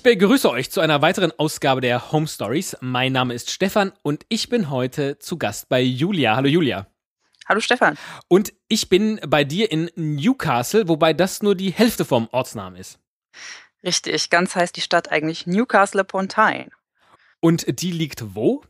Ich 0.00 0.04
begrüße 0.04 0.48
euch 0.48 0.70
zu 0.70 0.80
einer 0.80 1.02
weiteren 1.02 1.30
Ausgabe 1.38 1.82
der 1.82 2.10
Home 2.10 2.26
Stories. 2.26 2.74
Mein 2.80 3.12
Name 3.12 3.34
ist 3.34 3.50
Stefan 3.50 3.92
und 4.02 4.24
ich 4.30 4.48
bin 4.48 4.70
heute 4.70 5.18
zu 5.18 5.36
Gast 5.36 5.68
bei 5.68 5.82
Julia. 5.82 6.36
Hallo 6.36 6.48
Julia. 6.48 6.86
Hallo 7.46 7.60
Stefan. 7.60 7.98
Und 8.26 8.54
ich 8.68 8.88
bin 8.88 9.20
bei 9.28 9.44
dir 9.44 9.70
in 9.70 9.90
Newcastle, 9.96 10.88
wobei 10.88 11.12
das 11.12 11.42
nur 11.42 11.54
die 11.54 11.70
Hälfte 11.70 12.06
vom 12.06 12.30
Ortsnamen 12.32 12.80
ist. 12.80 12.98
Richtig, 13.84 14.30
ganz 14.30 14.56
heißt 14.56 14.74
die 14.74 14.80
Stadt 14.80 15.10
eigentlich 15.12 15.46
Newcastle 15.46 16.00
upon 16.00 16.30
Tyne. 16.30 16.70
Und 17.40 17.82
die 17.82 17.92
liegt 17.92 18.34
wo? 18.34 18.64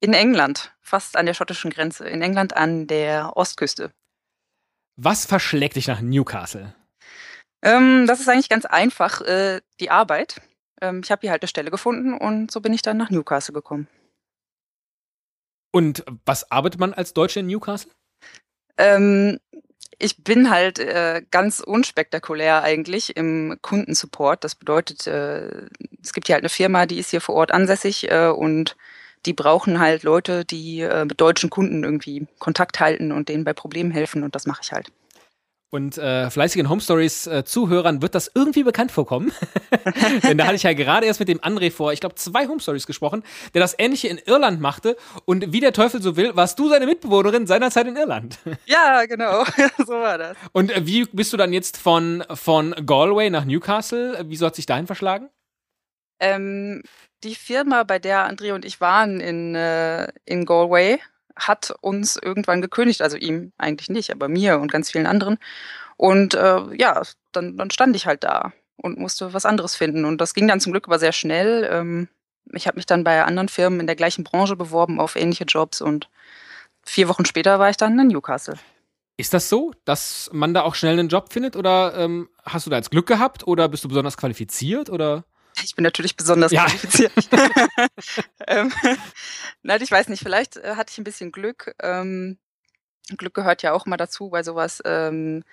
In 0.00 0.14
England, 0.14 0.72
fast 0.80 1.18
an 1.18 1.26
der 1.26 1.34
schottischen 1.34 1.70
Grenze. 1.70 2.08
In 2.08 2.22
England 2.22 2.56
an 2.56 2.86
der 2.86 3.36
Ostküste. 3.36 3.92
Was 4.96 5.26
verschlägt 5.26 5.76
dich 5.76 5.88
nach 5.88 6.00
Newcastle? 6.00 6.74
Ähm, 7.62 8.06
das 8.06 8.20
ist 8.20 8.28
eigentlich 8.28 8.48
ganz 8.48 8.64
einfach, 8.64 9.20
äh, 9.22 9.60
die 9.80 9.90
Arbeit. 9.90 10.40
Ähm, 10.80 11.00
ich 11.04 11.10
habe 11.10 11.20
hier 11.22 11.30
halt 11.30 11.42
eine 11.42 11.48
Stelle 11.48 11.70
gefunden 11.70 12.14
und 12.14 12.50
so 12.50 12.60
bin 12.60 12.74
ich 12.74 12.82
dann 12.82 12.96
nach 12.96 13.10
Newcastle 13.10 13.54
gekommen. 13.54 13.88
Und 15.70 16.04
was 16.26 16.50
arbeitet 16.50 16.80
man 16.80 16.92
als 16.92 17.14
Deutsche 17.14 17.40
in 17.40 17.46
Newcastle? 17.46 17.90
Ähm, 18.76 19.38
ich 19.98 20.22
bin 20.24 20.50
halt 20.50 20.78
äh, 20.80 21.22
ganz 21.30 21.60
unspektakulär 21.60 22.62
eigentlich 22.62 23.16
im 23.16 23.56
Kundensupport. 23.62 24.42
Das 24.42 24.54
bedeutet, 24.54 25.06
äh, 25.06 25.68
es 26.02 26.12
gibt 26.12 26.26
hier 26.26 26.34
halt 26.34 26.42
eine 26.42 26.48
Firma, 26.48 26.86
die 26.86 26.98
ist 26.98 27.10
hier 27.10 27.20
vor 27.20 27.36
Ort 27.36 27.52
ansässig 27.52 28.10
äh, 28.10 28.26
und 28.28 28.76
die 29.24 29.32
brauchen 29.32 29.78
halt 29.78 30.02
Leute, 30.02 30.44
die 30.44 30.80
äh, 30.80 31.04
mit 31.04 31.20
deutschen 31.20 31.50
Kunden 31.50 31.84
irgendwie 31.84 32.26
Kontakt 32.40 32.80
halten 32.80 33.12
und 33.12 33.28
denen 33.28 33.44
bei 33.44 33.52
Problemen 33.52 33.92
helfen 33.92 34.24
und 34.24 34.34
das 34.34 34.46
mache 34.46 34.62
ich 34.64 34.72
halt. 34.72 34.90
Und 35.74 35.96
äh, 35.96 36.28
fleißigen 36.28 36.68
Home 36.68 36.82
Stories 36.82 37.26
äh, 37.26 37.44
Zuhörern 37.44 38.02
wird 38.02 38.14
das 38.14 38.30
irgendwie 38.34 38.62
bekannt 38.62 38.92
vorkommen. 38.92 39.32
Denn 40.22 40.36
da 40.36 40.44
hatte 40.44 40.56
ich 40.56 40.64
ja 40.64 40.74
gerade 40.74 41.06
erst 41.06 41.18
mit 41.18 41.30
dem 41.30 41.40
André 41.40 41.70
vor, 41.70 41.94
ich 41.94 42.00
glaube, 42.00 42.14
zwei 42.14 42.46
Home 42.46 42.60
Stories 42.60 42.86
gesprochen, 42.86 43.22
der 43.54 43.62
das 43.62 43.74
ähnliche 43.78 44.08
in 44.08 44.18
Irland 44.18 44.60
machte. 44.60 44.98
Und 45.24 45.50
wie 45.54 45.60
der 45.60 45.72
Teufel 45.72 46.02
so 46.02 46.14
will, 46.14 46.36
warst 46.36 46.58
du 46.58 46.68
seine 46.68 46.84
Mitbewohnerin 46.84 47.46
seinerzeit 47.46 47.86
in 47.86 47.96
Irland. 47.96 48.38
Ja, 48.66 49.06
genau. 49.06 49.44
so 49.86 49.94
war 49.94 50.18
das. 50.18 50.36
Und 50.52 50.70
äh, 50.70 50.86
wie 50.86 51.04
bist 51.06 51.32
du 51.32 51.38
dann 51.38 51.54
jetzt 51.54 51.78
von, 51.78 52.22
von 52.34 52.74
Galway 52.84 53.30
nach 53.30 53.46
Newcastle? 53.46 54.24
Wieso 54.26 54.46
hat 54.46 54.56
sich 54.56 54.66
dahin 54.66 54.86
verschlagen? 54.86 55.30
Ähm, 56.20 56.82
die 57.24 57.34
Firma, 57.34 57.82
bei 57.82 57.98
der 57.98 58.30
André 58.30 58.52
und 58.52 58.66
ich 58.66 58.80
waren 58.80 59.20
in, 59.20 59.54
äh, 59.54 60.08
in 60.26 60.44
Galway, 60.44 61.00
hat 61.36 61.74
uns 61.80 62.16
irgendwann 62.16 62.62
gekündigt, 62.62 63.02
also 63.02 63.16
ihm 63.16 63.52
eigentlich 63.58 63.88
nicht, 63.88 64.10
aber 64.10 64.28
mir 64.28 64.58
und 64.58 64.70
ganz 64.70 64.90
vielen 64.90 65.06
anderen. 65.06 65.38
Und 65.96 66.34
äh, 66.34 66.60
ja, 66.76 67.02
dann, 67.32 67.56
dann 67.56 67.70
stand 67.70 67.96
ich 67.96 68.06
halt 68.06 68.24
da 68.24 68.52
und 68.76 68.98
musste 68.98 69.32
was 69.32 69.46
anderes 69.46 69.76
finden. 69.76 70.04
Und 70.04 70.20
das 70.20 70.34
ging 70.34 70.48
dann 70.48 70.60
zum 70.60 70.72
Glück 70.72 70.86
aber 70.86 70.98
sehr 70.98 71.12
schnell. 71.12 71.68
Ähm, 71.70 72.08
ich 72.52 72.66
habe 72.66 72.76
mich 72.76 72.86
dann 72.86 73.04
bei 73.04 73.24
anderen 73.24 73.48
Firmen 73.48 73.80
in 73.80 73.86
der 73.86 73.96
gleichen 73.96 74.24
Branche 74.24 74.56
beworben 74.56 75.00
auf 75.00 75.16
ähnliche 75.16 75.44
Jobs 75.44 75.80
und 75.80 76.08
vier 76.84 77.08
Wochen 77.08 77.24
später 77.24 77.58
war 77.58 77.70
ich 77.70 77.76
dann 77.76 77.98
in 77.98 78.08
Newcastle. 78.08 78.58
Ist 79.16 79.34
das 79.34 79.48
so, 79.48 79.72
dass 79.84 80.30
man 80.32 80.54
da 80.54 80.62
auch 80.62 80.74
schnell 80.74 80.98
einen 80.98 81.08
Job 81.08 81.32
findet 81.32 81.54
oder 81.54 81.94
ähm, 81.96 82.28
hast 82.42 82.66
du 82.66 82.70
da 82.70 82.76
jetzt 82.76 82.90
Glück 82.90 83.06
gehabt 83.06 83.46
oder 83.46 83.68
bist 83.68 83.84
du 83.84 83.88
besonders 83.88 84.16
qualifiziert 84.16 84.90
oder? 84.90 85.24
Ich 85.62 85.74
bin 85.74 85.82
natürlich 85.82 86.16
besonders 86.16 86.52
ja. 86.52 86.64
qualifiziert. 86.64 87.12
ähm, 88.46 88.72
nein, 89.62 89.82
ich 89.82 89.90
weiß 89.90 90.08
nicht, 90.08 90.22
vielleicht 90.22 90.56
äh, 90.56 90.76
hatte 90.76 90.90
ich 90.92 90.98
ein 90.98 91.04
bisschen 91.04 91.32
Glück. 91.32 91.74
Ähm, 91.80 92.38
Glück 93.16 93.34
gehört 93.34 93.62
ja 93.62 93.72
auch 93.72 93.86
mal 93.86 93.96
dazu 93.96 94.30
bei 94.30 94.42
sowas. 94.42 94.82
Ähm, 94.84 95.44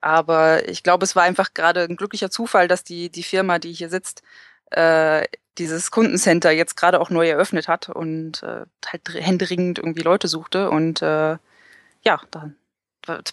aber 0.00 0.68
ich 0.68 0.82
glaube, 0.82 1.04
es 1.04 1.16
war 1.16 1.22
einfach 1.22 1.54
gerade 1.54 1.84
ein 1.84 1.96
glücklicher 1.96 2.30
Zufall, 2.30 2.68
dass 2.68 2.84
die, 2.84 3.10
die 3.10 3.22
Firma, 3.22 3.58
die 3.58 3.72
hier 3.72 3.88
sitzt, 3.88 4.22
äh, 4.70 5.26
dieses 5.58 5.90
Kundencenter 5.90 6.50
jetzt 6.50 6.76
gerade 6.76 7.00
auch 7.00 7.10
neu 7.10 7.28
eröffnet 7.28 7.68
hat 7.68 7.88
und 7.88 8.42
äh, 8.42 8.66
halt 8.86 9.08
händeringend 9.14 9.78
irgendwie 9.78 10.02
Leute 10.02 10.28
suchte. 10.28 10.70
Und 10.70 11.00
äh, 11.00 11.38
ja, 12.02 12.20
dann 12.30 12.56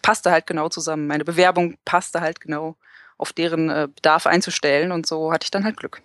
passte 0.02 0.32
halt 0.32 0.48
genau 0.48 0.70
zusammen. 0.70 1.08
Meine 1.08 1.26
Bewerbung 1.26 1.78
passte 1.86 2.22
halt 2.22 2.42
genau 2.42 2.78
auf 3.22 3.34
deren 3.34 3.70
äh, 3.70 3.88
Bedarf 3.94 4.26
einzustellen 4.28 4.92
und 4.92 5.06
so 5.06 5.32
hatte 5.32 5.46
ich 5.46 5.52
dann 5.52 5.64
halt 5.64 5.78
Glück. 5.78 6.02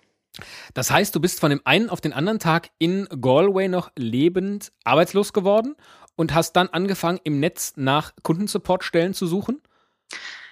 Das 0.73 0.91
heißt, 0.91 1.15
du 1.15 1.19
bist 1.19 1.39
von 1.39 1.49
dem 1.49 1.61
einen 1.65 1.89
auf 1.89 2.01
den 2.01 2.13
anderen 2.13 2.39
Tag 2.39 2.69
in 2.77 3.07
Galway 3.21 3.67
noch 3.67 3.91
lebend 3.95 4.71
arbeitslos 4.83 5.33
geworden 5.33 5.75
und 6.15 6.33
hast 6.33 6.53
dann 6.53 6.69
angefangen, 6.69 7.19
im 7.23 7.39
Netz 7.39 7.73
nach 7.75 8.13
Kundensupportstellen 8.23 9.13
zu 9.13 9.25
suchen? 9.25 9.61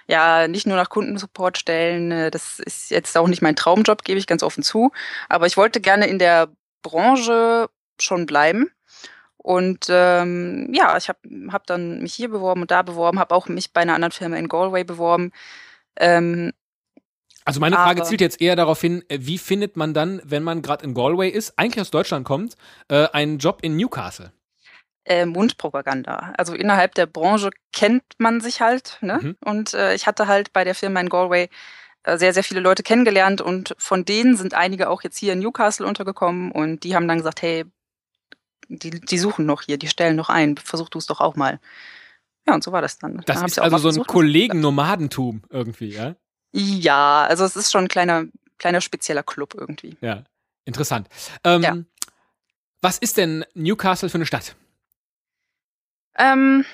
Ja, 0.07 0.47
nicht 0.47 0.67
nur 0.67 0.77
nach 0.77 0.89
Kundensupportstellen. 0.89 2.11
Äh, 2.11 2.31
das 2.31 2.59
ist 2.59 2.91
jetzt 2.91 3.17
auch 3.17 3.27
nicht 3.27 3.41
mein 3.41 3.55
Traumjob, 3.55 4.03
gebe 4.03 4.19
ich 4.19 4.27
ganz 4.27 4.43
offen 4.43 4.63
zu. 4.63 4.91
Aber 5.29 5.47
ich 5.47 5.57
wollte 5.57 5.81
gerne 5.81 6.07
in 6.07 6.19
der 6.19 6.49
Branche 6.83 7.69
schon 7.99 8.25
bleiben. 8.25 8.69
Und 9.37 9.87
ähm, 9.89 10.71
ja, 10.73 10.97
ich 10.97 11.09
habe 11.09 11.19
hab 11.51 11.67
dann 11.67 12.01
mich 12.01 12.13
hier 12.13 12.29
beworben 12.29 12.61
und 12.61 12.71
da 12.71 12.81
beworben, 12.81 13.19
habe 13.19 13.35
auch 13.35 13.47
mich 13.47 13.73
bei 13.73 13.81
einer 13.81 13.93
anderen 13.93 14.11
Firma 14.11 14.37
in 14.37 14.49
Galway 14.49 14.83
beworben. 14.83 15.31
Ähm, 15.97 16.51
also 17.45 17.59
meine 17.59 17.75
Frage 17.75 18.03
zielt 18.03 18.21
jetzt 18.21 18.41
eher 18.41 18.55
darauf 18.55 18.81
hin, 18.81 19.03
äh, 19.07 19.19
wie 19.21 19.37
findet 19.37 19.77
man 19.77 19.93
dann, 19.93 20.21
wenn 20.23 20.43
man 20.43 20.63
gerade 20.63 20.83
in 20.83 20.93
Galway 20.95 21.29
ist, 21.29 21.57
eigentlich 21.57 21.81
aus 21.81 21.91
Deutschland 21.91 22.25
kommt, 22.25 22.55
äh, 22.89 23.07
einen 23.09 23.37
Job 23.37 23.59
in 23.61 23.77
Newcastle? 23.77 24.31
Äh, 25.05 25.27
Mundpropaganda. 25.27 26.33
Also 26.37 26.55
innerhalb 26.55 26.95
der 26.95 27.05
Branche 27.05 27.51
kennt 27.71 28.03
man 28.17 28.41
sich 28.41 28.61
halt. 28.61 28.97
Ne? 29.01 29.19
Mhm. 29.21 29.37
Und 29.45 29.75
äh, 29.75 29.93
ich 29.93 30.07
hatte 30.07 30.25
halt 30.27 30.51
bei 30.53 30.63
der 30.63 30.73
Firma 30.73 30.99
in 30.99 31.09
Galway 31.09 31.49
äh, 32.01 32.17
sehr, 32.17 32.33
sehr 32.33 32.43
viele 32.43 32.59
Leute 32.59 32.81
kennengelernt 32.81 33.41
und 33.41 33.75
von 33.77 34.05
denen 34.05 34.35
sind 34.35 34.55
einige 34.55 34.89
auch 34.89 35.03
jetzt 35.03 35.19
hier 35.19 35.33
in 35.33 35.39
Newcastle 35.39 35.85
untergekommen 35.85 36.51
und 36.51 36.83
die 36.83 36.95
haben 36.95 37.07
dann 37.07 37.19
gesagt, 37.19 37.43
hey, 37.43 37.65
die, 38.67 38.99
die 38.99 39.17
suchen 39.19 39.45
noch 39.45 39.61
hier, 39.61 39.77
die 39.77 39.87
stellen 39.87 40.15
noch 40.15 40.29
ein, 40.29 40.57
versuch 40.57 40.89
du 40.89 40.97
es 40.97 41.05
doch 41.05 41.19
auch 41.19 41.35
mal. 41.35 41.59
Ja, 42.47 42.53
und 42.53 42.63
so 42.63 42.71
war 42.71 42.81
das 42.81 42.99
dann. 42.99 43.17
Das 43.25 43.37
dann 43.37 43.45
ist 43.45 43.59
also 43.59 43.91
so 43.91 44.01
ein 44.01 44.05
Kollegen-Nomadentum 44.05 45.43
irgendwie, 45.49 45.89
ja? 45.89 46.15
Ja, 46.51 47.25
also 47.25 47.43
es 47.43 47.55
ist 47.55 47.71
schon 47.71 47.85
ein 47.85 47.89
kleiner, 47.89 48.25
kleiner 48.59 48.81
spezieller 48.81 49.23
Club 49.23 49.55
irgendwie. 49.55 49.97
Ja, 50.01 50.23
interessant. 50.65 51.09
Ähm, 51.43 51.61
ja. 51.61 51.77
Was 52.81 52.97
ist 52.97 53.17
denn 53.17 53.45
Newcastle 53.55 54.09
für 54.09 54.15
eine 54.15 54.25
Stadt? 54.25 54.55
Ähm, 56.17 56.65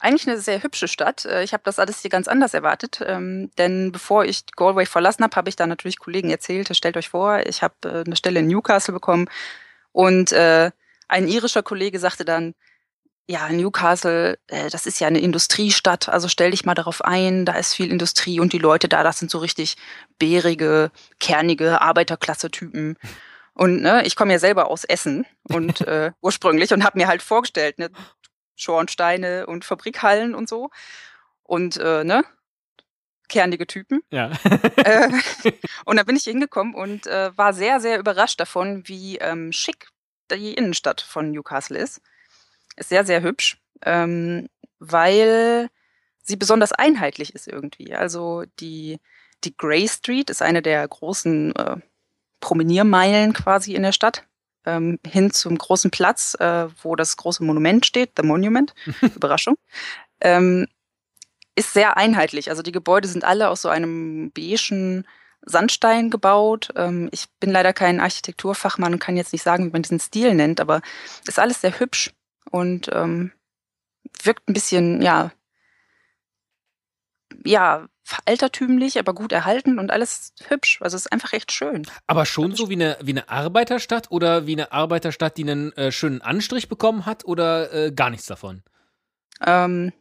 eigentlich 0.00 0.28
eine 0.28 0.38
sehr 0.38 0.62
hübsche 0.62 0.88
Stadt. 0.88 1.24
Äh, 1.24 1.42
ich 1.44 1.52
habe 1.52 1.62
das 1.64 1.78
alles 1.78 2.02
hier 2.02 2.10
ganz 2.10 2.28
anders 2.28 2.52
erwartet, 2.52 3.00
ähm, 3.06 3.50
denn 3.56 3.92
bevor 3.92 4.24
ich 4.24 4.44
Galway 4.54 4.84
verlassen 4.84 5.24
habe, 5.24 5.36
habe 5.36 5.48
ich 5.48 5.56
da 5.56 5.66
natürlich 5.66 5.98
Kollegen 5.98 6.30
erzählt, 6.30 6.74
stellt 6.76 6.96
euch 6.96 7.08
vor, 7.08 7.40
ich 7.46 7.62
habe 7.62 7.74
äh, 7.84 8.04
eine 8.04 8.16
Stelle 8.16 8.40
in 8.40 8.48
Newcastle 8.48 8.92
bekommen 8.92 9.30
und 9.92 10.32
äh, 10.32 10.70
ein 11.08 11.28
irischer 11.28 11.62
Kollege 11.62 11.98
sagte 11.98 12.24
dann, 12.24 12.54
ja, 13.26 13.48
Newcastle, 13.48 14.38
äh, 14.48 14.68
das 14.70 14.86
ist 14.86 15.00
ja 15.00 15.06
eine 15.06 15.20
Industriestadt, 15.20 16.08
also 16.08 16.28
stell 16.28 16.50
dich 16.50 16.64
mal 16.64 16.74
darauf 16.74 17.02
ein, 17.02 17.46
da 17.46 17.54
ist 17.54 17.74
viel 17.74 17.90
Industrie 17.90 18.38
und 18.40 18.52
die 18.52 18.58
Leute 18.58 18.88
da, 18.88 19.02
das 19.02 19.18
sind 19.18 19.30
so 19.30 19.38
richtig 19.38 19.76
bärige, 20.18 20.90
kernige 21.20 21.80
Arbeiterklasse-Typen. 21.80 22.98
Und 23.54 23.80
ne, 23.80 24.04
ich 24.04 24.16
komme 24.16 24.32
ja 24.32 24.38
selber 24.38 24.68
aus 24.68 24.84
Essen 24.84 25.26
und 25.44 25.80
äh, 25.86 26.12
ursprünglich 26.20 26.72
und 26.72 26.84
habe 26.84 26.98
mir 26.98 27.08
halt 27.08 27.22
vorgestellt, 27.22 27.78
ne, 27.78 27.90
Schornsteine 28.56 29.46
und 29.46 29.64
Fabrikhallen 29.64 30.34
und 30.34 30.48
so. 30.48 30.70
Und 31.42 31.76
äh, 31.78 32.04
ne, 32.04 32.24
kernige 33.28 33.66
Typen. 33.66 34.02
Ja. 34.10 34.32
äh, 34.76 35.08
und 35.86 35.96
da 35.96 36.02
bin 36.02 36.16
ich 36.16 36.24
hingekommen 36.24 36.74
und 36.74 37.06
äh, 37.06 37.36
war 37.36 37.54
sehr, 37.54 37.80
sehr 37.80 37.98
überrascht 37.98 38.38
davon, 38.38 38.86
wie 38.86 39.16
ähm, 39.16 39.50
schick 39.50 39.88
die 40.30 40.54
Innenstadt 40.54 41.00
von 41.00 41.30
Newcastle 41.30 41.78
ist. 41.78 42.00
Ist 42.76 42.88
sehr, 42.88 43.04
sehr 43.04 43.22
hübsch, 43.22 43.58
ähm, 43.82 44.48
weil 44.78 45.68
sie 46.22 46.36
besonders 46.36 46.72
einheitlich 46.72 47.34
ist 47.34 47.46
irgendwie. 47.46 47.94
Also 47.94 48.44
die, 48.60 48.98
die 49.44 49.56
Grey 49.56 49.86
Street 49.88 50.30
ist 50.30 50.42
eine 50.42 50.62
der 50.62 50.86
großen 50.88 51.54
äh, 51.54 51.76
Promeniermeilen 52.40 53.32
quasi 53.32 53.74
in 53.74 53.82
der 53.82 53.92
Stadt. 53.92 54.24
Ähm, 54.66 54.98
hin 55.06 55.30
zum 55.30 55.58
großen 55.58 55.90
Platz, 55.90 56.34
äh, 56.40 56.68
wo 56.82 56.96
das 56.96 57.18
große 57.18 57.44
Monument 57.44 57.84
steht, 57.84 58.12
The 58.16 58.26
Monument, 58.26 58.74
Überraschung, 59.14 59.56
ähm, 60.22 60.66
ist 61.54 61.74
sehr 61.74 61.98
einheitlich. 61.98 62.48
Also 62.48 62.62
die 62.62 62.72
Gebäude 62.72 63.06
sind 63.06 63.24
alle 63.24 63.50
aus 63.50 63.62
so 63.62 63.68
einem 63.68 64.32
beigen 64.32 65.06
Sandstein 65.42 66.10
gebaut. 66.10 66.70
Ähm, 66.76 67.10
ich 67.12 67.26
bin 67.40 67.50
leider 67.50 67.74
kein 67.74 68.00
Architekturfachmann 68.00 68.94
und 68.94 68.98
kann 68.98 69.18
jetzt 69.18 69.34
nicht 69.34 69.42
sagen, 69.42 69.66
wie 69.66 69.70
man 69.70 69.82
diesen 69.82 70.00
Stil 70.00 70.34
nennt, 70.34 70.60
aber 70.60 70.80
ist 71.28 71.38
alles 71.38 71.60
sehr 71.60 71.78
hübsch 71.78 72.10
und 72.50 72.90
ähm, 72.92 73.32
wirkt 74.22 74.48
ein 74.48 74.54
bisschen, 74.54 75.02
ja, 75.02 75.32
ja, 77.44 77.88
altertümlich, 78.26 78.98
aber 78.98 79.14
gut 79.14 79.32
erhalten 79.32 79.78
und 79.78 79.90
alles 79.90 80.32
hübsch. 80.48 80.80
Also 80.82 80.96
es 80.96 81.06
ist 81.06 81.12
einfach 81.12 81.32
echt 81.32 81.52
schön. 81.52 81.86
Aber 82.06 82.26
schon 82.26 82.54
so 82.54 82.68
wie 82.70 82.74
eine, 82.74 82.96
wie 83.02 83.12
eine 83.12 83.28
Arbeiterstadt 83.28 84.10
oder 84.10 84.46
wie 84.46 84.52
eine 84.52 84.72
Arbeiterstadt, 84.72 85.36
die 85.36 85.42
einen 85.42 85.72
äh, 85.72 85.90
schönen 85.90 86.22
Anstrich 86.22 86.68
bekommen 86.68 87.06
hat 87.06 87.24
oder 87.24 87.72
äh, 87.72 87.92
gar 87.92 88.10
nichts 88.10 88.26
davon? 88.26 88.62
Ähm, 89.44 89.92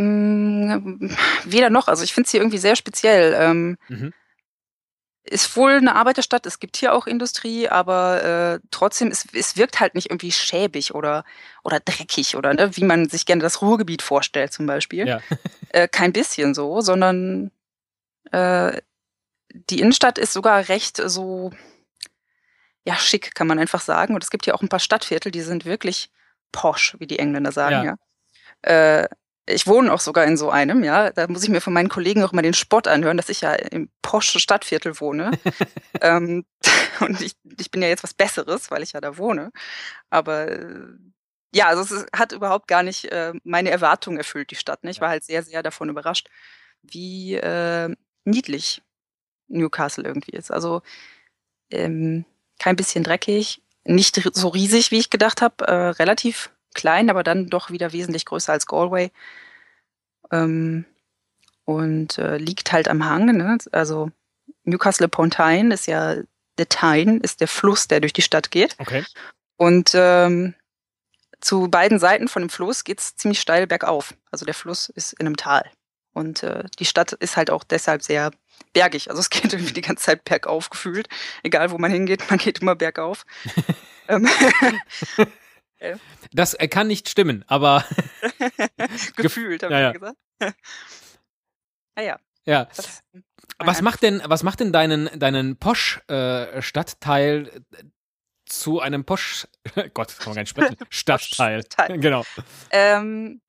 Mm, 0.00 1.10
weder 1.44 1.68
noch. 1.68 1.88
Also 1.88 2.04
ich 2.04 2.14
finde 2.14 2.26
es 2.26 2.30
hier 2.30 2.40
irgendwie 2.40 2.58
sehr 2.58 2.74
speziell. 2.74 3.36
Ähm, 3.38 3.76
mhm. 3.88 4.14
Ist 5.30 5.56
wohl 5.56 5.74
eine 5.74 5.94
Arbeiterstadt, 5.94 6.44
es 6.44 6.58
gibt 6.58 6.76
hier 6.76 6.92
auch 6.92 7.06
Industrie, 7.06 7.68
aber 7.68 8.24
äh, 8.24 8.66
trotzdem, 8.72 9.12
es, 9.12 9.26
es 9.32 9.56
wirkt 9.56 9.78
halt 9.78 9.94
nicht 9.94 10.10
irgendwie 10.10 10.32
schäbig 10.32 10.92
oder, 10.92 11.24
oder 11.62 11.78
dreckig 11.78 12.34
oder 12.34 12.52
ne, 12.52 12.76
wie 12.76 12.82
man 12.82 13.08
sich 13.08 13.26
gerne 13.26 13.40
das 13.40 13.62
Ruhrgebiet 13.62 14.02
vorstellt 14.02 14.52
zum 14.52 14.66
Beispiel. 14.66 15.06
Ja. 15.06 15.20
äh, 15.68 15.86
kein 15.86 16.12
bisschen 16.12 16.52
so, 16.52 16.80
sondern 16.80 17.52
äh, 18.32 18.82
die 19.52 19.78
Innenstadt 19.78 20.18
ist 20.18 20.32
sogar 20.32 20.68
recht 20.68 20.96
so, 20.96 21.52
ja, 22.84 22.96
schick, 22.96 23.32
kann 23.36 23.46
man 23.46 23.60
einfach 23.60 23.80
sagen. 23.80 24.14
Und 24.14 24.24
es 24.24 24.30
gibt 24.30 24.46
hier 24.46 24.56
auch 24.56 24.62
ein 24.62 24.68
paar 24.68 24.80
Stadtviertel, 24.80 25.30
die 25.30 25.42
sind 25.42 25.64
wirklich 25.64 26.10
posch, 26.50 26.96
wie 26.98 27.06
die 27.06 27.20
Engländer 27.20 27.52
sagen, 27.52 27.86
ja. 27.86 27.96
ja. 28.66 29.02
Äh, 29.02 29.08
ich 29.46 29.66
wohne 29.66 29.92
auch 29.92 30.00
sogar 30.00 30.24
in 30.24 30.36
so 30.36 30.50
einem, 30.50 30.84
ja. 30.84 31.10
Da 31.10 31.26
muss 31.28 31.42
ich 31.42 31.48
mir 31.48 31.60
von 31.60 31.72
meinen 31.72 31.88
Kollegen 31.88 32.22
auch 32.22 32.32
mal 32.32 32.42
den 32.42 32.54
Spott 32.54 32.86
anhören, 32.86 33.16
dass 33.16 33.28
ich 33.28 33.40
ja 33.40 33.54
im 33.54 33.90
Porsche 34.02 34.40
Stadtviertel 34.40 35.00
wohne. 35.00 35.32
ähm, 36.00 36.44
und 37.00 37.20
ich, 37.20 37.36
ich 37.58 37.70
bin 37.70 37.82
ja 37.82 37.88
jetzt 37.88 38.02
was 38.02 38.14
Besseres, 38.14 38.70
weil 38.70 38.82
ich 38.82 38.92
ja 38.92 39.00
da 39.00 39.16
wohne. 39.18 39.50
Aber 40.10 40.48
äh, 40.48 40.86
ja, 41.54 41.66
also 41.68 41.82
es 41.82 42.06
hat 42.14 42.32
überhaupt 42.32 42.68
gar 42.68 42.82
nicht 42.82 43.06
äh, 43.06 43.32
meine 43.44 43.70
Erwartungen 43.70 44.18
erfüllt, 44.18 44.50
die 44.50 44.56
Stadt. 44.56 44.84
Ne? 44.84 44.90
Ich 44.90 45.00
war 45.00 45.08
halt 45.08 45.24
sehr, 45.24 45.42
sehr 45.42 45.62
davon 45.62 45.88
überrascht, 45.88 46.28
wie 46.82 47.34
äh, 47.34 47.94
niedlich 48.24 48.82
Newcastle 49.48 50.04
irgendwie 50.04 50.32
ist. 50.32 50.50
Also 50.50 50.82
ähm, 51.70 52.24
kein 52.58 52.76
bisschen 52.76 53.04
dreckig, 53.04 53.62
nicht 53.84 54.20
so 54.34 54.48
riesig, 54.48 54.90
wie 54.90 54.98
ich 54.98 55.10
gedacht 55.10 55.42
habe, 55.42 55.66
äh, 55.66 55.88
relativ 55.90 56.50
klein, 56.74 57.10
aber 57.10 57.22
dann 57.22 57.48
doch 57.48 57.70
wieder 57.70 57.92
wesentlich 57.92 58.24
größer 58.24 58.52
als 58.52 58.66
Galway. 58.66 59.10
Ähm, 60.30 60.84
und 61.64 62.18
äh, 62.18 62.36
liegt 62.36 62.72
halt 62.72 62.88
am 62.88 63.04
Hang. 63.04 63.26
Ne? 63.36 63.58
Also 63.72 64.10
Newcastle 64.64 65.06
upon 65.06 65.30
Tyne 65.30 65.72
ist 65.72 65.86
ja, 65.86 66.16
der 66.58 66.68
Tyne 66.68 67.20
ist 67.22 67.40
der 67.40 67.48
Fluss, 67.48 67.88
der 67.88 68.00
durch 68.00 68.12
die 68.12 68.22
Stadt 68.22 68.50
geht. 68.50 68.76
Okay. 68.78 69.04
Und 69.56 69.92
ähm, 69.94 70.54
zu 71.40 71.68
beiden 71.68 71.98
Seiten 71.98 72.28
von 72.28 72.42
dem 72.42 72.50
Fluss 72.50 72.84
geht 72.84 73.00
es 73.00 73.16
ziemlich 73.16 73.40
steil 73.40 73.66
bergauf. 73.66 74.14
Also 74.30 74.44
der 74.44 74.54
Fluss 74.54 74.88
ist 74.88 75.12
in 75.14 75.26
einem 75.26 75.36
Tal. 75.36 75.64
Und 76.12 76.42
äh, 76.42 76.64
die 76.78 76.84
Stadt 76.84 77.12
ist 77.12 77.36
halt 77.36 77.50
auch 77.50 77.64
deshalb 77.64 78.02
sehr 78.02 78.30
bergig. 78.72 79.10
Also 79.10 79.20
es 79.20 79.30
geht 79.30 79.52
irgendwie 79.52 79.72
die 79.72 79.80
ganze 79.80 80.04
Zeit 80.04 80.24
bergauf 80.24 80.70
gefühlt. 80.70 81.08
Egal 81.42 81.70
wo 81.70 81.78
man 81.78 81.90
hingeht, 81.90 82.28
man 82.30 82.38
geht 82.38 82.60
immer 82.60 82.74
bergauf. 82.74 83.24
Ähm, 84.08 84.28
das 86.32 86.54
äh, 86.54 86.68
kann 86.68 86.86
nicht 86.86 87.08
stimmen, 87.08 87.44
aber. 87.48 87.84
Gefühlt, 89.16 89.62
habe 89.62 89.74
ja, 89.74 89.88
ich 89.88 89.94
gesagt. 89.94 90.16
ah 91.96 92.02
ja. 92.02 92.18
Ja. 92.46 92.64
Das, 92.76 93.02
was 93.58 93.82
macht 93.82 94.02
denn, 94.02 94.22
was 94.24 94.42
macht 94.42 94.60
denn 94.60 94.72
deinen, 94.72 95.10
deinen 95.18 95.56
Posch-Stadtteil 95.56 97.48
äh, 97.48 97.82
zu 98.46 98.80
einem 98.80 99.04
Posch, 99.04 99.46
Gott, 99.94 100.16
kann 100.18 100.26
man 100.26 100.34
gar 100.34 100.42
nicht 100.42 100.50
sprechen, 100.50 100.76
Stadtteil. 100.88 101.62
genau. 101.98 102.24
Ähm, 102.70 103.40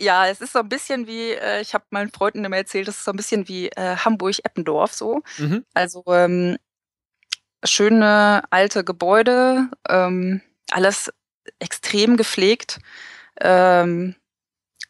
ja, 0.00 0.26
es 0.26 0.40
ist 0.40 0.52
so 0.52 0.60
ein 0.60 0.68
bisschen 0.68 1.06
wie, 1.06 1.32
äh, 1.32 1.60
ich 1.60 1.74
habe 1.74 1.84
meinen 1.90 2.10
Freunden 2.10 2.44
immer 2.44 2.56
erzählt, 2.56 2.88
es 2.88 2.98
ist 2.98 3.04
so 3.04 3.12
ein 3.12 3.16
bisschen 3.16 3.46
wie 3.48 3.68
äh, 3.68 3.96
Hamburg-Eppendorf 3.96 4.92
so. 4.92 5.22
Mhm. 5.38 5.64
Also 5.74 6.02
ähm, 6.08 6.56
schöne 7.64 8.42
alte 8.50 8.84
Gebäude, 8.84 9.68
ähm, 9.88 10.40
alles 10.74 11.12
extrem 11.58 12.16
gepflegt. 12.16 12.80
Ähm, 13.40 14.16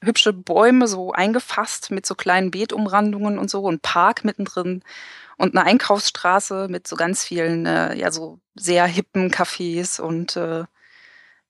hübsche 0.02 0.32
Bäume 0.32 0.86
so 0.86 1.12
eingefasst 1.12 1.90
mit 1.90 2.06
so 2.06 2.14
kleinen 2.14 2.50
Beetumrandungen 2.50 3.38
und 3.38 3.50
so, 3.50 3.68
ein 3.68 3.80
Park 3.80 4.24
mittendrin 4.24 4.82
und 5.36 5.56
eine 5.56 5.66
Einkaufsstraße 5.66 6.68
mit 6.68 6.86
so 6.86 6.96
ganz 6.96 7.24
vielen, 7.24 7.66
äh, 7.66 7.94
ja, 7.96 8.10
so 8.10 8.40
sehr 8.54 8.86
hippen 8.86 9.30
Cafés 9.30 10.00
und 10.00 10.36
äh, 10.36 10.64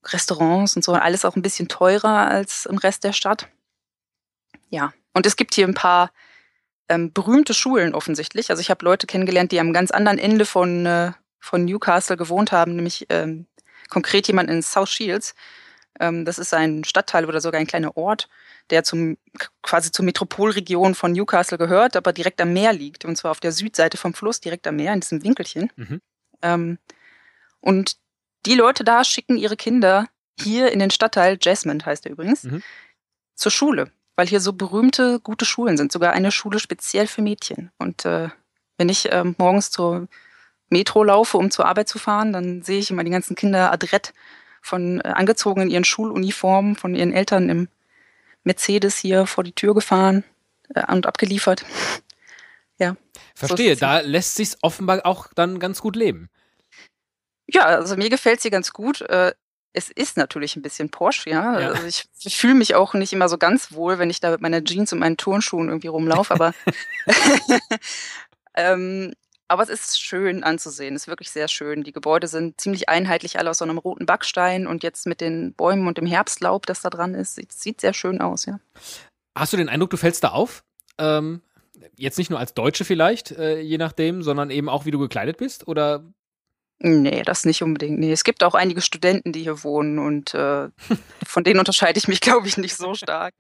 Restaurants 0.05 0.77
und 0.77 0.85
so. 0.85 0.93
Alles 0.93 1.25
auch 1.25 1.37
ein 1.37 1.43
bisschen 1.43 1.69
teurer 1.69 2.29
als 2.29 2.67
im 2.67 2.79
Rest 2.79 3.05
der 3.05 3.13
Stadt. 3.13 3.49
Ja, 4.69 4.93
und 5.13 5.27
es 5.27 5.37
gibt 5.37 5.55
hier 5.55 5.67
ein 5.67 5.75
paar 5.75 6.11
ähm, 6.89 7.13
berühmte 7.13 7.55
Schulen 7.55 7.95
offensichtlich. 7.95 8.51
Also 8.51 8.61
ich 8.61 8.71
habe 8.71 8.85
Leute 8.85 9.07
kennengelernt, 9.07 9.53
die 9.53 9.61
am 9.61 9.73
ganz 9.73 9.91
anderen 9.91 10.19
Ende 10.19 10.45
von, 10.45 10.87
äh, 10.87 11.13
von 11.41 11.65
Newcastle 11.65 12.17
gewohnt 12.17 12.53
haben, 12.53 12.77
nämlich 12.77 13.07
ähm, 13.11 13.47
konkret 13.95 14.27
jemand 14.27 14.51
in 14.51 14.61
South 14.61 14.91
Shields. 14.91 15.35
Ähm, 16.01 16.25
das 16.25 16.39
ist 16.39 16.53
ein 16.53 16.83
Stadtteil 16.83 17.27
oder 17.27 17.41
sogar 17.41 17.61
ein 17.61 17.67
kleiner 17.67 17.97
Ort, 17.97 18.29
der 18.71 18.83
zum, 18.83 19.17
quasi 19.63 19.93
zur 19.93 20.05
Metropolregion 20.05 20.97
von 20.97 21.13
Newcastle 21.13 21.59
gehört, 21.59 21.97
aber 21.97 22.13
direkt 22.13 22.41
am 22.41 22.53
Meer 22.53 22.73
liegt. 22.73 23.05
Und 23.05 23.17
zwar 23.17 23.31
auf 23.31 23.41
der 23.41 23.53
Südseite 23.53 23.97
vom 23.97 24.13
Fluss, 24.13 24.41
direkt 24.41 24.67
am 24.67 24.77
Meer, 24.77 24.93
in 24.93 25.01
diesem 25.01 25.23
Winkelchen. 25.23 25.73
Mhm. 25.77 26.01
Ähm, 26.43 26.79
und 27.61 27.97
die 28.47 28.57
Leute 28.57 28.83
da 28.83 29.05
schicken 29.05 29.37
ihre 29.37 29.57
Kinder 29.57 30.09
hier 30.39 30.73
in 30.73 30.81
den 30.81 30.91
Stadtteil, 30.91 31.39
Jasmine 31.41 31.87
heißt 31.87 32.05
er 32.07 32.13
übrigens, 32.13 32.43
mhm. 32.43 32.63
zur 33.37 33.53
Schule, 33.53 33.93
weil 34.17 34.27
hier 34.27 34.41
so 34.41 34.53
berühmte, 34.53 35.21
gute 35.21 35.45
Schulen 35.45 35.77
sind. 35.77 35.93
Sogar 35.93 36.13
eine 36.13 36.33
Schule 36.33 36.59
speziell 36.59 37.07
für 37.07 37.23
Mädchen. 37.23 37.71
Und 37.79 38.05
äh, 38.05 38.29
wenn 38.77 38.89
ich 38.89 39.13
äh, 39.13 39.23
morgens 39.39 39.71
zur 39.71 40.09
Metro 40.69 41.05
laufe, 41.05 41.37
um 41.37 41.51
zur 41.51 41.67
Arbeit 41.67 41.89
zu 41.89 41.99
fahren, 41.99 42.33
dann 42.33 42.63
sehe 42.63 42.79
ich 42.79 42.91
immer 42.91 43.05
die 43.05 43.11
ganzen 43.11 43.37
Kinder 43.37 43.73
adrett 43.73 44.13
von 44.61 45.01
äh, 45.01 45.09
angezogen 45.09 45.63
in 45.63 45.71
ihren 45.71 45.85
Schuluniformen, 45.85 46.77
von 46.77 46.95
ihren 46.95 47.13
Eltern 47.13 47.49
im 47.49 47.69
Mercedes 48.45 48.97
hier 48.99 49.27
vor 49.27 49.45
die 49.45 49.53
Tür 49.53 49.75
gefahren 49.75 50.25
äh, 50.75 50.91
und 50.93 51.07
abgeliefert. 51.07 51.65
ja. 52.79 52.97
Verstehe, 53.35 53.75
so 53.75 53.81
da 53.81 54.01
lässt 54.01 54.37
sich 54.37 54.57
offenbar 54.63 55.05
auch 55.05 55.29
dann 55.35 55.59
ganz 55.59 55.81
gut 55.81 55.97
leben. 55.97 56.31
Ja, 57.47 57.65
also 57.65 57.97
mir 57.97 58.09
gefällt 58.09 58.41
sie 58.41 58.51
ganz 58.51 58.73
gut. 58.73 59.03
Äh, 59.03 59.33
es 59.75 59.91
ist 59.91 60.17
natürlich 60.17 60.57
ein 60.57 60.63
bisschen 60.63 60.89
Porsche, 60.89 61.31
ja. 61.31 61.61
ja. 61.61 61.69
Also 61.71 61.87
ich, 61.87 62.05
ich 62.23 62.37
fühle 62.37 62.55
mich 62.55 62.75
auch 62.75 62.95
nicht 62.95 63.13
immer 63.13 63.29
so 63.29 63.39
ganz 63.39 63.73
wohl, 63.73 63.99
wenn 63.99 64.09
ich 64.09 64.21
da 64.21 64.31
mit 64.31 64.41
meiner 64.41 64.63
Jeans 64.63 64.93
und 64.93 65.01
meinen 65.01 65.17
Turnschuhen 65.17 65.69
irgendwie 65.69 65.89
rumlaufe, 65.89 66.33
aber 66.33 66.55
ähm, 68.55 69.13
aber 69.49 69.63
es 69.63 69.69
ist 69.69 70.01
schön 70.01 70.43
anzusehen, 70.43 70.95
es 70.95 71.03
ist 71.03 71.09
wirklich 71.09 71.31
sehr 71.31 71.49
schön. 71.49 71.85
Die 71.85 71.93
Gebäude 71.93 72.27
sind 72.29 72.61
ziemlich 72.61 72.89
einheitlich, 72.89 73.39
alle 73.39 73.51
aus 73.51 73.59
so 73.59 73.65
einem 73.65 73.79
roten 73.79 74.07
Backstein 74.07 74.67
und 74.67 74.83
jetzt 74.83 75.07
mit 75.07 75.21
den 75.21 75.53
Bäumen 75.55 75.87
und 75.87 75.99
dem 75.99 76.07
Herbstlaub, 76.07 76.67
das 76.67 76.81
da 76.81 76.91
dran 76.91 77.15
ist, 77.15 77.35
sieht, 77.35 77.53
sieht 77.53 77.81
sehr 77.81 77.95
schön 77.95 78.21
aus, 78.21 78.47
ja. 78.47 78.59
Hast 79.37 79.53
du 79.53 79.57
den 79.57 79.69
Eindruck, 79.69 79.91
du 79.91 79.97
fällst 79.97 80.25
da 80.25 80.29
auf? 80.29 80.65
Ähm, 80.99 81.43
jetzt 81.97 82.19
nicht 82.19 82.31
nur 82.31 82.39
als 82.39 82.55
Deutsche 82.55 82.85
vielleicht, 82.85 83.33
äh, 83.33 83.61
je 83.61 83.79
nachdem, 83.79 84.23
sondern 84.23 84.51
eben 84.51 84.69
auch, 84.69 84.87
wie 84.87 84.91
du 84.91 84.99
gekleidet 84.99 85.37
bist? 85.37 85.67
Oder 85.67 86.05
Nee, 86.81 87.23
das 87.23 87.45
nicht 87.45 87.63
unbedingt. 87.63 87.99
Nee, 87.99 88.13
es 88.13 88.25
gibt 88.25 88.43
auch 88.43 88.55
einige 88.55 88.81
Studenten, 88.81 89.33
die 89.33 89.43
hier 89.43 89.63
wohnen 89.63 89.99
und 89.99 90.35
äh, 90.35 90.69
von 91.27 91.45
denen 91.45 91.59
unterscheide 91.59 91.99
ich 91.99 92.09
mich, 92.09 92.21
glaube 92.21 92.47
ich, 92.47 92.57
nicht 92.57 92.77
so 92.77 92.95
stark. 92.95 93.35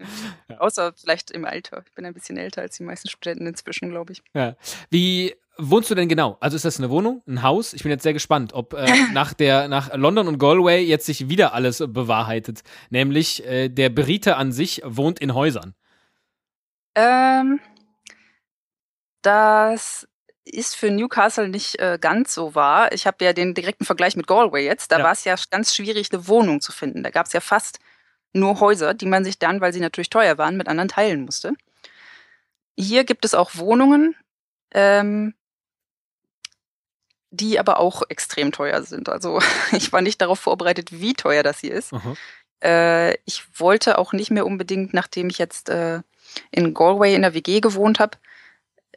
Ja. 0.49 0.59
Außer 0.59 0.93
vielleicht 0.97 1.31
im 1.31 1.45
Alter. 1.45 1.83
Ich 1.87 1.95
bin 1.95 2.07
ein 2.07 2.14
bisschen 2.14 2.37
älter 2.37 2.62
als 2.62 2.76
die 2.76 2.85
meisten 2.85 3.09
Studenten 3.09 3.47
inzwischen, 3.47 3.91
glaube 3.91 4.12
ich. 4.12 4.23
Ja. 4.35 4.57
Wie 4.88 5.35
wohnst 5.59 5.91
du 5.91 5.95
denn 5.95 6.09
genau? 6.09 6.37
Also 6.41 6.57
ist 6.57 6.64
das 6.64 6.79
eine 6.79 6.91
Wohnung, 6.91 7.23
ein 7.26 7.43
Haus? 7.43 7.75
Ich 7.75 7.83
bin 7.83 7.91
jetzt 7.91 8.03
sehr 8.03 8.12
gespannt, 8.12 8.55
ob 8.55 8.73
äh, 8.73 8.87
nach 9.12 9.35
der 9.35 9.69
nach 9.69 9.95
London 9.95 10.29
und 10.29 10.38
Galway 10.38 10.83
jetzt 10.83 11.07
sich 11.07 11.29
wieder 11.29 11.55
alles 11.55 11.79
bewahrheitet. 11.79 12.62
Nämlich 12.91 13.45
äh, 13.45 13.69
der 13.69 13.91
Brite 13.91 14.37
an 14.37 14.53
sich 14.53 14.81
wohnt 14.85 15.19
in 15.19 15.35
Häusern. 15.35 15.75
Ähm, 16.95 17.61
das 19.23 20.07
ist 20.45 20.77
für 20.77 20.91
Newcastle 20.91 21.49
nicht 21.49 21.79
äh, 21.79 21.99
ganz 22.01 22.35
so 22.35 22.55
wahr. 22.55 22.93
Ich 22.93 23.07
habe 23.07 23.25
ja 23.25 23.33
den 23.33 23.55
direkten 23.55 23.85
Vergleich 23.85 24.17
mit 24.17 24.27
Galway 24.27 24.65
jetzt. 24.65 24.93
Da 24.93 24.99
ja. 24.99 25.05
war 25.05 25.13
es 25.13 25.25
ja 25.25 25.35
ganz 25.51 25.75
schwierig, 25.75 26.13
eine 26.13 26.29
Wohnung 26.29 26.61
zu 26.61 26.73
finden. 26.73 27.03
Da 27.03 27.11
gab 27.11 27.27
es 27.27 27.33
ja 27.33 27.41
fast 27.41 27.79
nur 28.33 28.61
Häuser, 28.61 28.95
die 28.95 29.07
man 29.07 29.25
sich 29.25 29.39
dann, 29.39 29.61
weil 29.61 29.73
sie 29.73 29.81
natürlich 29.81 30.11
teuer 30.11 30.39
waren, 30.39 30.57
mit 30.57 30.69
anderen 30.69 30.89
teilen 30.89 31.25
musste. 31.25 31.55
Hier 32.77 33.05
gibt 33.05 33.25
es 33.25 33.35
auch 33.35 33.53
Wohnungen, 33.55 34.17
ähm, 34.73 35.35
die 37.31 37.59
aber 37.59 37.79
auch 37.81 38.03
extrem 38.09 38.53
teuer 38.53 38.83
sind. 38.83 39.09
Also 39.09 39.41
ich 39.73 39.93
war 39.93 40.03
nicht 40.03 40.21
darauf 40.21 40.41
vorbereitet, 40.41 40.93
wie 40.93 41.15
teuer 41.15 41.43
das 41.43 41.61
hier 41.61 41.73
ist. 41.73 41.93
Äh, 42.63 43.15
ich 43.25 43.45
wollte 43.59 43.99
auch 43.99 44.13
nicht 44.13 44.31
mehr 44.31 44.47
unbedingt, 44.47 44.93
nachdem 44.93 45.31
ich 45.31 45.39
jetzt 45.39 45.69
äh, 45.69 46.01
in 46.51 46.75
Galway 46.75 47.15
in 47.15 47.23
der 47.23 47.35
WG 47.35 47.61
gewohnt 47.61 48.01
habe, 48.01 48.19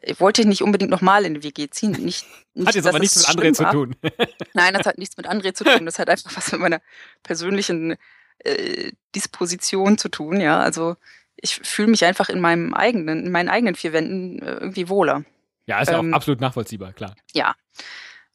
ich 0.02 0.20
wollte 0.20 0.46
nicht 0.46 0.62
unbedingt 0.62 0.90
nochmal 0.90 1.24
in 1.24 1.34
die 1.34 1.42
WG 1.42 1.68
ziehen. 1.70 1.92
Nicht, 1.92 2.26
nicht, 2.54 2.66
hat 2.66 2.74
jetzt 2.74 2.86
aber 2.86 2.98
nichts 2.98 3.16
mit 3.16 3.36
André 3.36 3.52
zu 3.52 3.64
tun. 3.64 3.96
Nein, 4.54 4.74
das 4.74 4.86
hat 4.86 4.98
nichts 4.98 5.16
mit 5.16 5.28
André 5.28 5.54
zu 5.54 5.64
tun. 5.64 5.86
Das 5.86 5.98
hat 5.98 6.08
einfach 6.08 6.36
was 6.36 6.52
mit 6.52 6.60
meiner 6.60 6.80
persönlichen 7.22 7.96
äh, 8.38 8.92
Disposition 9.14 9.98
zu 9.98 10.08
tun. 10.08 10.40
Ja, 10.40 10.60
also 10.60 10.96
ich 11.36 11.60
fühle 11.62 11.88
mich 11.88 12.04
einfach 12.04 12.28
in 12.28 12.40
meinem 12.40 12.74
eigenen, 12.74 13.26
in 13.26 13.32
meinen 13.32 13.48
eigenen 13.48 13.74
vier 13.74 13.92
Wänden 13.92 14.42
äh, 14.42 14.54
irgendwie 14.54 14.88
wohler. 14.88 15.24
Ja, 15.66 15.80
ist 15.80 15.90
ja 15.90 15.98
ähm, 15.98 16.12
auch 16.12 16.16
absolut 16.16 16.40
nachvollziehbar, 16.40 16.92
klar. 16.92 17.14
Ja. 17.32 17.54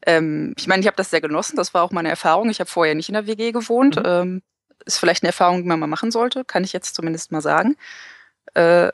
Ähm, 0.05 0.53
ich 0.57 0.67
meine, 0.67 0.81
ich 0.81 0.87
habe 0.87 0.97
das 0.97 1.09
sehr 1.09 1.21
genossen. 1.21 1.55
Das 1.55 1.73
war 1.73 1.83
auch 1.83 1.91
meine 1.91 2.09
Erfahrung. 2.09 2.49
Ich 2.49 2.59
habe 2.59 2.69
vorher 2.69 2.95
nicht 2.95 3.09
in 3.09 3.13
der 3.13 3.27
WG 3.27 3.51
gewohnt. 3.51 3.95
Mhm. 3.95 4.03
Ähm, 4.05 4.41
ist 4.85 4.99
vielleicht 4.99 5.23
eine 5.23 5.29
Erfahrung, 5.29 5.61
die 5.61 5.67
man 5.67 5.79
mal 5.79 5.87
machen 5.87 6.11
sollte, 6.11 6.43
kann 6.43 6.63
ich 6.63 6.73
jetzt 6.73 6.95
zumindest 6.95 7.31
mal 7.31 7.41
sagen. 7.41 7.77
Äh, 8.53 8.91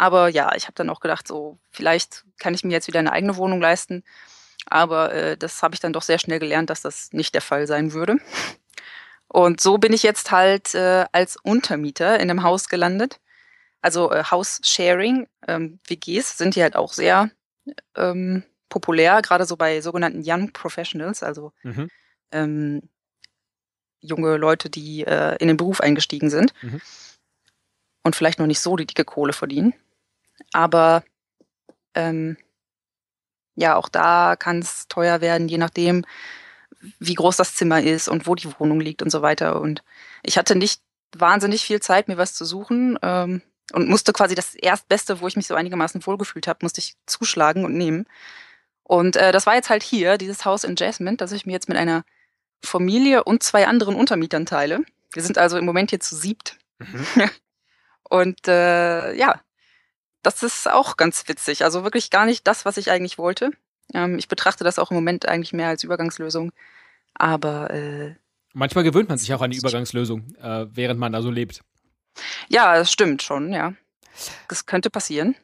aber 0.00 0.28
ja, 0.28 0.54
ich 0.56 0.64
habe 0.64 0.72
dann 0.76 0.88
auch 0.88 1.00
gedacht, 1.00 1.28
so 1.28 1.58
vielleicht 1.70 2.24
kann 2.38 2.54
ich 2.54 2.64
mir 2.64 2.72
jetzt 2.72 2.88
wieder 2.88 3.00
eine 3.00 3.12
eigene 3.12 3.36
Wohnung 3.36 3.60
leisten. 3.60 4.02
Aber 4.64 5.12
äh, 5.12 5.36
das 5.36 5.62
habe 5.62 5.74
ich 5.74 5.80
dann 5.80 5.92
doch 5.92 6.00
sehr 6.00 6.18
schnell 6.18 6.38
gelernt, 6.38 6.70
dass 6.70 6.80
das 6.80 7.12
nicht 7.12 7.34
der 7.34 7.42
Fall 7.42 7.66
sein 7.66 7.92
würde. 7.92 8.16
Und 9.28 9.60
so 9.60 9.76
bin 9.76 9.92
ich 9.92 10.02
jetzt 10.02 10.30
halt 10.30 10.74
äh, 10.74 11.04
als 11.12 11.36
Untermieter 11.36 12.18
in 12.18 12.30
einem 12.30 12.42
Haus 12.42 12.70
gelandet. 12.70 13.20
Also 13.82 14.10
äh, 14.10 14.24
House-Sharing, 14.24 15.28
ähm, 15.46 15.80
WGs 15.86 16.38
sind 16.38 16.54
hier 16.54 16.62
halt 16.62 16.76
auch 16.76 16.94
sehr 16.94 17.30
ähm, 17.94 18.42
populär, 18.70 19.20
gerade 19.20 19.44
so 19.44 19.58
bei 19.58 19.82
sogenannten 19.82 20.22
Young 20.24 20.54
Professionals, 20.54 21.22
also 21.22 21.52
mhm. 21.62 21.90
ähm, 22.32 22.88
junge 24.00 24.38
Leute, 24.38 24.70
die 24.70 25.04
äh, 25.04 25.36
in 25.36 25.48
den 25.48 25.58
Beruf 25.58 25.82
eingestiegen 25.82 26.30
sind 26.30 26.54
mhm. 26.62 26.80
und 28.02 28.16
vielleicht 28.16 28.38
noch 28.38 28.46
nicht 28.46 28.60
so 28.60 28.76
die 28.76 28.86
dicke 28.86 29.04
Kohle 29.04 29.34
verdienen. 29.34 29.74
Aber 30.52 31.02
ähm, 31.94 32.36
ja, 33.56 33.76
auch 33.76 33.88
da 33.88 34.36
kann 34.36 34.60
es 34.60 34.88
teuer 34.88 35.20
werden, 35.20 35.48
je 35.48 35.58
nachdem, 35.58 36.04
wie 36.98 37.14
groß 37.14 37.36
das 37.36 37.54
Zimmer 37.54 37.82
ist 37.82 38.08
und 38.08 38.26
wo 38.26 38.34
die 38.34 38.48
Wohnung 38.58 38.80
liegt 38.80 39.02
und 39.02 39.10
so 39.10 39.22
weiter. 39.22 39.60
Und 39.60 39.82
ich 40.22 40.38
hatte 40.38 40.56
nicht 40.56 40.80
wahnsinnig 41.16 41.62
viel 41.62 41.80
Zeit, 41.80 42.08
mir 42.08 42.16
was 42.16 42.34
zu 42.34 42.44
suchen 42.44 42.98
ähm, 43.02 43.42
und 43.72 43.88
musste 43.88 44.12
quasi 44.12 44.34
das 44.34 44.54
Erstbeste, 44.54 45.20
wo 45.20 45.28
ich 45.28 45.36
mich 45.36 45.46
so 45.46 45.54
einigermaßen 45.54 46.04
wohlgefühlt 46.06 46.46
habe, 46.46 46.60
musste 46.62 46.80
ich 46.80 46.96
zuschlagen 47.06 47.64
und 47.64 47.74
nehmen. 47.74 48.06
Und 48.82 49.16
äh, 49.16 49.32
das 49.32 49.46
war 49.46 49.54
jetzt 49.54 49.70
halt 49.70 49.82
hier, 49.82 50.18
dieses 50.18 50.44
Haus 50.44 50.64
in 50.64 50.76
Jasmine, 50.76 51.16
das 51.16 51.32
ich 51.32 51.46
mir 51.46 51.52
jetzt 51.52 51.68
mit 51.68 51.78
einer 51.78 52.04
Familie 52.64 53.24
und 53.24 53.42
zwei 53.42 53.66
anderen 53.66 53.94
Untermietern 53.94 54.46
teile. 54.46 54.84
Wir 55.12 55.22
sind 55.22 55.38
also 55.38 55.58
im 55.58 55.64
Moment 55.64 55.90
hier 55.90 56.00
zu 56.00 56.16
siebt. 56.16 56.58
Mhm. 56.78 57.30
und 58.08 58.48
äh, 58.48 59.14
ja, 59.14 59.40
das 60.22 60.42
ist 60.42 60.68
auch 60.68 60.96
ganz 60.96 61.28
witzig. 61.28 61.64
Also 61.64 61.84
wirklich 61.84 62.10
gar 62.10 62.26
nicht 62.26 62.46
das, 62.46 62.64
was 62.64 62.76
ich 62.76 62.90
eigentlich 62.90 63.18
wollte. 63.18 63.50
Ähm, 63.94 64.18
ich 64.18 64.28
betrachte 64.28 64.64
das 64.64 64.78
auch 64.78 64.90
im 64.90 64.96
Moment 64.96 65.28
eigentlich 65.28 65.52
mehr 65.52 65.68
als 65.68 65.84
Übergangslösung. 65.84 66.52
Aber 67.14 67.70
äh, 67.70 68.14
manchmal 68.52 68.84
gewöhnt 68.84 69.08
man 69.08 69.18
sich 69.18 69.32
auch 69.34 69.42
an 69.42 69.50
die 69.50 69.58
Übergangslösung, 69.58 70.34
äh, 70.42 70.66
während 70.72 71.00
man 71.00 71.12
da 71.12 71.22
so 71.22 71.30
lebt. 71.30 71.62
Ja, 72.48 72.76
das 72.76 72.90
stimmt 72.90 73.22
schon, 73.22 73.52
ja. 73.52 73.74
Das 74.48 74.66
könnte 74.66 74.90
passieren. 74.90 75.36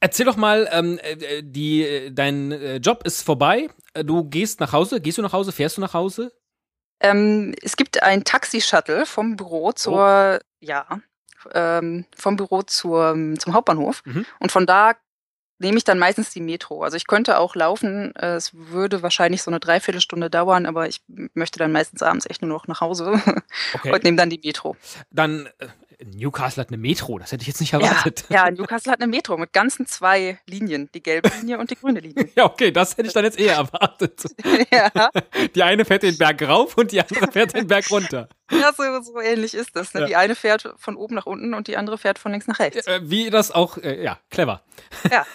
Erzähl 0.00 0.26
doch 0.26 0.36
mal, 0.36 0.68
ähm, 0.70 0.98
äh, 1.02 1.42
die, 1.42 1.82
äh, 1.82 2.10
dein 2.12 2.52
äh, 2.52 2.76
Job 2.76 3.04
ist 3.04 3.22
vorbei. 3.22 3.68
Du 3.94 4.24
gehst 4.24 4.60
nach 4.60 4.72
Hause. 4.72 5.00
Gehst 5.00 5.18
du 5.18 5.22
nach 5.22 5.32
Hause? 5.32 5.50
Fährst 5.50 5.76
du 5.76 5.80
nach 5.80 5.94
Hause? 5.94 6.32
Ähm, 7.00 7.54
es 7.62 7.76
gibt 7.76 8.02
ein 8.02 8.24
Taxi-Shuttle 8.24 9.06
vom 9.06 9.36
Büro 9.36 9.72
zur, 9.72 10.40
oh. 10.40 10.44
ja, 10.60 11.00
ähm, 11.52 12.04
vom 12.16 12.36
Büro 12.36 12.62
zur, 12.62 13.16
zum 13.38 13.54
Hauptbahnhof. 13.54 14.02
Mhm. 14.04 14.26
Und 14.38 14.52
von 14.52 14.66
da 14.66 14.94
nehme 15.58 15.78
ich 15.78 15.84
dann 15.84 15.98
meistens 15.98 16.30
die 16.30 16.40
Metro. 16.40 16.82
Also 16.82 16.96
ich 16.96 17.06
könnte 17.06 17.38
auch 17.38 17.54
laufen. 17.54 18.14
Äh, 18.16 18.34
es 18.34 18.52
würde 18.54 19.02
wahrscheinlich 19.02 19.42
so 19.42 19.50
eine 19.50 19.60
Dreiviertelstunde 19.60 20.30
dauern, 20.30 20.66
aber 20.66 20.88
ich 20.88 21.02
möchte 21.34 21.58
dann 21.58 21.72
meistens 21.72 22.02
abends 22.02 22.26
echt 22.26 22.42
nur 22.42 22.50
noch 22.50 22.68
nach 22.68 22.80
Hause 22.80 23.20
okay. 23.74 23.92
und 23.92 24.04
nehme 24.04 24.16
dann 24.16 24.30
die 24.30 24.40
Metro. 24.42 24.76
Dann 25.10 25.46
äh, 25.58 25.68
Newcastle 26.04 26.60
hat 26.60 26.68
eine 26.68 26.78
Metro, 26.78 27.18
das 27.18 27.32
hätte 27.32 27.42
ich 27.42 27.48
jetzt 27.48 27.60
nicht 27.60 27.72
erwartet. 27.72 28.24
Ja, 28.28 28.46
ja, 28.46 28.50
Newcastle 28.56 28.92
hat 28.92 29.00
eine 29.00 29.10
Metro 29.10 29.36
mit 29.36 29.52
ganzen 29.52 29.86
zwei 29.86 30.38
Linien, 30.46 30.88
die 30.94 31.02
gelbe 31.02 31.30
Linie 31.40 31.58
und 31.58 31.70
die 31.70 31.76
grüne 31.76 32.00
Linie. 32.00 32.28
ja, 32.36 32.44
okay, 32.44 32.70
das 32.70 32.96
hätte 32.96 33.08
ich 33.08 33.12
dann 33.12 33.24
jetzt 33.24 33.38
eher 33.38 33.54
erwartet. 33.54 34.24
ja. 34.72 34.90
Die 35.54 35.62
eine 35.62 35.84
fährt 35.84 36.02
den 36.02 36.16
Berg 36.16 36.42
rauf 36.42 36.76
und 36.76 36.92
die 36.92 37.00
andere 37.00 37.30
fährt 37.30 37.54
den 37.54 37.66
Berg 37.66 37.90
runter. 37.90 38.28
Ja, 38.50 38.72
so, 38.72 38.82
so 39.02 39.20
ähnlich 39.20 39.54
ist 39.54 39.76
das. 39.76 39.92
Ne? 39.94 40.02
Ja. 40.02 40.06
Die 40.06 40.16
eine 40.16 40.34
fährt 40.34 40.72
von 40.76 40.96
oben 40.96 41.14
nach 41.14 41.26
unten 41.26 41.54
und 41.54 41.68
die 41.68 41.76
andere 41.76 41.98
fährt 41.98 42.18
von 42.18 42.32
links 42.32 42.46
nach 42.46 42.58
rechts. 42.58 42.86
Äh, 42.86 43.00
wie 43.02 43.30
das 43.30 43.50
auch, 43.50 43.76
äh, 43.78 44.02
ja, 44.02 44.18
clever. 44.30 44.62
Ja. 45.10 45.26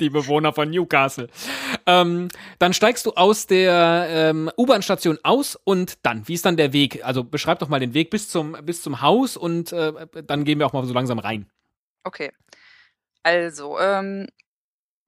die 0.00 0.10
Bewohner 0.10 0.52
von 0.52 0.70
Newcastle. 0.70 1.28
Ähm, 1.86 2.28
dann 2.58 2.72
steigst 2.72 3.04
du 3.06 3.12
aus 3.12 3.46
der 3.46 4.06
ähm, 4.08 4.50
U-Bahn-Station 4.56 5.18
aus 5.22 5.58
und 5.64 5.98
dann, 6.02 6.26
wie 6.28 6.34
ist 6.34 6.46
dann 6.46 6.56
der 6.56 6.72
Weg? 6.72 7.04
Also 7.04 7.24
beschreib 7.24 7.58
doch 7.58 7.68
mal 7.68 7.80
den 7.80 7.94
Weg 7.94 8.10
bis 8.10 8.28
zum, 8.28 8.56
bis 8.62 8.82
zum 8.82 9.02
Haus 9.02 9.31
und 9.36 9.72
äh, 9.72 9.92
dann 10.24 10.44
gehen 10.44 10.58
wir 10.58 10.66
auch 10.66 10.72
mal 10.72 10.84
so 10.84 10.94
langsam 10.94 11.18
rein. 11.18 11.50
Okay. 12.04 12.32
Also, 13.22 13.78
ähm, 13.78 14.26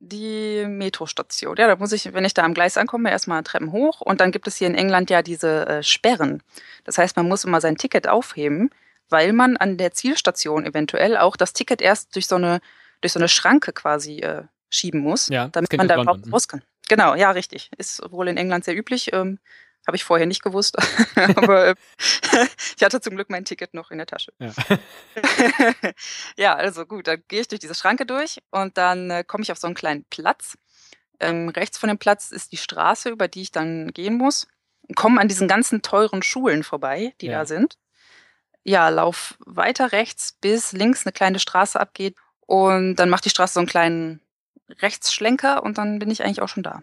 die 0.00 0.66
Metrostation. 0.66 1.56
Ja, 1.56 1.66
da 1.66 1.76
muss 1.76 1.92
ich, 1.92 2.12
wenn 2.12 2.24
ich 2.24 2.34
da 2.34 2.42
am 2.42 2.54
Gleis 2.54 2.76
ankomme, 2.76 3.10
erstmal 3.10 3.42
Treppen 3.42 3.72
hoch 3.72 4.00
und 4.00 4.20
dann 4.20 4.32
gibt 4.32 4.46
es 4.46 4.56
hier 4.56 4.68
in 4.68 4.74
England 4.74 5.10
ja 5.10 5.22
diese 5.22 5.66
äh, 5.66 5.82
Sperren. 5.82 6.42
Das 6.84 6.98
heißt, 6.98 7.16
man 7.16 7.28
muss 7.28 7.44
immer 7.44 7.60
sein 7.60 7.76
Ticket 7.76 8.08
aufheben, 8.08 8.70
weil 9.08 9.32
man 9.32 9.56
an 9.56 9.76
der 9.76 9.92
Zielstation 9.92 10.66
eventuell 10.66 11.16
auch 11.16 11.36
das 11.36 11.52
Ticket 11.52 11.80
erst 11.80 12.14
durch 12.14 12.26
so 12.26 12.36
eine, 12.36 12.60
durch 13.00 13.12
so 13.12 13.18
eine 13.18 13.28
Schranke 13.28 13.72
quasi 13.72 14.18
äh, 14.18 14.42
schieben 14.68 15.00
muss, 15.00 15.28
ja, 15.28 15.48
damit 15.48 15.72
man 15.76 15.88
da 15.88 16.00
überhaupt 16.00 16.32
raus 16.32 16.48
kann. 16.48 16.62
Genau, 16.88 17.14
ja, 17.14 17.30
richtig. 17.30 17.70
Ist 17.78 18.02
wohl 18.10 18.28
in 18.28 18.36
England 18.36 18.64
sehr 18.64 18.76
üblich. 18.76 19.12
Ähm, 19.12 19.38
habe 19.86 19.96
ich 19.96 20.04
vorher 20.04 20.26
nicht 20.26 20.42
gewusst. 20.42 20.76
Aber 21.36 21.68
äh, 21.68 21.74
ich 22.76 22.82
hatte 22.82 23.00
zum 23.00 23.14
Glück 23.14 23.30
mein 23.30 23.44
Ticket 23.44 23.74
noch 23.74 23.90
in 23.90 23.98
der 23.98 24.06
Tasche. 24.06 24.32
Ja, 24.38 24.52
ja 26.36 26.54
also 26.54 26.86
gut, 26.86 27.06
dann 27.06 27.22
gehe 27.28 27.40
ich 27.40 27.48
durch 27.48 27.60
diese 27.60 27.74
Schranke 27.74 28.06
durch 28.06 28.40
und 28.50 28.78
dann 28.78 29.10
äh, 29.10 29.24
komme 29.24 29.42
ich 29.42 29.52
auf 29.52 29.58
so 29.58 29.66
einen 29.66 29.76
kleinen 29.76 30.04
Platz. 30.04 30.56
Ähm, 31.20 31.48
rechts 31.48 31.78
von 31.78 31.88
dem 31.88 31.98
Platz 31.98 32.30
ist 32.30 32.52
die 32.52 32.56
Straße, 32.56 33.10
über 33.10 33.28
die 33.28 33.42
ich 33.42 33.52
dann 33.52 33.92
gehen 33.92 34.16
muss. 34.16 34.46
Komme 34.96 35.20
an 35.20 35.28
diesen 35.28 35.48
ganzen 35.48 35.82
teuren 35.82 36.22
Schulen 36.22 36.62
vorbei, 36.62 37.14
die 37.20 37.26
ja. 37.26 37.38
da 37.38 37.46
sind. 37.46 37.78
Ja, 38.64 38.88
lauf 38.88 39.36
weiter 39.40 39.92
rechts, 39.92 40.32
bis 40.40 40.72
links 40.72 41.06
eine 41.06 41.12
kleine 41.12 41.38
Straße 41.38 41.78
abgeht. 41.78 42.16
Und 42.40 42.96
dann 42.96 43.10
macht 43.10 43.24
die 43.24 43.30
Straße 43.30 43.54
so 43.54 43.60
einen 43.60 43.68
kleinen 43.68 44.20
Rechtsschlenker 44.80 45.62
und 45.62 45.78
dann 45.78 45.98
bin 45.98 46.10
ich 46.10 46.24
eigentlich 46.24 46.42
auch 46.42 46.48
schon 46.48 46.62
da. 46.62 46.82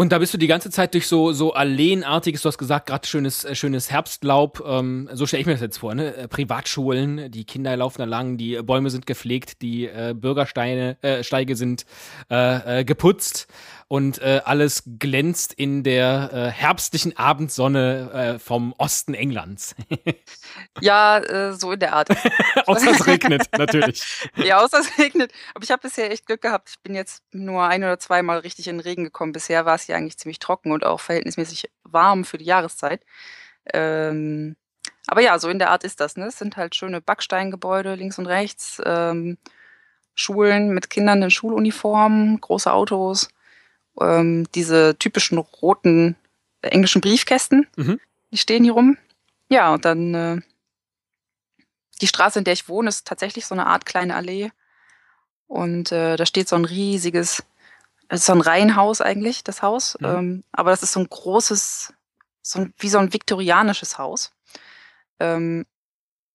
Und 0.00 0.12
da 0.12 0.18
bist 0.20 0.32
du 0.32 0.38
die 0.38 0.46
ganze 0.46 0.70
Zeit 0.70 0.94
durch 0.94 1.08
so 1.08 1.32
so 1.32 1.54
alleenartiges, 1.54 2.42
du 2.42 2.46
hast 2.46 2.58
gesagt, 2.58 2.86
gerade 2.86 3.04
schönes 3.04 3.44
äh, 3.44 3.56
schönes 3.56 3.90
Herbstlaub. 3.90 4.62
Ähm, 4.64 5.08
so 5.12 5.26
stelle 5.26 5.40
ich 5.40 5.46
mir 5.48 5.54
das 5.54 5.60
jetzt 5.60 5.78
vor, 5.78 5.92
ne? 5.96 6.14
Äh, 6.14 6.28
Privatschulen, 6.28 7.32
die 7.32 7.44
Kinder 7.44 7.76
laufen 7.76 7.98
da 7.98 8.04
lang, 8.04 8.36
die 8.36 8.62
Bäume 8.62 8.90
sind 8.90 9.06
gepflegt, 9.06 9.60
die 9.60 9.86
äh, 9.86 10.14
Bürgersteine 10.16 10.98
äh, 11.02 11.24
Steige 11.24 11.56
sind 11.56 11.84
äh, 12.30 12.82
äh, 12.82 12.84
geputzt 12.84 13.48
und 13.88 14.20
äh, 14.20 14.42
alles 14.44 14.82
glänzt 14.98 15.54
in 15.54 15.82
der 15.82 16.30
äh, 16.32 16.50
herbstlichen 16.50 17.16
Abendsonne 17.16 18.10
äh, 18.12 18.38
vom 18.38 18.74
Osten 18.76 19.14
Englands. 19.14 19.74
ja, 20.80 21.18
äh, 21.18 21.54
so 21.54 21.72
in 21.72 21.80
der 21.80 21.94
Art. 21.94 22.10
außer 22.66 22.90
es 22.90 23.06
regnet, 23.06 23.48
natürlich. 23.56 24.28
Ja, 24.36 24.60
außer 24.62 24.80
es 24.80 24.98
regnet. 24.98 25.32
Aber 25.54 25.64
ich 25.64 25.70
habe 25.70 25.80
bisher 25.80 26.10
echt 26.12 26.26
Glück 26.26 26.42
gehabt. 26.42 26.68
Ich 26.70 26.80
bin 26.80 26.94
jetzt 26.94 27.22
nur 27.32 27.64
ein 27.64 27.82
oder 27.82 27.98
zweimal 27.98 28.40
richtig 28.40 28.68
in 28.68 28.76
den 28.76 28.80
Regen 28.80 29.04
gekommen. 29.04 29.32
Bisher 29.32 29.64
war 29.64 29.74
es 29.74 29.86
ja 29.86 29.96
eigentlich 29.96 30.18
ziemlich 30.18 30.38
trocken 30.38 30.70
und 30.70 30.84
auch 30.84 31.00
verhältnismäßig 31.00 31.70
warm 31.82 32.24
für 32.24 32.36
die 32.36 32.44
Jahreszeit. 32.44 33.04
Ähm, 33.72 34.56
aber 35.06 35.22
ja, 35.22 35.38
so 35.38 35.48
in 35.48 35.58
der 35.58 35.70
Art 35.70 35.82
ist 35.82 36.00
das. 36.00 36.16
Ne? 36.16 36.26
Es 36.26 36.38
sind 36.38 36.58
halt 36.58 36.74
schöne 36.74 37.00
Backsteingebäude 37.00 37.94
links 37.94 38.18
und 38.18 38.26
rechts. 38.26 38.82
Ähm, 38.84 39.38
Schulen 40.14 40.74
mit 40.74 40.90
Kindern 40.90 41.22
in 41.22 41.30
Schuluniformen, 41.30 42.40
große 42.40 42.70
Autos 42.70 43.28
ähm, 44.00 44.46
diese 44.54 44.96
typischen 44.98 45.38
roten 45.38 46.16
äh, 46.62 46.68
englischen 46.68 47.00
Briefkästen, 47.00 47.66
mhm. 47.76 48.00
die 48.30 48.38
stehen 48.38 48.64
hier 48.64 48.72
rum. 48.72 48.96
Ja, 49.48 49.72
und 49.74 49.84
dann 49.84 50.14
äh, 50.14 50.40
die 52.00 52.06
Straße, 52.06 52.38
in 52.38 52.44
der 52.44 52.54
ich 52.54 52.68
wohne, 52.68 52.88
ist 52.88 53.06
tatsächlich 53.06 53.46
so 53.46 53.54
eine 53.54 53.66
Art 53.66 53.86
kleine 53.86 54.14
Allee. 54.14 54.50
Und 55.46 55.92
äh, 55.92 56.16
da 56.16 56.26
steht 56.26 56.48
so 56.48 56.56
ein 56.56 56.64
riesiges, 56.64 57.42
es 58.08 58.20
ist 58.20 58.26
so 58.26 58.32
ein 58.32 58.40
Reihenhaus 58.40 59.00
eigentlich, 59.00 59.44
das 59.44 59.62
Haus. 59.62 59.96
Mhm. 60.00 60.06
Ähm, 60.06 60.44
aber 60.52 60.70
das 60.70 60.82
ist 60.82 60.92
so 60.92 61.00
ein 61.00 61.08
großes, 61.08 61.92
so 62.42 62.60
ein, 62.60 62.74
wie 62.78 62.88
so 62.88 62.98
ein 62.98 63.12
viktorianisches 63.12 63.98
Haus. 63.98 64.32
Ähm, 65.18 65.66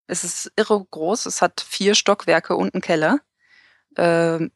es 0.07 0.23
ist 0.23 0.51
irre 0.55 0.85
groß, 0.91 1.25
es 1.25 1.41
hat 1.41 1.61
vier 1.61 1.95
Stockwerke 1.95 2.55
und 2.55 2.73
einen 2.73 2.81
Keller. 2.81 3.19
Ähm, 3.95 4.51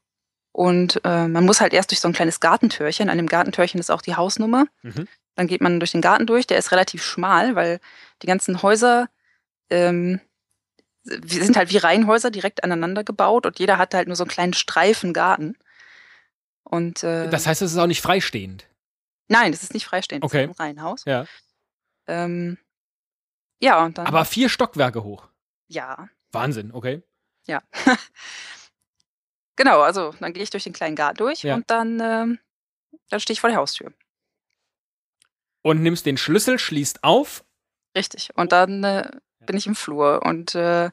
und 0.57 1.01
äh, 1.03 1.27
man 1.27 1.45
muss 1.45 1.61
halt 1.61 1.71
erst 1.71 1.91
durch 1.91 1.99
so 1.99 2.07
ein 2.07 2.15
kleines 2.15 2.39
Gartentürchen. 2.39 3.11
An 3.11 3.17
dem 3.17 3.27
Gartentürchen 3.27 3.79
ist 3.79 3.91
auch 3.91 4.01
die 4.01 4.15
Hausnummer. 4.15 4.65
Mhm. 4.81 5.07
Dann 5.35 5.45
geht 5.45 5.61
man 5.61 5.79
durch 5.79 5.91
den 5.91 6.01
Garten 6.01 6.25
durch. 6.25 6.47
Der 6.47 6.57
ist 6.57 6.71
relativ 6.71 7.03
schmal, 7.03 7.53
weil 7.53 7.79
die 8.23 8.25
ganzen 8.25 8.63
Häuser 8.63 9.07
ähm, 9.69 10.19
sind 11.03 11.57
halt 11.57 11.69
wie 11.69 11.77
Reihenhäuser 11.77 12.31
direkt 12.31 12.63
aneinander 12.63 13.03
gebaut 13.03 13.45
und 13.45 13.59
jeder 13.59 13.77
hat 13.77 13.93
halt 13.93 14.07
nur 14.07 14.15
so 14.15 14.23
einen 14.23 14.31
kleinen 14.31 14.53
Streifen 14.53 15.13
Garten. 15.13 15.55
Und, 16.63 17.03
äh, 17.03 17.29
das 17.29 17.45
heißt, 17.45 17.61
es 17.61 17.73
ist 17.73 17.77
auch 17.77 17.85
nicht 17.85 18.01
freistehend. 18.01 18.67
Nein, 19.27 19.51
das 19.51 19.61
ist 19.61 19.75
nicht 19.75 19.85
freistehend. 19.85 20.23
Okay. 20.23 20.47
Das 20.47 20.55
ist 20.55 20.59
ein 20.59 20.65
Reihenhaus. 20.65 21.05
Ja. 21.05 21.25
Ähm, 22.07 22.57
ja, 23.61 23.85
und 23.85 23.99
dann. 23.99 24.07
Aber 24.07 24.25
vier 24.25 24.49
Stockwerke 24.49 25.03
hoch. 25.03 25.27
Ja. 25.67 26.09
Wahnsinn, 26.31 26.71
okay. 26.71 27.03
Ja. 27.45 27.61
Genau, 29.57 29.81
also 29.81 30.13
dann 30.19 30.31
gehe 30.31 30.43
ich 30.43 30.49
durch 30.49 30.63
den 30.63 30.73
kleinen 30.73 30.95
Garten 30.95 31.17
durch 31.17 31.43
ja. 31.43 31.55
und 31.55 31.69
dann, 31.69 31.99
ähm, 31.99 32.39
dann 33.09 33.19
stehe 33.19 33.33
ich 33.33 33.41
vor 33.41 33.49
der 33.49 33.59
Haustür. 33.59 33.91
Und 35.61 35.81
nimmst 35.81 36.05
den 36.05 36.17
Schlüssel, 36.17 36.57
schließt 36.57 37.03
auf 37.03 37.43
Richtig. 37.97 38.29
Und 38.35 38.51
dann 38.51 38.83
äh, 38.83 39.09
bin 39.45 39.57
ich 39.57 39.65
im 39.65 39.75
Flur. 39.75 40.21
Und 40.23 40.53
äh, 40.53 40.91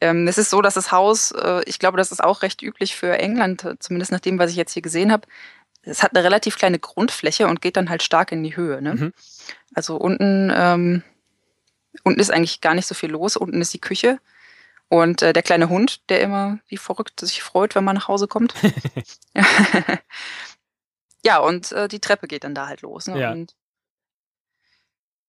ähm, 0.00 0.26
es 0.26 0.38
ist 0.38 0.48
so, 0.48 0.62
dass 0.62 0.74
das 0.74 0.90
Haus, 0.90 1.30
äh, 1.32 1.60
ich 1.66 1.78
glaube, 1.78 1.98
das 1.98 2.10
ist 2.10 2.24
auch 2.24 2.42
recht 2.42 2.62
üblich 2.62 2.96
für 2.96 3.18
England, 3.18 3.76
zumindest 3.80 4.10
nach 4.10 4.20
dem, 4.20 4.38
was 4.38 4.50
ich 4.50 4.56
jetzt 4.56 4.72
hier 4.72 4.82
gesehen 4.82 5.12
habe. 5.12 5.28
Es 5.82 6.02
hat 6.02 6.14
eine 6.14 6.24
relativ 6.24 6.56
kleine 6.56 6.78
Grundfläche 6.78 7.46
und 7.46 7.60
geht 7.60 7.76
dann 7.76 7.90
halt 7.90 8.02
stark 8.02 8.32
in 8.32 8.42
die 8.42 8.56
Höhe. 8.56 8.80
Ne? 8.80 8.94
Mhm. 8.94 9.12
Also 9.74 9.96
unten, 9.96 10.50
ähm, 10.54 11.02
unten 12.02 12.20
ist 12.20 12.30
eigentlich 12.30 12.62
gar 12.62 12.74
nicht 12.74 12.86
so 12.86 12.94
viel 12.94 13.10
los. 13.10 13.36
Unten 13.36 13.60
ist 13.60 13.74
die 13.74 13.80
Küche. 13.80 14.18
Und 14.90 15.22
äh, 15.22 15.32
der 15.32 15.44
kleine 15.44 15.68
Hund, 15.68 16.08
der 16.10 16.20
immer 16.20 16.58
wie 16.66 16.76
verrückt 16.76 17.20
sich 17.20 17.44
freut, 17.44 17.76
wenn 17.76 17.84
man 17.84 17.94
nach 17.94 18.08
Hause 18.08 18.26
kommt. 18.26 18.54
ja, 21.24 21.38
und 21.38 21.70
äh, 21.70 21.86
die 21.86 22.00
Treppe 22.00 22.26
geht 22.26 22.42
dann 22.42 22.56
da 22.56 22.66
halt 22.66 22.82
los. 22.82 23.06
Ne? 23.06 23.20
Ja. 23.20 23.30
Und 23.30 23.54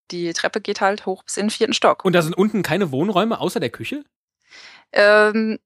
die 0.10 0.34
Treppe 0.34 0.62
geht 0.62 0.82
halt 0.82 1.06
hoch 1.06 1.22
bis 1.22 1.38
in 1.38 1.46
den 1.46 1.51
vierten 1.51 1.74
Stock. 1.74 2.03
Und 2.03 2.13
da 2.13 2.24
sind 2.24 2.36
unten 2.36 2.63
keine 2.63 2.91
Wohnräume 2.91 3.39
außer 3.39 3.60
der 3.60 3.70
Küche? 3.70 4.03
Ähm, 4.94 5.60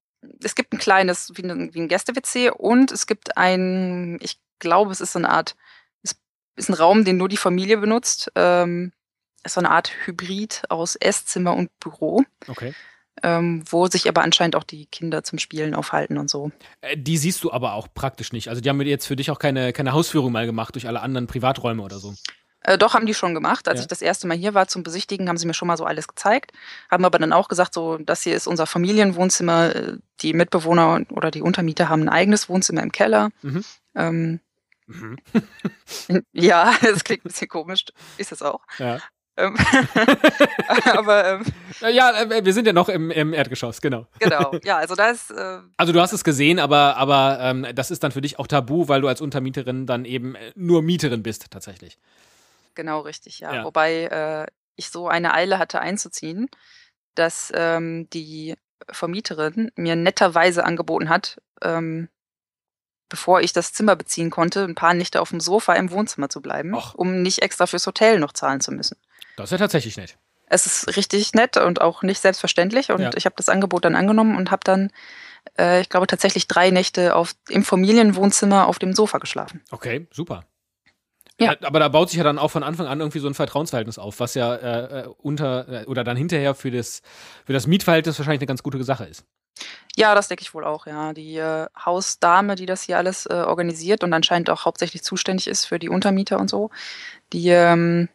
es 0.44 0.54
gibt 0.54 0.74
ein 0.74 0.78
kleines, 0.78 1.32
wie 1.34 1.42
ein, 1.42 1.72
wie 1.72 1.80
ein 1.80 1.88
Gäste-WC 1.88 2.50
und 2.50 2.92
es 2.92 3.06
gibt 3.06 3.38
ein, 3.38 4.18
ich 4.20 4.38
glaube, 4.58 4.92
es 4.92 5.00
ist 5.00 5.12
so 5.12 5.18
eine 5.18 5.30
Art, 5.30 5.56
es 6.02 6.16
ist 6.56 6.68
ein 6.68 6.74
Raum, 6.74 7.06
den 7.06 7.16
nur 7.16 7.30
die 7.30 7.38
Familie 7.38 7.78
benutzt. 7.78 8.30
Ähm, 8.34 8.92
ist 9.42 9.54
so 9.54 9.60
eine 9.60 9.70
Art 9.70 9.90
Hybrid 10.04 10.64
aus 10.68 10.96
Esszimmer 10.96 11.54
und 11.54 11.70
Büro. 11.80 12.24
Okay. 12.46 12.74
Ähm, 13.22 13.64
wo 13.70 13.86
sich 13.86 14.08
aber 14.08 14.22
anscheinend 14.22 14.56
auch 14.56 14.64
die 14.64 14.86
Kinder 14.86 15.24
zum 15.24 15.38
Spielen 15.38 15.74
aufhalten 15.74 16.18
und 16.18 16.28
so. 16.28 16.50
Äh, 16.82 16.98
die 16.98 17.16
siehst 17.16 17.42
du 17.44 17.50
aber 17.50 17.72
auch 17.72 17.88
praktisch 17.92 18.32
nicht. 18.32 18.48
Also 18.48 18.60
die 18.60 18.68
haben 18.68 18.80
jetzt 18.82 19.06
für 19.06 19.16
dich 19.16 19.30
auch 19.30 19.38
keine, 19.38 19.72
keine 19.72 19.92
Hausführung 19.92 20.32
mal 20.32 20.44
gemacht 20.44 20.74
durch 20.74 20.86
alle 20.86 21.00
anderen 21.00 21.26
Privaträume 21.26 21.82
oder 21.82 21.98
so. 21.98 22.14
Äh, 22.66 22.78
doch, 22.78 22.94
haben 22.94 23.06
die 23.06 23.14
schon 23.14 23.32
gemacht. 23.32 23.68
Als 23.68 23.78
ja. 23.78 23.82
ich 23.82 23.88
das 23.88 24.02
erste 24.02 24.26
Mal 24.26 24.36
hier 24.36 24.52
war 24.52 24.66
zum 24.66 24.82
Besichtigen, 24.82 25.28
haben 25.28 25.36
sie 25.36 25.46
mir 25.46 25.54
schon 25.54 25.68
mal 25.68 25.76
so 25.76 25.84
alles 25.84 26.08
gezeigt. 26.08 26.52
Haben 26.90 27.04
aber 27.04 27.18
dann 27.20 27.32
auch 27.32 27.48
gesagt, 27.48 27.72
so, 27.72 27.96
das 27.98 28.22
hier 28.22 28.34
ist 28.34 28.48
unser 28.48 28.66
Familienwohnzimmer. 28.66 29.74
Äh, 29.74 29.92
die 30.20 30.32
Mitbewohner 30.32 31.02
oder 31.10 31.30
die 31.30 31.42
Untermieter 31.42 31.88
haben 31.88 32.02
ein 32.02 32.08
eigenes 32.08 32.48
Wohnzimmer 32.48 32.82
im 32.82 32.90
Keller. 32.90 33.30
Mhm. 33.42 33.64
Ähm, 33.94 34.40
mhm. 34.86 35.16
ja, 36.32 36.74
es 36.82 37.04
klingt 37.04 37.24
ein 37.24 37.28
bisschen 37.28 37.48
komisch. 37.48 37.84
Ist 38.18 38.32
es 38.32 38.42
auch. 38.42 38.62
Ja. 38.78 38.98
Ähm, 39.36 39.56
aber 40.96 41.26
ähm, 41.26 41.44
ja, 41.80 42.22
äh, 42.22 42.44
wir 42.44 42.52
sind 42.52 42.66
ja 42.66 42.72
noch 42.72 42.88
im, 42.88 43.10
im 43.10 43.34
Erdgeschoss, 43.34 43.80
genau. 43.80 44.06
Genau, 44.18 44.52
ja, 44.64 44.78
also 44.78 44.94
da 44.94 45.10
ist. 45.10 45.30
Äh, 45.30 45.58
also 45.76 45.92
du 45.92 46.00
hast 46.00 46.12
es 46.12 46.24
gesehen, 46.24 46.58
aber 46.58 46.96
aber 46.96 47.38
ähm, 47.40 47.66
das 47.74 47.90
ist 47.90 48.02
dann 48.02 48.12
für 48.12 48.22
dich 48.22 48.38
auch 48.38 48.46
tabu, 48.46 48.88
weil 48.88 49.02
du 49.02 49.08
als 49.08 49.20
Untermieterin 49.20 49.86
dann 49.86 50.04
eben 50.04 50.36
nur 50.54 50.82
Mieterin 50.82 51.22
bist 51.22 51.50
tatsächlich. 51.50 51.98
Genau, 52.74 53.00
richtig, 53.00 53.40
ja. 53.40 53.54
ja. 53.54 53.64
Wobei 53.64 54.04
äh, 54.04 54.46
ich 54.76 54.90
so 54.90 55.08
eine 55.08 55.34
Eile 55.34 55.58
hatte 55.58 55.80
einzuziehen, 55.80 56.48
dass 57.14 57.52
ähm, 57.54 58.08
die 58.10 58.54
Vermieterin 58.90 59.70
mir 59.76 59.96
netterweise 59.96 60.64
angeboten 60.64 61.08
hat, 61.08 61.40
ähm, 61.62 62.08
bevor 63.08 63.40
ich 63.40 63.52
das 63.52 63.72
Zimmer 63.72 63.96
beziehen 63.96 64.30
konnte, 64.30 64.64
ein 64.64 64.74
paar 64.74 64.94
Nächte 64.94 65.20
auf 65.20 65.30
dem 65.30 65.40
Sofa 65.40 65.74
im 65.74 65.90
Wohnzimmer 65.90 66.28
zu 66.28 66.40
bleiben, 66.40 66.74
Och. 66.74 66.94
um 66.94 67.22
nicht 67.22 67.42
extra 67.42 67.66
fürs 67.66 67.86
Hotel 67.86 68.18
noch 68.18 68.32
zahlen 68.32 68.60
zu 68.60 68.72
müssen. 68.72 68.96
Das 69.36 69.46
ist 69.46 69.52
ja 69.52 69.58
tatsächlich 69.58 69.96
nett. 69.96 70.16
Es 70.48 70.66
ist 70.66 70.96
richtig 70.96 71.34
nett 71.34 71.56
und 71.56 71.80
auch 71.80 72.02
nicht 72.02 72.20
selbstverständlich. 72.20 72.90
Und 72.90 73.00
ja. 73.00 73.10
ich 73.16 73.26
habe 73.26 73.34
das 73.36 73.48
Angebot 73.48 73.84
dann 73.84 73.96
angenommen 73.96 74.36
und 74.36 74.50
habe 74.50 74.62
dann, 74.64 74.90
äh, 75.58 75.80
ich 75.80 75.88
glaube, 75.88 76.06
tatsächlich 76.06 76.46
drei 76.46 76.70
Nächte 76.70 77.16
auf, 77.16 77.34
im 77.48 77.64
Familienwohnzimmer 77.64 78.66
auf 78.66 78.78
dem 78.78 78.94
Sofa 78.94 79.18
geschlafen. 79.18 79.62
Okay, 79.70 80.06
super. 80.12 80.44
Ja. 81.38 81.54
Aber 81.62 81.80
da 81.80 81.88
baut 81.88 82.08
sich 82.10 82.18
ja 82.18 82.24
dann 82.24 82.38
auch 82.38 82.50
von 82.50 82.62
Anfang 82.62 82.86
an 82.86 83.00
irgendwie 83.00 83.18
so 83.18 83.28
ein 83.28 83.34
Vertrauensverhältnis 83.34 83.98
auf, 83.98 84.20
was 84.20 84.34
ja 84.34 84.54
äh, 84.54 85.00
äh, 85.00 85.06
unter 85.18 85.82
äh, 85.82 85.84
oder 85.84 86.02
dann 86.02 86.16
hinterher 86.16 86.54
für 86.54 86.70
das, 86.70 87.02
für 87.44 87.52
das 87.52 87.66
Mietverhältnis 87.66 88.18
wahrscheinlich 88.18 88.40
eine 88.40 88.46
ganz 88.46 88.62
gute 88.62 88.82
Sache 88.84 89.04
ist. 89.04 89.24
Ja, 89.96 90.14
das 90.14 90.28
denke 90.28 90.42
ich 90.42 90.54
wohl 90.54 90.64
auch, 90.64 90.86
ja. 90.86 91.12
Die 91.12 91.36
äh, 91.36 91.66
Hausdame, 91.84 92.54
die 92.54 92.66
das 92.66 92.82
hier 92.82 92.98
alles 92.98 93.26
äh, 93.26 93.32
organisiert 93.32 94.04
und 94.04 94.12
anscheinend 94.12 94.50
auch 94.50 94.64
hauptsächlich 94.64 95.02
zuständig 95.02 95.46
ist 95.46 95.64
für 95.64 95.78
die 95.78 95.88
Untermieter 95.88 96.38
und 96.38 96.48
so, 96.48 96.70
die 97.32 97.48
ähm, 97.48 98.08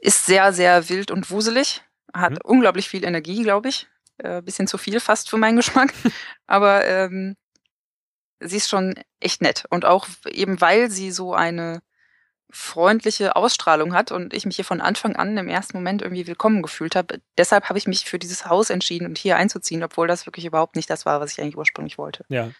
ist 0.00 0.26
sehr, 0.26 0.52
sehr 0.52 0.88
wild 0.88 1.10
und 1.10 1.30
wuselig, 1.30 1.82
hat 2.12 2.32
mhm. 2.32 2.38
unglaublich 2.44 2.88
viel 2.88 3.04
Energie, 3.04 3.42
glaube 3.42 3.68
ich. 3.68 3.88
Äh, 4.18 4.42
bisschen 4.42 4.66
zu 4.66 4.78
viel 4.78 5.00
fast 5.00 5.30
für 5.30 5.38
meinen 5.38 5.56
Geschmack. 5.56 5.92
Aber 6.46 6.84
ähm, 6.86 7.36
sie 8.40 8.56
ist 8.56 8.68
schon 8.68 8.94
echt 9.20 9.42
nett. 9.42 9.64
Und 9.70 9.84
auch 9.84 10.08
eben 10.26 10.60
weil 10.60 10.90
sie 10.90 11.10
so 11.10 11.34
eine 11.34 11.80
freundliche 12.52 13.36
Ausstrahlung 13.36 13.94
hat 13.94 14.10
und 14.10 14.34
ich 14.34 14.44
mich 14.44 14.56
hier 14.56 14.64
von 14.64 14.80
Anfang 14.80 15.14
an 15.14 15.36
im 15.38 15.48
ersten 15.48 15.76
Moment 15.76 16.02
irgendwie 16.02 16.26
willkommen 16.26 16.62
gefühlt 16.62 16.96
habe. 16.96 17.20
Deshalb 17.38 17.68
habe 17.68 17.78
ich 17.78 17.86
mich 17.86 18.06
für 18.06 18.18
dieses 18.18 18.44
Haus 18.46 18.70
entschieden 18.70 19.06
und 19.06 19.18
hier 19.18 19.36
einzuziehen, 19.36 19.84
obwohl 19.84 20.08
das 20.08 20.26
wirklich 20.26 20.46
überhaupt 20.46 20.74
nicht 20.74 20.90
das 20.90 21.06
war, 21.06 21.20
was 21.20 21.32
ich 21.32 21.40
eigentlich 21.40 21.56
ursprünglich 21.56 21.96
wollte. 21.96 22.24
Ja 22.28 22.50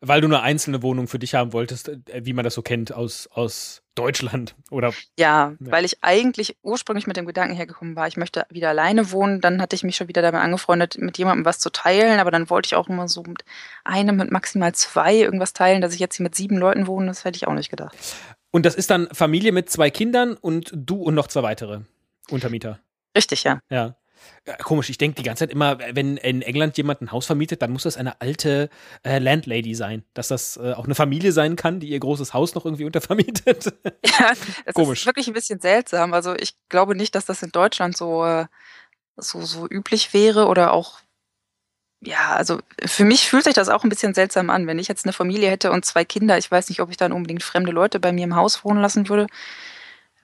weil 0.00 0.20
du 0.20 0.26
eine 0.26 0.40
einzelne 0.40 0.82
Wohnung 0.82 1.08
für 1.08 1.18
dich 1.18 1.34
haben 1.34 1.52
wolltest, 1.52 1.88
äh, 1.88 2.24
wie 2.24 2.32
man 2.32 2.44
das 2.44 2.54
so 2.54 2.62
kennt 2.62 2.92
aus, 2.92 3.28
aus 3.32 3.82
Deutschland 3.94 4.54
oder. 4.70 4.92
Ja, 5.18 5.50
ja, 5.50 5.56
weil 5.58 5.84
ich 5.84 6.02
eigentlich 6.02 6.56
ursprünglich 6.62 7.06
mit 7.06 7.16
dem 7.16 7.26
Gedanken 7.26 7.54
hergekommen 7.54 7.96
war, 7.96 8.08
ich 8.08 8.16
möchte 8.16 8.46
wieder 8.50 8.70
alleine 8.70 9.12
wohnen. 9.12 9.40
Dann 9.40 9.60
hatte 9.60 9.76
ich 9.76 9.82
mich 9.82 9.96
schon 9.96 10.08
wieder 10.08 10.22
damit 10.22 10.40
angefreundet, 10.40 10.98
mit 10.98 11.18
jemandem 11.18 11.44
was 11.44 11.58
zu 11.58 11.70
teilen. 11.70 12.18
Aber 12.18 12.30
dann 12.30 12.50
wollte 12.50 12.68
ich 12.68 12.74
auch 12.74 12.88
immer 12.88 13.08
so 13.08 13.22
mit 13.22 13.44
einem, 13.84 14.16
mit 14.16 14.30
maximal 14.30 14.74
zwei 14.74 15.16
irgendwas 15.16 15.52
teilen, 15.52 15.82
dass 15.82 15.94
ich 15.94 16.00
jetzt 16.00 16.16
hier 16.16 16.24
mit 16.24 16.34
sieben 16.34 16.56
Leuten 16.56 16.86
wohne. 16.86 17.06
Das 17.06 17.24
hätte 17.24 17.36
ich 17.36 17.46
auch 17.46 17.54
nicht 17.54 17.70
gedacht. 17.70 17.96
Und 18.50 18.66
das 18.66 18.74
ist 18.74 18.90
dann 18.90 19.08
Familie 19.12 19.52
mit 19.52 19.70
zwei 19.70 19.90
Kindern 19.90 20.34
und 20.34 20.72
du 20.74 21.02
und 21.02 21.14
noch 21.14 21.28
zwei 21.28 21.42
weitere 21.42 21.80
Untermieter. 22.30 22.80
Richtig, 23.16 23.44
ja. 23.44 23.60
Ja. 23.70 23.96
Komisch, 24.62 24.90
ich 24.90 24.98
denke 24.98 25.16
die 25.16 25.22
ganze 25.22 25.46
Zeit 25.46 25.52
immer, 25.52 25.78
wenn 25.94 26.16
in 26.16 26.42
England 26.42 26.76
jemand 26.76 27.02
ein 27.02 27.12
Haus 27.12 27.26
vermietet, 27.26 27.62
dann 27.62 27.70
muss 27.70 27.84
das 27.84 27.96
eine 27.96 28.20
alte 28.20 28.70
äh, 29.02 29.18
Landlady 29.18 29.74
sein. 29.74 30.04
Dass 30.14 30.28
das 30.28 30.56
äh, 30.56 30.72
auch 30.72 30.84
eine 30.84 30.94
Familie 30.94 31.32
sein 31.32 31.56
kann, 31.56 31.80
die 31.80 31.88
ihr 31.88 32.00
großes 32.00 32.34
Haus 32.34 32.54
noch 32.54 32.64
irgendwie 32.64 32.84
untervermietet. 32.86 33.72
Ja, 34.04 34.32
das 34.64 34.74
Komisch. 34.74 35.00
ist 35.00 35.06
wirklich 35.06 35.28
ein 35.28 35.34
bisschen 35.34 35.60
seltsam. 35.60 36.14
Also 36.14 36.34
ich 36.34 36.54
glaube 36.68 36.94
nicht, 36.94 37.14
dass 37.14 37.24
das 37.24 37.42
in 37.42 37.52
Deutschland 37.52 37.96
so, 37.96 38.24
äh, 38.24 38.46
so, 39.16 39.42
so 39.42 39.68
üblich 39.68 40.14
wäre 40.14 40.46
oder 40.46 40.72
auch 40.72 41.00
ja, 42.02 42.34
also 42.34 42.60
für 42.86 43.04
mich 43.04 43.28
fühlt 43.28 43.44
sich 43.44 43.52
das 43.54 43.68
auch 43.68 43.84
ein 43.84 43.90
bisschen 43.90 44.14
seltsam 44.14 44.48
an. 44.48 44.66
Wenn 44.66 44.78
ich 44.78 44.88
jetzt 44.88 45.04
eine 45.04 45.12
Familie 45.12 45.50
hätte 45.50 45.70
und 45.70 45.84
zwei 45.84 46.04
Kinder, 46.04 46.38
ich 46.38 46.50
weiß 46.50 46.70
nicht, 46.70 46.80
ob 46.80 46.90
ich 46.90 46.96
dann 46.96 47.12
unbedingt 47.12 47.42
fremde 47.42 47.72
Leute 47.72 48.00
bei 48.00 48.10
mir 48.10 48.24
im 48.24 48.36
Haus 48.36 48.64
wohnen 48.64 48.80
lassen 48.80 49.08
würde. 49.08 49.26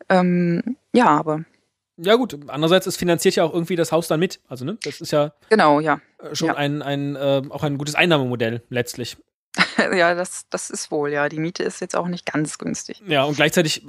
Ähm, 0.09 0.77
ja, 0.93 1.07
aber 1.07 1.45
ja, 1.97 2.15
gut. 2.17 2.39
Andererseits, 2.49 2.87
es 2.87 2.97
finanziert 2.97 3.37
ja 3.37 3.45
auch 3.45 3.53
irgendwie 3.53 3.77
das 3.77 3.93
Haus 3.93 4.09
dann 4.09 4.21
mit. 4.21 4.41
Also, 4.49 4.65
ne, 4.65 4.79
das 4.83 5.01
ist 5.01 5.13
ja. 5.13 5.33
Genau, 5.49 5.81
ja. 5.81 6.01
Äh, 6.19 6.35
schon 6.35 6.49
ja. 6.49 6.55
ein, 6.55 6.83
ein, 6.83 7.17
äh, 7.17 7.43
auch 7.49 7.63
ein 7.63 7.79
gutes 7.79 7.95
Einnahmemodell 7.95 8.63
letztlich. 8.69 9.17
ja, 9.97 10.15
das, 10.15 10.47
das 10.51 10.71
ist 10.71 10.91
wohl, 10.91 11.13
ja. 11.13 11.29
Die 11.29 11.39
Miete 11.39 11.63
ist 11.63 11.81
jetzt 11.81 11.97
auch 11.97 12.09
nicht 12.09 12.27
ganz 12.27 12.59
günstig. 12.59 13.03
Ja, 13.07 13.25
und 13.25 13.37
gleichzeitig 13.37 13.87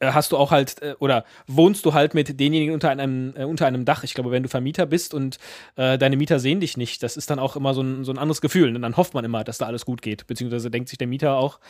äh, 0.00 0.12
hast 0.12 0.32
du 0.32 0.36
auch 0.36 0.50
halt, 0.50 0.80
äh, 0.82 0.94
oder 0.98 1.24
wohnst 1.46 1.84
du 1.84 1.94
halt 1.94 2.14
mit 2.14 2.38
denjenigen 2.38 2.74
unter 2.74 2.90
einem, 2.90 3.34
äh, 3.36 3.44
unter 3.44 3.66
einem 3.66 3.84
Dach. 3.84 4.04
Ich 4.04 4.14
glaube, 4.14 4.30
wenn 4.30 4.42
du 4.42 4.48
Vermieter 4.48 4.86
bist 4.86 5.14
und 5.14 5.38
äh, 5.76 5.98
deine 5.98 6.16
Mieter 6.16 6.40
sehen 6.40 6.60
dich 6.60 6.76
nicht, 6.76 7.02
das 7.02 7.16
ist 7.16 7.30
dann 7.30 7.38
auch 7.38 7.56
immer 7.56 7.74
so 7.74 7.82
ein, 7.82 8.04
so 8.04 8.12
ein 8.12 8.18
anderes 8.18 8.40
Gefühl. 8.40 8.74
Und 8.74 8.82
dann 8.82 8.96
hofft 8.96 9.14
man 9.14 9.24
immer, 9.24 9.44
dass 9.44 9.58
da 9.58 9.66
alles 9.66 9.84
gut 9.84 10.02
geht. 10.02 10.26
Beziehungsweise 10.26 10.70
denkt 10.70 10.88
sich 10.88 10.98
der 10.98 11.06
Mieter 11.06 11.36
auch, 11.36 11.60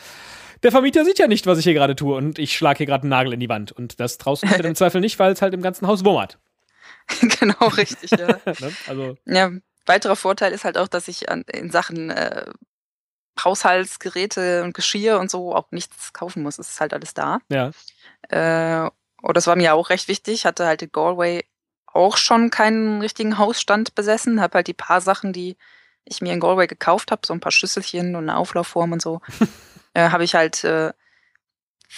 der 0.62 0.72
Vermieter 0.72 1.04
sieht 1.04 1.18
ja 1.18 1.28
nicht, 1.28 1.46
was 1.46 1.58
ich 1.58 1.64
hier 1.64 1.74
gerade 1.74 1.94
tue 1.94 2.16
und 2.16 2.38
ich 2.38 2.56
schlage 2.56 2.78
hier 2.78 2.86
gerade 2.86 3.02
einen 3.02 3.10
Nagel 3.10 3.32
in 3.32 3.40
die 3.40 3.48
Wand. 3.48 3.72
Und 3.72 4.00
das 4.00 4.18
traust 4.18 4.42
du 4.42 4.48
dir 4.48 4.64
im 4.64 4.74
Zweifel 4.74 5.00
nicht, 5.00 5.18
weil 5.18 5.32
es 5.32 5.42
halt 5.42 5.54
im 5.54 5.62
ganzen 5.62 5.86
Haus 5.86 6.04
wummert. 6.04 6.38
genau, 7.40 7.68
richtig, 7.68 8.10
ja. 8.10 8.26
ne? 8.44 8.72
also. 8.86 9.16
Ja, 9.24 9.50
weiterer 9.86 10.16
Vorteil 10.16 10.52
ist 10.52 10.64
halt 10.64 10.76
auch, 10.76 10.88
dass 10.88 11.08
ich 11.08 11.26
in 11.28 11.70
Sachen 11.70 12.10
äh, 12.10 12.46
Haushaltsgeräte 13.44 14.62
und 14.64 14.74
Geschirr 14.74 15.18
und 15.18 15.30
so 15.30 15.54
auch 15.54 15.70
nichts 15.70 16.12
kaufen 16.12 16.42
muss. 16.42 16.58
Es 16.58 16.70
ist 16.70 16.80
halt 16.80 16.92
alles 16.92 17.14
da. 17.14 17.40
Ja. 17.48 17.70
Äh, 18.28 18.90
und 19.22 19.36
das 19.36 19.46
war 19.46 19.56
mir 19.56 19.74
auch 19.74 19.90
recht 19.90 20.08
wichtig. 20.08 20.34
Ich 20.34 20.46
hatte 20.46 20.66
halt 20.66 20.82
in 20.82 20.92
Galway 20.92 21.44
auch 21.86 22.16
schon 22.16 22.50
keinen 22.50 23.00
richtigen 23.00 23.38
Hausstand 23.38 23.94
besessen. 23.94 24.40
Habe 24.40 24.58
halt 24.58 24.66
die 24.68 24.74
paar 24.74 25.00
Sachen, 25.00 25.32
die 25.32 25.56
ich 26.04 26.20
mir 26.20 26.32
in 26.32 26.40
Galway 26.40 26.66
gekauft 26.66 27.10
habe, 27.10 27.22
so 27.26 27.34
ein 27.34 27.40
paar 27.40 27.52
Schüsselchen 27.52 28.16
und 28.16 28.28
eine 28.28 28.36
Auflaufform 28.36 28.92
und 28.92 29.02
so, 29.02 29.20
äh, 29.94 30.10
habe 30.10 30.24
ich 30.24 30.34
halt 30.34 30.64
äh, 30.64 30.92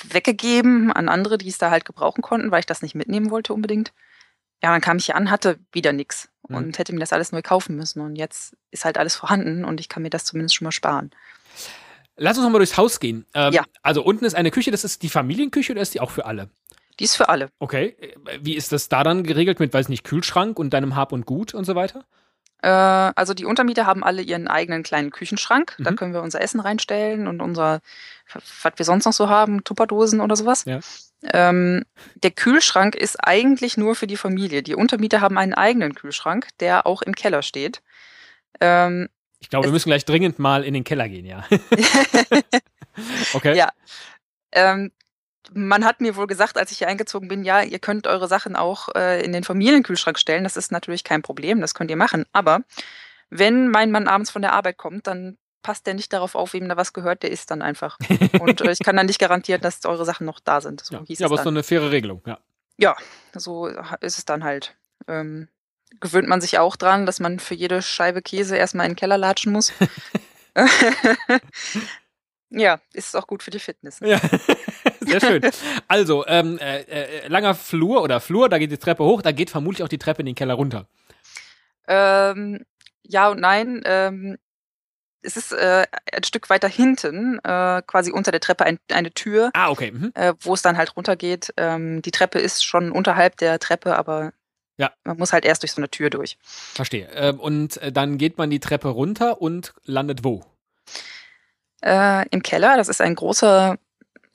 weggegeben 0.04 0.92
an 0.92 1.08
andere, 1.08 1.38
die 1.38 1.48
es 1.48 1.58
da 1.58 1.70
halt 1.70 1.84
gebrauchen 1.84 2.22
konnten, 2.22 2.50
weil 2.50 2.60
ich 2.60 2.66
das 2.66 2.82
nicht 2.82 2.94
mitnehmen 2.94 3.30
wollte 3.30 3.52
unbedingt. 3.52 3.92
Ja, 4.62 4.72
dann 4.72 4.80
kam 4.80 4.96
ich 4.96 5.06
hier 5.06 5.16
an, 5.16 5.30
hatte 5.30 5.58
wieder 5.72 5.92
nichts 5.92 6.29
mhm. 6.50 6.56
und 6.56 6.78
hätte 6.78 6.92
mir 6.92 7.00
das 7.00 7.12
alles 7.12 7.32
neu 7.32 7.42
kaufen 7.42 7.76
müssen. 7.76 8.00
Und 8.00 8.16
jetzt 8.16 8.56
ist 8.70 8.84
halt 8.84 8.98
alles 8.98 9.16
vorhanden 9.16 9.64
und 9.64 9.80
ich 9.80 9.88
kann 9.88 10.02
mir 10.02 10.10
das 10.10 10.24
zumindest 10.24 10.56
schon 10.56 10.66
mal 10.66 10.72
sparen. 10.72 11.10
Lass 12.16 12.36
uns 12.36 12.44
nochmal 12.44 12.58
durchs 12.58 12.76
Haus 12.76 13.00
gehen. 13.00 13.24
Ähm, 13.34 13.52
ja. 13.52 13.64
Also 13.82 14.02
unten 14.02 14.24
ist 14.24 14.34
eine 14.34 14.50
Küche, 14.50 14.70
das 14.70 14.84
ist 14.84 15.02
die 15.02 15.08
Familienküche 15.08 15.72
oder 15.72 15.80
ist 15.80 15.94
die 15.94 16.00
auch 16.00 16.10
für 16.10 16.26
alle? 16.26 16.50
Die 16.98 17.04
ist 17.04 17.16
für 17.16 17.30
alle. 17.30 17.48
Okay. 17.58 17.96
Wie 18.40 18.54
ist 18.56 18.72
das 18.72 18.90
da 18.90 19.02
dann 19.02 19.24
geregelt 19.24 19.58
mit, 19.58 19.72
weiß 19.72 19.88
nicht, 19.88 20.04
Kühlschrank 20.04 20.58
und 20.58 20.74
deinem 20.74 20.96
Hab 20.96 21.12
und 21.12 21.24
Gut 21.24 21.54
und 21.54 21.64
so 21.64 21.74
weiter? 21.74 22.04
Äh, 22.62 22.68
also 22.68 23.32
die 23.32 23.46
Untermieter 23.46 23.86
haben 23.86 24.04
alle 24.04 24.20
ihren 24.20 24.48
eigenen 24.48 24.82
kleinen 24.82 25.10
Küchenschrank. 25.10 25.76
Mhm. 25.78 25.84
Da 25.84 25.92
können 25.92 26.12
wir 26.12 26.22
unser 26.22 26.42
Essen 26.42 26.60
reinstellen 26.60 27.26
und 27.26 27.40
unser, 27.40 27.80
was 28.62 28.72
wir 28.76 28.84
sonst 28.84 29.06
noch 29.06 29.14
so 29.14 29.30
haben, 29.30 29.64
Tupperdosen 29.64 30.20
oder 30.20 30.36
sowas. 30.36 30.64
Ja. 30.66 30.80
Ähm, 31.32 31.84
der 32.22 32.30
Kühlschrank 32.30 32.94
ist 32.94 33.16
eigentlich 33.16 33.76
nur 33.76 33.94
für 33.94 34.06
die 34.06 34.16
Familie. 34.16 34.62
Die 34.62 34.74
Untermieter 34.74 35.20
haben 35.20 35.36
einen 35.36 35.54
eigenen 35.54 35.94
Kühlschrank, 35.94 36.48
der 36.60 36.86
auch 36.86 37.02
im 37.02 37.14
Keller 37.14 37.42
steht. 37.42 37.82
Ähm, 38.60 39.08
ich 39.38 39.48
glaube, 39.48 39.66
wir 39.66 39.72
müssen 39.72 39.88
gleich 39.88 40.04
dringend 40.04 40.38
mal 40.38 40.64
in 40.64 40.74
den 40.74 40.84
Keller 40.84 41.08
gehen, 41.08 41.24
ja. 41.24 41.44
okay. 43.32 43.56
Ja. 43.56 43.70
Ähm, 44.52 44.92
man 45.52 45.84
hat 45.84 46.00
mir 46.00 46.16
wohl 46.16 46.26
gesagt, 46.26 46.56
als 46.56 46.70
ich 46.70 46.78
hier 46.78 46.88
eingezogen 46.88 47.28
bin, 47.28 47.44
ja, 47.44 47.62
ihr 47.62 47.78
könnt 47.78 48.06
eure 48.06 48.28
Sachen 48.28 48.56
auch 48.56 48.88
äh, 48.94 49.24
in 49.24 49.32
den 49.32 49.44
Familienkühlschrank 49.44 50.18
stellen. 50.18 50.44
Das 50.44 50.56
ist 50.56 50.70
natürlich 50.70 51.04
kein 51.04 51.22
Problem, 51.22 51.60
das 51.60 51.74
könnt 51.74 51.90
ihr 51.90 51.96
machen. 51.96 52.24
Aber 52.32 52.60
wenn 53.30 53.68
mein 53.68 53.90
Mann 53.90 54.08
abends 54.08 54.30
von 54.30 54.42
der 54.42 54.52
Arbeit 54.52 54.76
kommt, 54.76 55.06
dann 55.06 55.38
passt 55.62 55.86
der 55.86 55.94
nicht 55.94 56.12
darauf 56.12 56.34
auf, 56.34 56.52
wem 56.52 56.68
da 56.68 56.76
was 56.76 56.92
gehört, 56.92 57.22
der 57.22 57.30
isst 57.30 57.50
dann 57.50 57.62
einfach. 57.62 57.98
Und 58.40 58.60
äh, 58.60 58.72
ich 58.72 58.80
kann 58.80 58.96
dann 58.96 59.06
nicht 59.06 59.18
garantieren, 59.18 59.60
dass 59.60 59.84
eure 59.84 60.04
Sachen 60.04 60.26
noch 60.26 60.40
da 60.40 60.60
sind. 60.60 60.84
So 60.84 60.94
ja, 60.94 61.02
ja 61.06 61.26
aber 61.26 61.34
es 61.34 61.40
ist 61.40 61.46
doch 61.46 61.52
eine 61.52 61.62
faire 61.62 61.90
Regelung, 61.90 62.22
ja. 62.26 62.38
Ja, 62.78 62.96
so 63.34 63.66
ist 64.00 64.18
es 64.18 64.24
dann 64.24 64.42
halt. 64.42 64.74
Ähm, 65.06 65.48
gewöhnt 66.00 66.28
man 66.28 66.40
sich 66.40 66.58
auch 66.58 66.76
dran, 66.76 67.04
dass 67.04 67.20
man 67.20 67.38
für 67.38 67.54
jede 67.54 67.82
Scheibe 67.82 68.22
Käse 68.22 68.56
erstmal 68.56 68.86
in 68.86 68.92
den 68.92 68.96
Keller 68.96 69.18
latschen 69.18 69.52
muss. 69.52 69.72
ja, 72.50 72.80
ist 72.92 73.16
auch 73.16 73.26
gut 73.26 73.42
für 73.42 73.50
die 73.50 73.58
Fitness. 73.58 74.00
Ja, 74.00 74.20
sehr 75.00 75.20
schön. 75.20 75.42
Also, 75.88 76.26
ähm, 76.26 76.58
äh, 76.58 76.80
äh, 76.82 77.28
langer 77.28 77.54
Flur 77.54 78.02
oder 78.02 78.20
Flur, 78.20 78.48
da 78.48 78.58
geht 78.58 78.72
die 78.72 78.78
Treppe 78.78 79.04
hoch, 79.04 79.20
da 79.22 79.32
geht 79.32 79.50
vermutlich 79.50 79.82
auch 79.84 79.88
die 79.88 79.98
Treppe 79.98 80.20
in 80.20 80.26
den 80.26 80.34
Keller 80.34 80.54
runter. 80.54 80.86
Ähm, 81.86 82.64
ja 83.02 83.28
und 83.28 83.40
nein. 83.40 83.82
Ähm, 83.84 84.38
es 85.22 85.36
ist 85.36 85.52
äh, 85.52 85.86
ein 86.12 86.24
Stück 86.24 86.50
weiter 86.50 86.68
hinten, 86.68 87.38
äh, 87.44 87.82
quasi 87.86 88.10
unter 88.10 88.30
der 88.30 88.40
Treppe 88.40 88.64
ein, 88.64 88.78
eine 88.90 89.12
Tür, 89.12 89.50
ah, 89.54 89.70
okay. 89.70 89.92
Mhm. 89.92 90.12
äh, 90.14 90.34
wo 90.40 90.54
es 90.54 90.62
dann 90.62 90.76
halt 90.76 90.96
runtergeht. 90.96 91.52
Ähm, 91.56 92.02
die 92.02 92.10
Treppe 92.10 92.38
ist 92.38 92.64
schon 92.64 92.90
unterhalb 92.90 93.36
der 93.36 93.58
Treppe, 93.58 93.96
aber 93.96 94.32
ja. 94.76 94.90
man 95.04 95.18
muss 95.18 95.32
halt 95.32 95.44
erst 95.44 95.62
durch 95.62 95.72
so 95.72 95.80
eine 95.80 95.90
Tür 95.90 96.10
durch. 96.10 96.38
Verstehe. 96.42 97.08
Ähm, 97.12 97.38
und 97.38 97.76
äh, 97.78 97.92
dann 97.92 98.18
geht 98.18 98.38
man 98.38 98.50
die 98.50 98.60
Treppe 98.60 98.88
runter 98.88 99.40
und 99.40 99.74
landet 99.84 100.24
wo? 100.24 100.44
Äh, 101.82 102.26
Im 102.30 102.42
Keller. 102.42 102.76
Das 102.76 102.88
ist 102.88 103.00
ein 103.00 103.14
großer, 103.14 103.78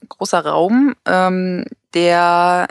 großer 0.07 0.45
Raum, 0.45 0.95
ähm, 1.05 1.65
der 1.93 2.67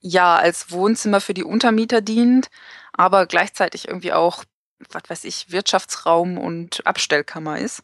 ja 0.00 0.36
als 0.36 0.70
Wohnzimmer 0.70 1.20
für 1.20 1.32
die 1.32 1.44
Untermieter 1.44 2.02
dient, 2.02 2.50
aber 2.92 3.26
gleichzeitig 3.26 3.88
irgendwie 3.88 4.12
auch 4.12 4.44
was 4.90 5.02
weiß 5.08 5.24
ich, 5.24 5.50
Wirtschaftsraum 5.50 6.38
und 6.38 6.86
Abstellkammer 6.86 7.58
ist. 7.58 7.82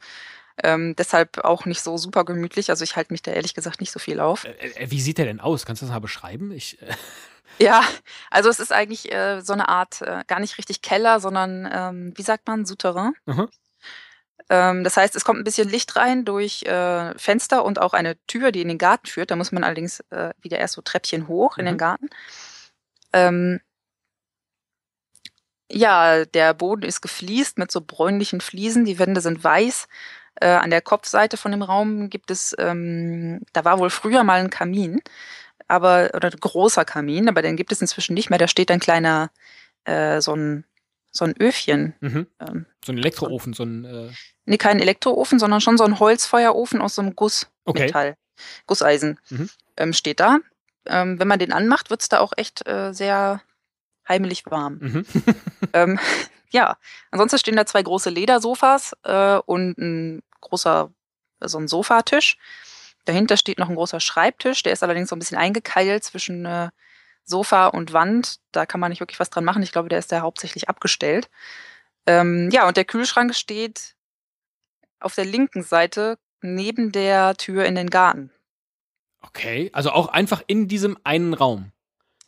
Ähm, 0.63 0.95
deshalb 0.97 1.39
auch 1.39 1.65
nicht 1.65 1.81
so 1.81 1.97
super 1.97 2.25
gemütlich. 2.25 2.71
Also 2.71 2.85
ich 2.85 2.97
halte 2.97 3.13
mich 3.13 3.23
da 3.23 3.33
ehrlich 3.33 3.55
gesagt 3.55 3.81
nicht 3.81 3.93
so 3.93 3.99
viel 3.99 4.21
auf. 4.21 4.45
Äh, 4.45 4.51
äh, 4.75 4.91
wie 4.91 5.01
sieht 5.01 5.19
der 5.19 5.25
denn 5.25 5.41
aus? 5.41 5.65
Kannst 5.65 5.83
du 5.83 5.87
das 5.87 5.93
mal 5.93 6.01
beschreiben? 6.01 6.53
Ich, 6.53 6.81
äh 6.83 6.95
ja, 7.59 7.83
also 8.31 8.49
es 8.49 8.61
ist 8.61 8.73
eigentlich 8.73 9.13
äh, 9.13 9.41
so 9.41 9.53
eine 9.53 9.69
Art, 9.69 10.03
äh, 10.03 10.25
gar 10.27 10.41
nicht 10.41 10.59
richtig 10.59 10.83
Keller, 10.83 11.21
sondern 11.21 11.69
ähm, 11.73 12.13
wie 12.17 12.23
sagt 12.23 12.47
man, 12.47 12.67
Souterrain. 12.67 13.13
Mhm. 13.25 13.49
Ähm, 14.51 14.85
das 14.85 14.97
heißt, 14.97 15.17
es 15.17 15.25
kommt 15.25 15.39
ein 15.39 15.45
bisschen 15.45 15.69
Licht 15.69 15.97
rein 15.97 16.25
durch 16.25 16.65
äh, 16.65 17.17
Fenster 17.19 17.65
und 17.65 17.81
auch 17.81 17.95
eine 17.95 18.17
Tür, 18.27 18.53
die 18.53 18.63
in 18.63 18.69
den 18.69 18.79
Garten 18.79 19.07
führt. 19.07 19.31
Da 19.31 19.37
muss 19.37 19.53
man 19.53 19.65
allerdings 19.65 20.05
wieder 20.43 20.59
erst 20.59 20.75
so 20.75 20.83
Treppchen 20.83 21.29
hoch 21.29 21.57
mhm. 21.57 21.61
in 21.61 21.67
den 21.67 21.75
mhm. 21.75 21.79
Garten. 21.79 22.11
Ähm, 23.13 23.61
ja, 25.71 26.25
der 26.25 26.55
Boden 26.55 26.83
ist 26.83 27.01
gefliest 27.01 27.59
mit 27.59 27.71
so 27.71 27.81
bräunlichen 27.81 28.41
Fliesen. 28.41 28.85
Die 28.85 28.99
Wände 28.99 29.21
sind 29.21 29.43
weiß. 29.43 29.89
Äh, 30.37 30.49
an 30.49 30.71
der 30.71 30.81
Kopfseite 30.81 31.37
von 31.37 31.53
dem 31.53 31.63
Raum 31.63 32.11
gibt 32.11 32.31
es, 32.31 32.55
ähm, 32.59 33.41
da 33.53 33.65
war 33.65 33.79
wohl 33.79 33.91
früher 33.91 34.25
mal 34.25 34.41
ein 34.41 34.51
Kamin, 34.51 35.03
aber 35.69 36.11
oder 36.15 36.29
ein 36.29 36.41
großer 36.41 36.85
Kamin, 36.85 37.29
aber 37.29 37.43
den 37.43 37.57
gibt 37.57 37.73
es 37.73 37.81
inzwischen 37.81 38.15
nicht 38.15 38.31
mehr. 38.31 38.39
Da 38.39 38.49
steht 38.49 38.71
ein 38.71 38.81
kleiner, 38.81 39.31
äh, 39.85 40.21
so 40.21 40.35
ein 40.35 40.65
so 41.13 41.25
ein 41.25 41.35
Öfchen. 41.39 41.95
Mhm. 42.01 42.27
Ähm, 42.41 42.67
so 42.85 42.93
ein 42.93 42.99
Elektroofen, 42.99 43.53
so 43.53 43.65
ein. 43.65 43.85
Äh 43.85 44.11
nee, 44.47 44.59
kein 44.59 44.81
Elektroofen, 44.81 45.39
sondern 45.39 45.61
schon 45.61 45.77
so 45.77 45.85
ein 45.85 45.99
Holzfeuerofen 45.99 46.81
aus 46.81 46.95
so 46.95 47.03
einem 47.03 47.17
Gussmetall. 47.17 48.11
Okay. 48.11 48.15
Gusseisen 48.67 49.19
mhm. 49.29 49.51
ähm, 49.77 49.93
steht 49.93 50.21
da. 50.21 50.39
Ähm, 50.87 51.19
wenn 51.19 51.29
man 51.29 51.39
den 51.39 51.53
anmacht, 51.53 51.91
wird's 51.91 52.09
da 52.09 52.21
auch 52.21 52.33
echt 52.37 52.67
äh, 52.67 52.93
sehr 52.93 53.43
heimlich 54.11 54.45
warm. 54.47 54.79
Mhm. 54.81 55.07
ähm, 55.73 55.99
ja, 56.51 56.77
ansonsten 57.11 57.39
stehen 57.39 57.57
da 57.57 57.65
zwei 57.65 57.83
große 57.83 58.11
Ledersofas 58.11 58.95
äh, 59.05 59.37
und 59.47 59.79
ein 59.79 60.23
großer, 60.41 60.93
so 61.41 61.59
ein 61.59 61.69
Sofatisch. 61.69 62.37
Dahinter 63.05 63.37
steht 63.37 63.59
noch 63.59 63.71
ein 63.71 63.77
großer 63.77 64.01
Schreibtisch, 64.01 64.63
der 64.63 64.73
ist 64.73 64.83
allerdings 64.83 65.09
so 65.09 65.17
ein 65.17 65.21
bisschen 65.21 65.39
eingekeilt 65.39 66.05
zwischen 66.05 66.45
äh, 66.45 66.71
Sofa 67.25 67.69
und 67.69 67.93
Wand. 67.93 68.41
Da 68.53 68.67
kann 68.67 68.81
man 68.81 68.91
nicht 68.91 69.01
wirklich 69.01 69.21
was 69.21 69.31
dran 69.31 69.45
machen. 69.45 69.63
Ich 69.63 69.73
glaube, 69.73 69.89
der 69.89 70.01
ist 70.01 70.13
da 70.13 70.21
hauptsächlich 70.21 70.69
abgestellt. 70.69 71.31
Ähm, 72.07 72.51
ja, 72.53 72.67
und 72.67 72.77
der 72.77 72.85
Kühlschrank 72.85 73.35
steht 73.35 73.95
auf 74.99 75.15
der 75.15 75.25
linken 75.25 75.63
Seite 75.63 76.19
neben 76.43 76.93
der 76.93 77.37
Tür 77.37 77.65
in 77.65 77.75
den 77.75 77.91
Garten. 77.91 78.31
Okay, 79.23 79.71
also 79.73 79.91
auch 79.91 80.09
einfach 80.09 80.43
in 80.47 80.67
diesem 80.67 80.99
einen 81.05 81.35
Raum. 81.35 81.73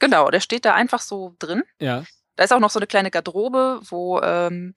Genau, 0.03 0.33
der 0.33 0.41
steht 0.41 0.65
da 0.65 0.75
einfach 0.75 1.01
so 1.01 1.37
drin. 1.39 1.63
Ja. 1.79 2.03
Da 2.35 2.43
ist 2.43 2.53
auch 2.53 2.59
noch 2.59 2.71
so 2.71 2.81
eine 2.81 2.89
kleine 2.89 3.13
Garderobe, 3.13 3.79
wo, 3.85 4.19
ähm, 4.21 4.75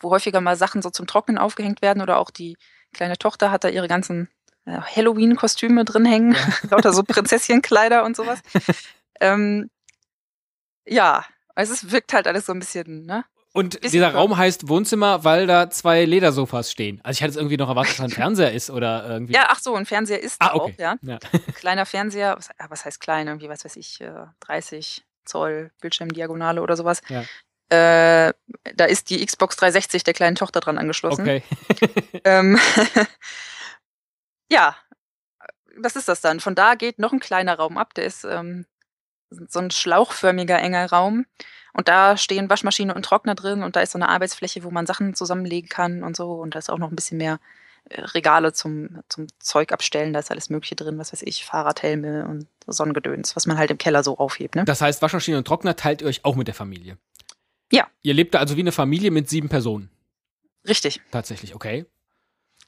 wo 0.00 0.10
häufiger 0.10 0.40
mal 0.40 0.56
Sachen 0.56 0.82
so 0.82 0.90
zum 0.90 1.06
Trocknen 1.06 1.38
aufgehängt 1.38 1.80
werden 1.80 2.02
oder 2.02 2.18
auch 2.18 2.32
die 2.32 2.56
kleine 2.92 3.16
Tochter 3.16 3.52
hat 3.52 3.62
da 3.62 3.68
ihre 3.68 3.86
ganzen 3.86 4.28
äh, 4.64 4.80
Halloween-Kostüme 4.80 5.84
drin 5.84 6.04
hängen, 6.04 6.32
ja. 6.32 6.40
lauter 6.70 6.92
so 6.92 7.04
Prinzesschenkleider 7.04 8.02
und 8.02 8.16
sowas. 8.16 8.40
ähm, 9.20 9.70
ja, 10.84 11.24
also 11.54 11.72
es 11.72 11.92
wirkt 11.92 12.12
halt 12.12 12.26
alles 12.26 12.46
so 12.46 12.52
ein 12.52 12.58
bisschen, 12.58 13.06
ne? 13.06 13.24
Und 13.54 13.84
dieser 13.84 14.12
Raum 14.12 14.36
heißt 14.36 14.68
Wohnzimmer, 14.68 15.22
weil 15.22 15.46
da 15.46 15.70
zwei 15.70 16.04
Ledersofas 16.04 16.72
stehen. 16.72 17.00
Also 17.04 17.18
ich 17.18 17.22
hatte 17.22 17.30
es 17.30 17.36
irgendwie 17.36 17.56
noch 17.56 17.68
erwartet, 17.68 17.92
dass 17.92 17.98
da 17.98 18.04
ein 18.04 18.10
Fernseher 18.10 18.50
ist 18.50 18.68
oder 18.68 19.08
irgendwie. 19.08 19.32
Ja, 19.32 19.46
ach 19.48 19.60
so, 19.60 19.76
ein 19.76 19.86
Fernseher 19.86 20.20
ist 20.20 20.38
ah, 20.40 20.54
okay. 20.54 20.74
auch, 20.74 20.78
ja. 20.80 20.96
ja. 21.02 21.18
Kleiner 21.54 21.86
Fernseher, 21.86 22.36
was, 22.36 22.50
was, 22.68 22.84
heißt 22.84 23.00
klein? 23.00 23.28
Irgendwie, 23.28 23.48
was 23.48 23.64
weiß 23.64 23.76
ich, 23.76 24.02
30 24.40 24.98
äh, 24.98 25.02
Zoll 25.24 25.70
Bildschirmdiagonale 25.80 26.60
oder 26.60 26.76
sowas. 26.76 27.00
Ja. 27.08 27.22
Äh, 27.68 28.34
da 28.74 28.86
ist 28.86 29.08
die 29.10 29.24
Xbox 29.24 29.54
360 29.56 30.02
der 30.02 30.14
kleinen 30.14 30.34
Tochter 30.34 30.58
dran 30.58 30.76
angeschlossen. 30.76 31.22
Okay. 31.22 31.42
ähm, 32.24 32.58
ja, 34.50 34.76
was 35.76 35.94
ist 35.94 36.08
das 36.08 36.22
dann? 36.22 36.40
Von 36.40 36.56
da 36.56 36.74
geht 36.74 36.98
noch 36.98 37.12
ein 37.12 37.20
kleiner 37.20 37.54
Raum 37.54 37.78
ab, 37.78 37.94
der 37.94 38.04
ist 38.04 38.24
ähm, 38.24 38.66
so 39.30 39.60
ein 39.60 39.70
schlauchförmiger 39.70 40.58
enger 40.58 40.90
Raum. 40.90 41.24
Und 41.74 41.88
da 41.88 42.16
stehen 42.16 42.48
Waschmaschine 42.48 42.94
und 42.94 43.04
Trockner 43.04 43.34
drin 43.34 43.62
und 43.62 43.74
da 43.74 43.80
ist 43.80 43.92
so 43.92 43.98
eine 43.98 44.08
Arbeitsfläche, 44.08 44.62
wo 44.62 44.70
man 44.70 44.86
Sachen 44.86 45.14
zusammenlegen 45.14 45.68
kann 45.68 46.04
und 46.04 46.16
so. 46.16 46.32
Und 46.32 46.54
da 46.54 46.60
ist 46.60 46.70
auch 46.70 46.78
noch 46.78 46.88
ein 46.88 46.96
bisschen 46.96 47.18
mehr 47.18 47.40
äh, 47.90 48.00
Regale 48.00 48.52
zum, 48.52 49.00
zum 49.08 49.26
Zeug 49.40 49.72
abstellen. 49.72 50.12
Da 50.12 50.20
ist 50.20 50.30
alles 50.30 50.50
Mögliche 50.50 50.76
drin, 50.76 50.98
was 50.98 51.12
weiß 51.12 51.22
ich, 51.22 51.44
Fahrradhelme 51.44 52.26
und 52.28 52.46
Sonnengedöns, 52.66 53.34
was 53.34 53.46
man 53.46 53.58
halt 53.58 53.72
im 53.72 53.78
Keller 53.78 54.04
so 54.04 54.18
aufhebt. 54.18 54.54
Ne? 54.54 54.64
Das 54.64 54.80
heißt, 54.80 55.02
Waschmaschine 55.02 55.36
und 55.36 55.46
Trockner 55.46 55.74
teilt 55.74 56.00
ihr 56.00 56.06
euch 56.06 56.24
auch 56.24 56.36
mit 56.36 56.46
der 56.46 56.54
Familie? 56.54 56.96
Ja. 57.72 57.88
Ihr 58.02 58.14
lebt 58.14 58.34
da 58.34 58.38
also 58.38 58.56
wie 58.56 58.60
eine 58.60 58.72
Familie 58.72 59.10
mit 59.10 59.28
sieben 59.28 59.48
Personen? 59.48 59.90
Richtig. 60.66 61.02
Tatsächlich, 61.10 61.56
okay. 61.56 61.86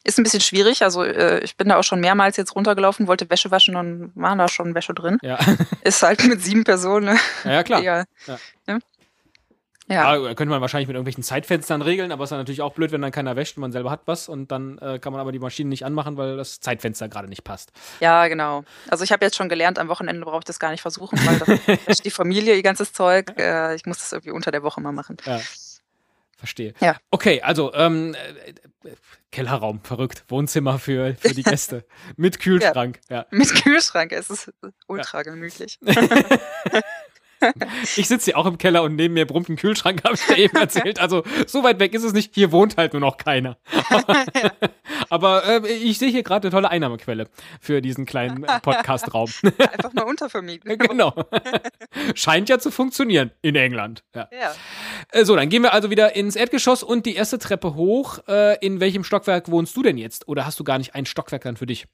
Ist 0.03 0.19
ein 0.19 0.25
bisschen 0.25 0.41
schwierig. 0.41 0.83
Also 0.83 1.05
äh, 1.05 1.41
ich 1.45 1.57
bin 1.57 1.69
da 1.69 1.77
auch 1.79 1.85
schon 1.85 2.01
mehrmals 2.01 2.37
jetzt 2.37 2.55
runtergelaufen, 2.57 3.07
wollte 3.07 3.31
Wäsche 3.31 3.53
waschen 3.53 3.77
und 3.77 4.13
waren 4.17 4.39
da 4.39 4.49
schon 4.49 4.75
Wäsche 4.75 4.95
drin. 4.95 5.19
Ja. 5.23 5.39
Ist 5.83 6.03
halt 6.03 6.25
mit 6.25 6.43
sieben 6.43 6.65
Personen. 6.65 7.07
Ne? 7.07 7.19
Ja, 7.45 7.53
ja 7.53 7.63
klar. 7.63 7.83
Eher, 7.83 8.05
ja. 8.27 8.39
Ne? 8.67 8.81
Ja. 9.89 10.17
ja. 10.17 10.35
könnte 10.35 10.47
man 10.47 10.61
wahrscheinlich 10.61 10.89
mit 10.89 10.95
irgendwelchen 10.95 11.23
Zeitfenstern 11.23 11.83
regeln, 11.83 12.13
aber 12.13 12.25
es 12.25 12.29
ist 12.29 12.33
dann 12.33 12.41
natürlich 12.41 12.63
auch 12.63 12.75
blöd, 12.75 12.93
wenn 12.93 13.03
dann 13.03 13.13
keiner 13.13 13.37
wäscht 13.37 13.57
und 13.57 13.61
man 13.61 13.73
selber 13.73 13.91
hat 13.91 14.03
was 14.07 14.29
und 14.29 14.51
dann 14.51 14.79
äh, 14.79 14.99
kann 14.99 15.13
man 15.13 15.21
aber 15.21 15.33
die 15.33 15.39
Maschine 15.39 15.69
nicht 15.69 15.85
anmachen, 15.85 16.17
weil 16.17 16.37
das 16.37 16.61
Zeitfenster 16.61 17.09
gerade 17.09 17.29
nicht 17.29 17.45
passt. 17.45 17.73
Ja, 18.01 18.27
genau. 18.29 18.65
Also 18.89 19.05
ich 19.05 19.13
habe 19.13 19.25
jetzt 19.25 19.37
schon 19.37 19.49
gelernt, 19.49 19.79
am 19.79 19.89
Wochenende 19.89 20.25
brauche 20.25 20.39
ich 20.39 20.45
das 20.45 20.59
gar 20.59 20.71
nicht 20.71 20.83
versuchen, 20.83 21.19
weil 21.25 21.39
das 21.39 21.79
ist 21.87 22.05
die 22.05 22.11
Familie, 22.11 22.55
ihr 22.55 22.63
ganzes 22.63 22.93
Zeug. 22.93 23.33
Äh, 23.39 23.77
ich 23.77 23.87
muss 23.87 23.99
das 23.99 24.13
irgendwie 24.13 24.33
unter 24.33 24.51
der 24.51 24.63
Woche 24.63 24.81
mal 24.81 24.93
machen. 24.93 25.17
Ja. 25.25 25.41
Verstehe. 26.37 26.75
Ja. 26.81 26.97
Okay, 27.11 27.41
also 27.41 27.73
ähm, 27.73 28.15
äh, 28.15 28.91
Kellerraum, 29.33 29.81
verrückt. 29.83 30.25
Wohnzimmer 30.29 30.79
für, 30.79 31.15
für 31.19 31.35
die 31.35 31.43
Gäste. 31.43 31.85
mit 32.17 32.41
Kühlschrank. 32.41 33.01
Ja. 33.09 33.17
ja. 33.17 33.27
Mit 33.31 33.55
Kühlschrank, 33.63 34.13
es 34.13 34.29
ist 34.29 34.53
ultra 34.87 35.23
gemütlich. 35.23 35.79
Ich 37.97 38.09
sitze 38.09 38.27
hier 38.27 38.39
auch 38.39 38.47
im 38.47 38.59
Keller 38.59 38.83
und 38.83 38.97
neben 38.97 39.15
mir 39.15 39.27
brummt 39.27 39.49
ein 39.49 39.57
Kühlschrank, 39.57 40.03
habe 40.05 40.15
ich 40.15 40.27
dir 40.27 40.39
eben 40.39 40.57
erzählt. 40.57 41.01
Also 41.01 41.23
so 41.47 41.63
weit 41.63 41.79
weg 41.79 41.95
ist 41.95 42.03
es 42.03 42.13
nicht. 42.13 42.35
Hier 42.35 42.53
wohnt 42.53 42.77
halt 42.77 42.93
nur 42.93 43.01
noch 43.01 43.17
keiner. 43.17 43.57
Aber 45.09 45.45
äh, 45.45 45.69
ich 45.69 45.99
sehe 45.99 46.11
hier 46.11 46.23
gerade 46.23 46.47
eine 46.47 46.53
tolle 46.53 46.71
Einnahmequelle 46.71 47.29
für 47.61 47.81
diesen 47.81 48.07
kleinen 48.07 48.45
äh, 48.45 48.61
Podcast-Raum. 48.61 49.31
Einfach 49.59 49.93
mal 49.93 50.03
untervermieten. 50.03 50.79
genau. 50.79 51.15
Scheint 52.15 52.49
ja 52.49 52.59
zu 52.59 52.71
funktionieren 52.71 53.31
in 53.43 53.57
England. 53.57 54.03
Ja. 54.15 54.29
ja. 54.33 54.55
Äh, 55.13 55.25
so, 55.25 55.37
dann 55.37 55.49
gehen 55.49 55.63
wir 55.63 55.73
also 55.73 55.91
wieder 55.91 56.17
ins 56.17 56.37
Erdgeschoss 56.37 56.83
und 56.83 57.07
die 57.07 57.15
erste 57.15 57.39
Treppe 57.39 57.75
hoch. 57.75 58.19
Äh, 58.29 58.59
in 58.65 58.81
welchem 58.81 59.05
Stockwerk 59.05 59.51
wohnst 59.51 59.77
du 59.77 59.83
denn 59.83 59.99
jetzt? 59.99 60.29
Oder 60.29 60.47
hast 60.47 60.59
du 60.61 60.65
gar 60.65 60.79
nicht 60.79 60.95
ein 60.95 61.07
Stockwerk 61.07 61.43
dann 61.43 61.57
für 61.57 61.67
dich? 61.67 61.87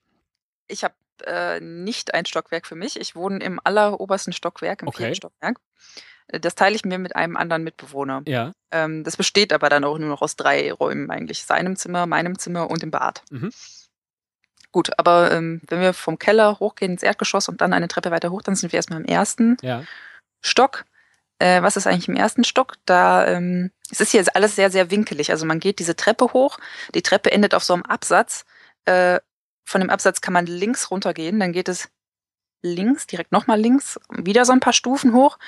Ich 0.73 0.85
habe 0.85 0.95
äh, 1.25 1.61
nicht 1.61 2.15
ein 2.15 2.25
Stockwerk 2.27 2.67
für 2.67 2.75
mich. 2.75 2.99
Ich 2.99 3.15
wohne 3.15 3.39
im 3.45 3.61
allerobersten 3.63 4.33
Stockwerk, 4.33 4.83
im 4.83 4.89
Okay. 4.89 4.97
vierten 4.99 5.15
Stockwerk. 5.17 5.59
Äh, 6.29 6.41
Das 6.41 6.55
teile 6.55 6.75
ich 6.75 6.85
mir 6.85 6.99
mit 6.99 7.15
einem 7.15 7.37
anderen 7.37 7.63
Mitbewohner. 7.63 8.23
Ja. 8.27 8.53
Ähm, 8.71 9.05
das 9.05 9.17
besteht 9.17 9.53
aber 9.53 9.69
dann 9.69 9.85
auch 9.85 9.99
nur 9.99 10.09
noch 10.09 10.23
aus 10.23 10.37
drei 10.37 10.73
Räumen 10.73 11.11
eigentlich. 11.11 11.45
Seinem 11.45 11.77
Zimmer, 11.77 12.07
meinem 12.07 12.39
Zimmer 12.39 12.71
und 12.71 12.83
dem 12.83 12.91
Bad. 12.91 13.23
Mhm. 13.31 13.53
Gut, 14.73 14.91
aber 14.99 15.31
ähm, 15.33 15.61
wenn 15.69 15.81
wir 15.83 15.93
vom 15.93 16.19
Keller 16.19 16.59
hochgehen 16.59 16.93
ins 16.93 17.03
Erdgeschoss 17.03 17.49
und 17.49 17.61
dann 17.61 17.75
eine 17.75 17.89
Treppe 17.89 18.11
weiter 18.11 18.31
hoch, 18.31 18.41
dann 18.41 18.57
sind 18.57 18.73
wir 18.73 18.79
erstmal 18.79 19.01
im 19.01 19.05
ersten 19.07 19.59
Ja. 19.61 19.85
Stock. 20.41 20.87
Äh, 21.39 21.61
was 21.63 21.77
ist 21.77 21.87
eigentlich 21.87 22.09
im 22.09 22.17
ersten 22.17 22.43
Stock? 22.45 22.75
Da 22.87 23.27
ähm, 23.27 23.71
es 23.91 24.01
ist 24.01 24.13
hier 24.13 24.25
alles 24.35 24.57
sehr, 24.57 24.71
sehr 24.71 24.91
winkelig. 24.91 25.31
Also 25.31 25.45
man 25.45 25.61
geht 25.61 25.79
diese 25.79 25.95
Treppe 25.95 26.33
hoch. 26.33 26.59
Die 26.95 27.03
Treppe 27.03 27.31
endet 27.31 27.55
auf 27.55 27.63
so 27.65 27.75
einem 27.75 27.83
Absatz. 27.83 28.47
Äh, 28.87 29.21
von 29.65 29.81
dem 29.81 29.91
Absatz 29.91 30.21
kann 30.21 30.35
man 30.35 30.47
links 30.47 30.91
runtergehen. 30.91 31.39
Dann 31.41 31.53
geht 31.53 31.69
es 31.69 31.89
links, 32.63 33.07
direkt 33.07 33.33
nochmal 33.33 33.61
links, 33.61 33.99
wieder 34.11 34.45
so 34.45 34.53
ein 34.53 34.61
paar 34.61 34.73
Stufen 34.73 35.15
hoch. 35.15 35.39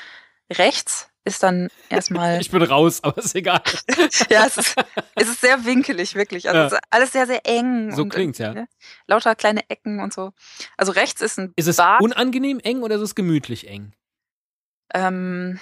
Rechts 0.52 1.08
ist 1.24 1.42
dann 1.42 1.68
erstmal. 1.88 2.38
Ich 2.40 2.50
bin 2.50 2.62
raus, 2.62 3.02
aber 3.02 3.18
ist 3.18 3.34
egal. 3.34 3.62
ja, 4.30 4.46
es 4.46 4.58
ist, 4.58 4.74
es 5.14 5.28
ist 5.28 5.40
sehr 5.40 5.64
winkelig, 5.64 6.14
wirklich. 6.16 6.48
Also 6.48 6.58
Ja. 6.60 6.66
es 6.66 6.72
ist 6.74 6.80
alles 6.90 7.12
sehr, 7.12 7.26
sehr 7.26 7.46
eng. 7.46 7.94
So 7.94 8.02
und, 8.02 8.10
klingt's, 8.10 8.38
ja. 8.38 8.52
ne, 8.52 8.68
Lauter 9.06 9.34
kleine 9.34 9.68
Ecken 9.70 10.00
und 10.00 10.12
so. 10.12 10.32
Also 10.76 10.92
rechts 10.92 11.20
ist 11.22 11.38
ein 11.38 11.52
Ist 11.56 11.68
es 11.68 11.76
Bad. 11.76 12.02
unangenehm 12.02 12.60
eng 12.60 12.82
oder 12.82 12.96
ist 12.96 13.00
es 13.02 13.14
gemütlich 13.14 13.68
eng? 13.68 13.94
Ähm, 14.92 15.58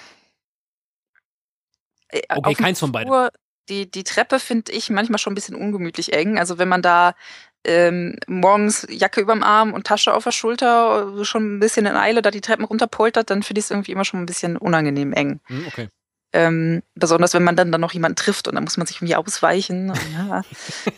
äh, 2.09 2.21
Okay, 2.29 2.55
keins 2.55 2.79
von 2.79 2.91
beiden. 2.91 3.29
Die, 3.69 3.89
die 3.89 4.03
Treppe 4.03 4.39
finde 4.41 4.73
ich 4.73 4.89
manchmal 4.89 5.19
schon 5.19 5.31
ein 5.31 5.35
bisschen 5.35 5.55
ungemütlich 5.55 6.11
eng. 6.11 6.37
Also 6.37 6.57
wenn 6.57 6.67
man 6.67 6.81
da 6.81 7.15
ähm, 7.65 8.17
morgens 8.27 8.85
Jacke 8.89 9.21
überm 9.21 9.43
Arm 9.43 9.73
und 9.73 9.87
Tasche 9.87 10.13
auf 10.13 10.23
der 10.23 10.31
Schulter 10.31 11.13
äh, 11.19 11.25
schon 11.25 11.55
ein 11.55 11.59
bisschen 11.59 11.85
in 11.85 11.95
Eile 11.95 12.21
da 12.21 12.31
die 12.31 12.41
Treppen 12.41 12.65
runterpoltert, 12.65 13.29
dann 13.29 13.43
finde 13.43 13.59
ich 13.59 13.65
es 13.65 13.71
irgendwie 13.71 13.91
immer 13.91 14.05
schon 14.05 14.21
ein 14.21 14.25
bisschen 14.25 14.57
unangenehm 14.57 15.13
eng. 15.13 15.39
Hm, 15.45 15.65
okay. 15.67 15.89
Ähm, 16.33 16.81
besonders 16.95 17.33
wenn 17.33 17.43
man 17.43 17.55
dann, 17.55 17.71
dann 17.71 17.81
noch 17.81 17.93
jemanden 17.93 18.15
trifft 18.15 18.47
und 18.47 18.55
dann 18.55 18.63
muss 18.63 18.77
man 18.77 18.87
sich 18.87 18.97
irgendwie 18.97 19.15
ausweichen. 19.15 19.93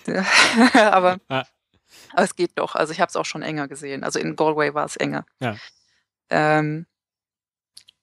Ja. 0.07 0.23
aber, 0.91 1.17
aber 1.27 1.45
es 2.15 2.35
geht 2.35 2.51
doch. 2.55 2.75
Also 2.75 2.93
ich 2.93 3.01
habe 3.01 3.09
es 3.09 3.15
auch 3.15 3.25
schon 3.25 3.41
enger 3.41 3.67
gesehen. 3.67 4.03
Also 4.03 4.19
in 4.19 4.35
Galway 4.35 4.73
war 4.73 4.85
es 4.85 4.95
enger. 4.95 5.25
Ja. 5.39 5.57
Ähm, 6.29 6.85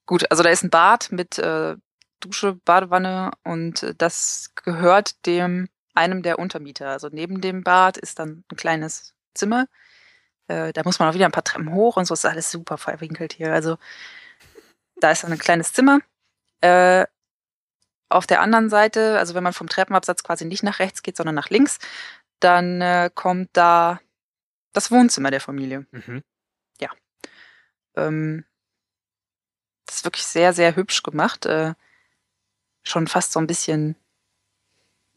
gut, 0.06 0.30
also 0.30 0.42
da 0.42 0.50
ist 0.50 0.62
ein 0.62 0.70
Bad 0.70 1.10
mit 1.10 1.38
äh, 1.38 1.76
Dusche, 2.20 2.54
Badewanne 2.64 3.32
und 3.44 3.82
äh, 3.82 3.94
das 3.96 4.50
gehört 4.54 5.26
dem 5.26 5.68
einem 5.94 6.22
der 6.22 6.38
Untermieter. 6.38 6.90
Also 6.90 7.08
neben 7.10 7.40
dem 7.40 7.62
Bad 7.64 7.96
ist 7.96 8.18
dann 8.18 8.44
ein 8.50 8.56
kleines 8.56 9.14
Zimmer. 9.34 9.66
Äh, 10.48 10.72
da 10.72 10.82
muss 10.84 10.98
man 10.98 11.08
auch 11.08 11.14
wieder 11.14 11.26
ein 11.26 11.32
paar 11.32 11.44
Treppen 11.44 11.72
hoch 11.72 11.96
und 11.96 12.06
so 12.06 12.14
ist 12.14 12.24
alles 12.26 12.50
super 12.50 12.78
verwinkelt 12.78 13.32
hier. 13.34 13.52
Also 13.52 13.78
da 14.96 15.10
ist 15.10 15.24
dann 15.24 15.32
ein 15.32 15.38
kleines 15.38 15.72
Zimmer. 15.72 16.00
Äh, 16.60 17.06
auf 18.08 18.26
der 18.26 18.40
anderen 18.40 18.68
Seite, 18.68 19.18
also 19.18 19.34
wenn 19.34 19.44
man 19.44 19.54
vom 19.54 19.68
Treppenabsatz 19.68 20.22
quasi 20.22 20.44
nicht 20.44 20.62
nach 20.62 20.78
rechts 20.80 21.02
geht, 21.02 21.16
sondern 21.16 21.34
nach 21.34 21.50
links, 21.50 21.78
dann 22.40 22.80
äh, 22.80 23.10
kommt 23.14 23.50
da 23.54 24.00
das 24.72 24.90
Wohnzimmer 24.90 25.30
der 25.30 25.40
Familie. 25.40 25.86
Mhm. 25.92 26.22
Ähm, 27.96 28.44
das 29.86 29.96
ist 29.96 30.04
wirklich 30.04 30.26
sehr, 30.26 30.52
sehr 30.52 30.76
hübsch 30.76 31.02
gemacht. 31.02 31.46
Äh, 31.46 31.74
schon 32.82 33.06
fast 33.06 33.32
so 33.32 33.40
ein 33.40 33.46
bisschen, 33.46 33.96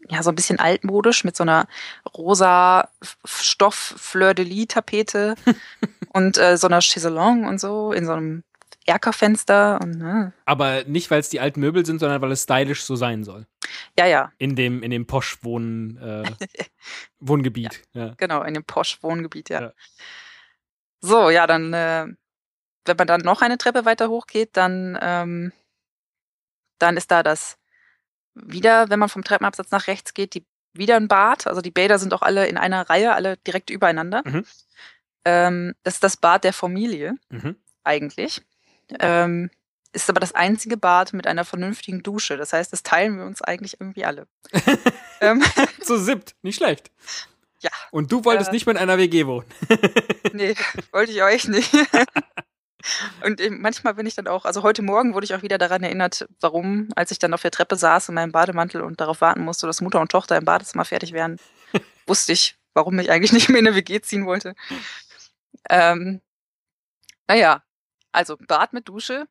ja, 0.09 0.21
so 0.23 0.29
ein 0.29 0.35
bisschen 0.35 0.59
altmodisch 0.59 1.23
mit 1.23 1.35
so 1.35 1.43
einer 1.43 1.67
rosa 2.15 2.89
F- 3.01 3.17
Stoff 3.25 3.75
Fleur 3.97 4.33
de 4.33 4.45
Lis 4.45 4.67
Tapete 4.67 5.35
und 6.09 6.37
äh, 6.37 6.57
so 6.57 6.67
einer 6.67 6.81
Chaiselong 6.81 7.45
und 7.45 7.59
so 7.59 7.91
in 7.91 8.05
so 8.05 8.13
einem 8.13 8.43
Erkerfenster 8.87 9.79
und 9.81 9.97
ne, 9.97 10.31
Aber 10.45 10.83
nicht, 10.83 11.09
weil 11.09 11.19
es 11.19 11.29
die 11.29 11.39
alten 11.39 11.59
Möbel 11.59 11.85
sind, 11.87 11.97
sondern 11.99 12.21
weil 12.21 12.31
es 12.31 12.43
stylisch 12.43 12.83
so 12.83 12.95
sein 12.95 13.23
soll. 13.23 13.47
ja, 13.97 14.05
ja, 14.05 14.31
In 14.37 14.55
dem, 14.55 14.83
in 14.83 14.91
dem 14.91 15.07
Posch-Wohn, 15.07 15.97
äh, 15.97 16.23
Wohngebiet. 17.19 17.81
Ja. 17.93 18.13
genau, 18.17 18.43
in 18.43 18.53
dem 18.53 18.63
Posch-Wohngebiet, 18.63 19.49
ja. 19.49 19.61
Ja. 19.61 19.73
So, 21.01 21.29
ja, 21.31 21.47
dann, 21.47 21.73
äh, 21.73 22.05
wenn 22.85 22.97
man 22.97 23.07
dann 23.07 23.21
noch 23.21 23.41
eine 23.41 23.57
Treppe 23.57 23.85
weiter 23.85 24.09
hochgeht, 24.09 24.51
dann, 24.53 24.97
ähm, 25.01 25.51
dann 26.79 26.97
ist 26.97 27.09
da 27.09 27.23
das 27.23 27.57
wieder, 28.35 28.89
wenn 28.89 28.99
man 28.99 29.09
vom 29.09 29.23
Treppenabsatz 29.23 29.71
nach 29.71 29.87
rechts 29.87 30.13
geht, 30.13 30.33
die, 30.35 30.45
wieder 30.73 30.95
ein 30.97 31.07
Bad. 31.07 31.47
Also 31.47 31.61
die 31.61 31.71
Bäder 31.71 31.97
sind 31.99 32.13
auch 32.13 32.21
alle 32.21 32.47
in 32.47 32.57
einer 32.57 32.89
Reihe, 32.89 33.13
alle 33.13 33.37
direkt 33.37 33.69
übereinander. 33.69 34.21
Mhm. 34.25 34.45
Ähm, 35.25 35.73
das 35.83 35.95
ist 35.95 36.03
das 36.03 36.17
Bad 36.17 36.43
der 36.43 36.53
Familie, 36.53 37.15
Mhm. 37.29 37.55
eigentlich. 37.83 38.41
Ähm, 38.99 39.49
ist 39.93 40.09
aber 40.09 40.19
das 40.19 40.35
einzige 40.35 40.75
Bad 40.77 41.13
mit 41.13 41.25
einer 41.25 41.45
vernünftigen 41.45 42.03
Dusche. 42.03 42.35
Das 42.37 42.51
heißt, 42.53 42.71
das 42.73 42.83
teilen 42.83 43.17
wir 43.17 43.25
uns 43.25 43.41
eigentlich 43.41 43.79
irgendwie 43.79 44.05
alle. 44.05 44.27
ähm, 45.21 45.41
Zu 45.81 45.97
siebt, 45.97 46.35
nicht 46.41 46.57
schlecht. 46.57 46.91
Ja. 47.61 47.71
Und 47.91 48.11
du 48.11 48.25
wolltest 48.25 48.49
Äh. 48.49 48.53
nicht 48.53 48.67
mit 48.67 48.77
einer 48.77 48.97
WG 48.97 49.25
wohnen. 49.25 49.45
Nee, 50.33 50.53
wollte 50.91 51.13
ich 51.13 51.23
euch 51.23 51.47
nicht. 51.47 51.71
Und 53.23 53.41
eben 53.41 53.61
manchmal 53.61 53.95
bin 53.95 54.05
ich 54.05 54.15
dann 54.15 54.27
auch, 54.27 54.45
also 54.45 54.63
heute 54.63 54.81
Morgen 54.81 55.13
wurde 55.13 55.25
ich 55.25 55.33
auch 55.33 55.41
wieder 55.41 55.57
daran 55.57 55.83
erinnert, 55.83 56.27
warum, 56.39 56.89
als 56.95 57.11
ich 57.11 57.19
dann 57.19 57.33
auf 57.33 57.41
der 57.41 57.51
Treppe 57.51 57.75
saß 57.75 58.09
in 58.09 58.15
meinem 58.15 58.31
Bademantel 58.31 58.81
und 58.81 59.01
darauf 59.01 59.21
warten 59.21 59.43
musste, 59.43 59.67
dass 59.67 59.81
Mutter 59.81 59.99
und 59.99 60.11
Tochter 60.11 60.37
im 60.37 60.45
Badezimmer 60.45 60.85
fertig 60.85 61.13
wären, 61.13 61.39
wusste 62.07 62.33
ich, 62.33 62.57
warum 62.73 62.97
ich 62.99 63.11
eigentlich 63.11 63.33
nicht 63.33 63.49
mehr 63.49 63.59
in 63.59 63.67
eine 63.67 63.75
WG 63.75 64.01
ziehen 64.01 64.25
wollte. 64.25 64.55
Ähm, 65.69 66.21
naja, 67.27 67.63
also 68.11 68.37
Bad 68.37 68.73
mit 68.73 68.87
Dusche, 68.87 69.27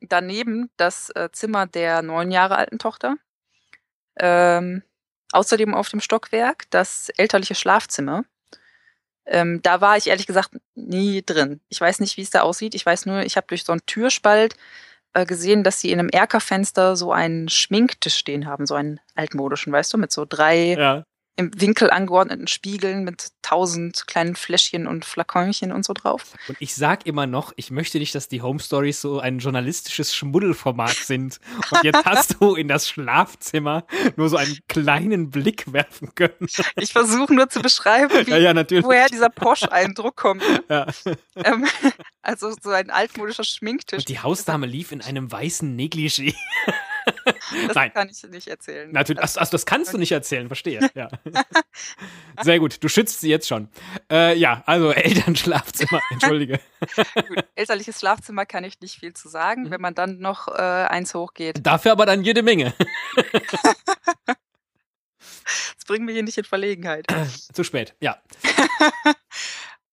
daneben 0.00 0.70
das 0.76 1.10
äh, 1.10 1.30
Zimmer 1.32 1.66
der 1.66 2.02
neun 2.02 2.30
Jahre 2.30 2.56
alten 2.56 2.78
Tochter. 2.78 3.16
Ähm, 4.16 4.82
außerdem 5.32 5.74
auf 5.74 5.88
dem 5.88 6.00
Stockwerk 6.00 6.70
das 6.70 7.10
elterliche 7.10 7.54
Schlafzimmer. 7.54 8.24
Ähm, 9.26 9.60
da 9.62 9.80
war 9.80 9.96
ich 9.96 10.06
ehrlich 10.06 10.26
gesagt 10.26 10.50
nie 10.74 11.22
drin. 11.24 11.60
Ich 11.68 11.80
weiß 11.80 12.00
nicht, 12.00 12.16
wie 12.16 12.22
es 12.22 12.30
da 12.30 12.42
aussieht. 12.42 12.74
Ich 12.74 12.84
weiß 12.84 13.06
nur, 13.06 13.22
ich 13.22 13.36
habe 13.36 13.46
durch 13.46 13.64
so 13.64 13.72
einen 13.72 13.86
Türspalt 13.86 14.56
äh, 15.14 15.24
gesehen, 15.24 15.64
dass 15.64 15.80
sie 15.80 15.90
in 15.90 15.98
einem 15.98 16.10
Erkerfenster 16.10 16.96
so 16.96 17.12
einen 17.12 17.48
Schminktisch 17.48 18.16
stehen 18.16 18.46
haben, 18.46 18.66
so 18.66 18.74
einen 18.74 19.00
altmodischen, 19.14 19.72
weißt 19.72 19.92
du, 19.94 19.98
mit 19.98 20.12
so 20.12 20.26
drei 20.28 20.74
Ja. 20.74 21.04
Im 21.36 21.50
Winkel 21.60 21.90
angeordneten 21.90 22.46
Spiegeln 22.46 23.04
mit 23.04 23.30
tausend 23.42 24.06
kleinen 24.06 24.36
Fläschchen 24.36 24.86
und 24.86 25.04
Flakonchen 25.04 25.72
und 25.72 25.84
so 25.84 25.92
drauf. 25.92 26.34
Und 26.48 26.56
ich 26.60 26.74
sag 26.74 27.06
immer 27.06 27.26
noch, 27.26 27.52
ich 27.56 27.70
möchte 27.70 27.98
nicht, 27.98 28.14
dass 28.14 28.28
die 28.28 28.40
Home 28.40 28.60
Stories 28.60 29.00
so 29.00 29.18
ein 29.18 29.38
journalistisches 29.38 30.14
Schmuddelformat 30.14 30.90
sind. 30.94 31.40
Und 31.70 31.82
jetzt 31.82 32.04
hast 32.04 32.36
du 32.40 32.54
in 32.54 32.68
das 32.68 32.88
Schlafzimmer 32.88 33.84
nur 34.16 34.28
so 34.28 34.36
einen 34.36 34.58
kleinen 34.68 35.30
Blick 35.30 35.72
werfen 35.72 36.14
können. 36.14 36.48
Ich 36.76 36.92
versuche 36.92 37.34
nur 37.34 37.48
zu 37.48 37.60
beschreiben, 37.60 38.10
wie, 38.26 38.30
Ja, 38.30 38.38
ja, 38.38 38.54
woher 38.82 39.08
dieser 39.08 39.30
Porsche-Eindruck 39.30 40.16
kommt. 40.16 40.42
Ja. 40.68 40.86
Ähm, 41.36 41.66
also 42.22 42.54
so 42.62 42.70
ein 42.70 42.90
altmodischer 42.90 43.44
Schminktisch. 43.44 43.98
Und 43.98 44.08
die 44.08 44.20
Hausdame 44.20 44.66
lief 44.66 44.92
in 44.92 45.02
einem 45.02 45.30
weißen 45.30 45.76
Negligé. 45.76 46.34
Das 47.66 47.74
Nein. 47.74 47.92
kann 47.92 48.08
ich 48.08 48.22
nicht 48.24 48.48
erzählen. 48.48 48.90
Natürlich, 48.90 49.20
also, 49.20 49.38
also 49.38 49.52
das 49.52 49.66
kannst 49.66 49.92
du 49.92 49.98
nicht 49.98 50.12
erzählen, 50.12 50.46
verstehe. 50.48 50.80
Ja. 50.94 51.08
Sehr 52.42 52.58
gut, 52.58 52.82
du 52.82 52.88
schützt 52.88 53.20
sie 53.20 53.28
jetzt 53.28 53.48
schon. 53.48 53.68
Äh, 54.10 54.36
ja, 54.38 54.62
also 54.66 54.92
Elternschlafzimmer, 54.94 56.00
entschuldige. 56.10 56.60
Gut, 57.28 57.44
elterliches 57.54 57.98
Schlafzimmer 58.00 58.46
kann 58.46 58.64
ich 58.64 58.80
nicht 58.80 58.98
viel 59.00 59.12
zu 59.12 59.28
sagen. 59.28 59.64
Mhm. 59.64 59.70
Wenn 59.70 59.80
man 59.80 59.94
dann 59.94 60.18
noch 60.18 60.48
äh, 60.48 60.60
eins 60.60 61.14
hochgeht, 61.14 61.58
Dafür 61.66 61.92
aber 61.92 62.06
dann 62.06 62.22
jede 62.22 62.42
Menge. 62.42 62.74
das 65.44 65.84
bringen 65.86 66.06
wir 66.06 66.14
hier 66.14 66.22
nicht 66.22 66.38
in 66.38 66.44
Verlegenheit. 66.44 67.06
Zu 67.52 67.64
spät, 67.64 67.94
ja. 68.00 68.22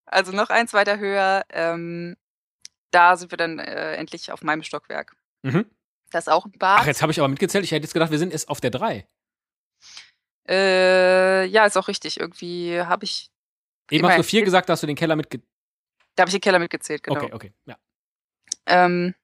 Also 0.06 0.32
noch 0.34 0.50
eins 0.50 0.74
weiter 0.74 1.00
höher, 1.00 1.44
ähm, 1.52 2.16
da 2.92 3.16
sind 3.16 3.32
wir 3.32 3.38
dann 3.38 3.60
äh, 3.60 3.96
endlich 3.96 4.32
auf 4.32 4.44
meinem 4.44 4.64
Stockwerk. 4.64 5.16
Mhm. 5.42 5.66
Das 6.12 6.28
ist 6.28 6.34
auch 6.34 6.46
ein 6.46 6.52
Bad. 6.52 6.82
Ach, 6.82 6.86
jetzt 6.86 7.02
habe 7.02 7.12
ich 7.12 7.20
aber 7.20 7.28
mitgezählt. 7.30 7.64
Ich 7.64 7.72
hätte 7.72 7.84
jetzt 7.86 7.94
gedacht, 7.94 8.12
wir 8.12 8.20
sind 8.20 8.32
erst 8.34 8.50
auf 8.50 8.62
der 8.62 8.70
3. 8.70 9.08
Äh, 10.48 11.46
ja, 11.46 11.66
ist 11.66 11.78
auch 11.78 11.88
richtig. 11.88 12.20
Irgendwie 12.20 12.80
habe 12.82 13.06
ich, 13.06 13.32
Eben 13.90 14.04
hast 14.06 14.12
du 14.12 14.16
Immerhin. 14.16 14.24
4 14.24 14.44
gesagt, 14.44 14.70
da 14.70 14.74
hast 14.74 14.84
du 14.84 14.88
den 14.88 14.96
Keller 14.96 15.16
mitge... 15.16 15.42
da 16.16 16.22
habe 16.22 16.30
ich 16.30 16.34
den 16.34 16.42
Keller 16.42 16.60
mitgezählt, 16.60 17.04
genau. 17.04 17.22
Okay, 17.22 17.34
okay, 17.34 17.54
ja. 17.66 17.78
Ähm, 18.68 19.16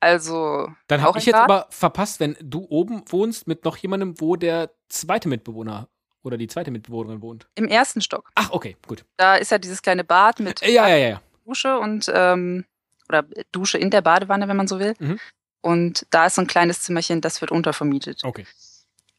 also, 0.00 0.68
Dann 0.88 1.02
habe 1.02 1.18
ich 1.18 1.26
jetzt 1.26 1.34
Bad? 1.34 1.44
aber 1.50 1.66
verpasst, 1.70 2.20
wenn 2.20 2.36
du 2.40 2.66
oben 2.68 3.02
wohnst 3.10 3.46
mit 3.46 3.64
noch 3.64 3.76
jemandem, 3.76 4.20
wo 4.20 4.36
der 4.36 4.70
zweite 4.88 5.28
Mitbewohner 5.28 5.88
oder 6.22 6.36
die 6.36 6.46
zweite 6.48 6.70
Mitbewohnerin 6.70 7.22
wohnt. 7.22 7.48
im 7.54 7.66
ersten 7.68 8.00
Stock, 8.00 8.30
Ach, 8.34 8.50
okay, 8.50 8.76
gut. 8.86 9.04
da 9.16 9.36
ist 9.36 9.50
ja 9.50 9.58
dieses 9.58 9.82
kleine 9.82 10.04
Bad 10.04 10.40
mit 10.40 10.62
Äh, 10.62 10.72
Ja, 10.72 10.88
ja, 10.88 10.96
ja, 10.96 11.08
ja. 11.08 11.22
Dusche 11.44 11.78
und 11.78 12.10
ähm, 12.14 12.64
oder 13.08 13.24
Dusche 13.52 13.78
in 13.78 13.90
der 13.90 14.02
Badewanne, 14.02 14.48
wenn 14.48 14.56
man 14.56 14.68
so 14.68 14.78
will. 14.78 14.94
Mhm. 14.98 15.18
Und 15.60 16.06
da 16.10 16.26
ist 16.26 16.36
so 16.36 16.42
ein 16.42 16.46
kleines 16.46 16.82
Zimmerchen, 16.82 17.20
das 17.20 17.40
wird 17.40 17.50
untervermietet. 17.50 18.22
Okay. 18.24 18.46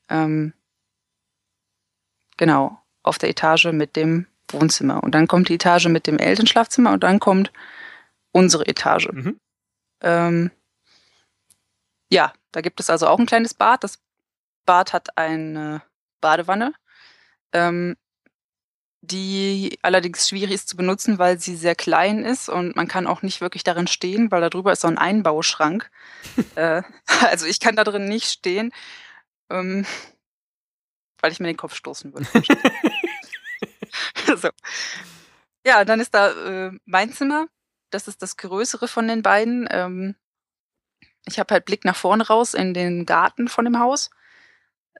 Ähm, 0.09 0.53
genau, 2.37 2.81
auf 3.03 3.17
der 3.17 3.29
Etage 3.29 3.65
mit 3.65 3.95
dem 3.95 4.27
Wohnzimmer. 4.49 5.03
Und 5.03 5.11
dann 5.11 5.27
kommt 5.27 5.49
die 5.49 5.55
Etage 5.55 5.87
mit 5.87 6.07
dem 6.07 6.17
Elternschlafzimmer 6.17 6.93
und 6.93 7.03
dann 7.03 7.19
kommt 7.19 7.51
unsere 8.31 8.65
Etage. 8.67 9.09
Mhm. 9.11 9.39
Ähm, 10.01 10.51
ja, 12.09 12.33
da 12.51 12.61
gibt 12.61 12.79
es 12.79 12.89
also 12.89 13.07
auch 13.07 13.19
ein 13.19 13.25
kleines 13.25 13.53
Bad. 13.53 13.83
Das 13.83 13.99
Bad 14.65 14.93
hat 14.93 15.17
eine 15.17 15.81
Badewanne, 16.21 16.73
ähm, 17.53 17.95
die 19.07 19.79
allerdings 19.81 20.27
schwierig 20.27 20.53
ist 20.53 20.69
zu 20.69 20.77
benutzen, 20.77 21.17
weil 21.17 21.39
sie 21.39 21.55
sehr 21.55 21.75
klein 21.75 22.23
ist 22.23 22.49
und 22.49 22.75
man 22.75 22.87
kann 22.87 23.07
auch 23.07 23.21
nicht 23.21 23.41
wirklich 23.41 23.63
darin 23.63 23.87
stehen, 23.87 24.31
weil 24.31 24.41
da 24.41 24.49
drüber 24.49 24.71
ist 24.73 24.81
so 24.81 24.87
ein 24.87 24.97
Einbauschrank. 24.97 25.89
äh, 26.55 26.83
also 27.21 27.45
ich 27.45 27.59
kann 27.59 27.75
da 27.75 27.83
drin 27.83 28.05
nicht 28.05 28.29
stehen, 28.29 28.71
ähm, 29.49 29.85
weil 31.19 31.31
ich 31.31 31.39
mir 31.39 31.47
den 31.47 31.57
Kopf 31.57 31.75
stoßen 31.75 32.13
würde. 32.13 32.27
so. 34.37 34.49
Ja, 35.65 35.83
dann 35.83 35.99
ist 35.99 36.13
da 36.13 36.67
äh, 36.67 36.71
mein 36.85 37.11
Zimmer. 37.11 37.47
Das 37.89 38.07
ist 38.07 38.21
das 38.21 38.37
größere 38.37 38.87
von 38.87 39.07
den 39.07 39.21
beiden. 39.21 39.67
Ähm, 39.71 40.15
ich 41.25 41.39
habe 41.39 41.53
halt 41.53 41.65
Blick 41.65 41.85
nach 41.85 41.95
vorne 41.95 42.27
raus 42.27 42.53
in 42.53 42.73
den 42.73 43.05
Garten 43.05 43.47
von 43.47 43.65
dem 43.65 43.79
Haus. 43.79 44.09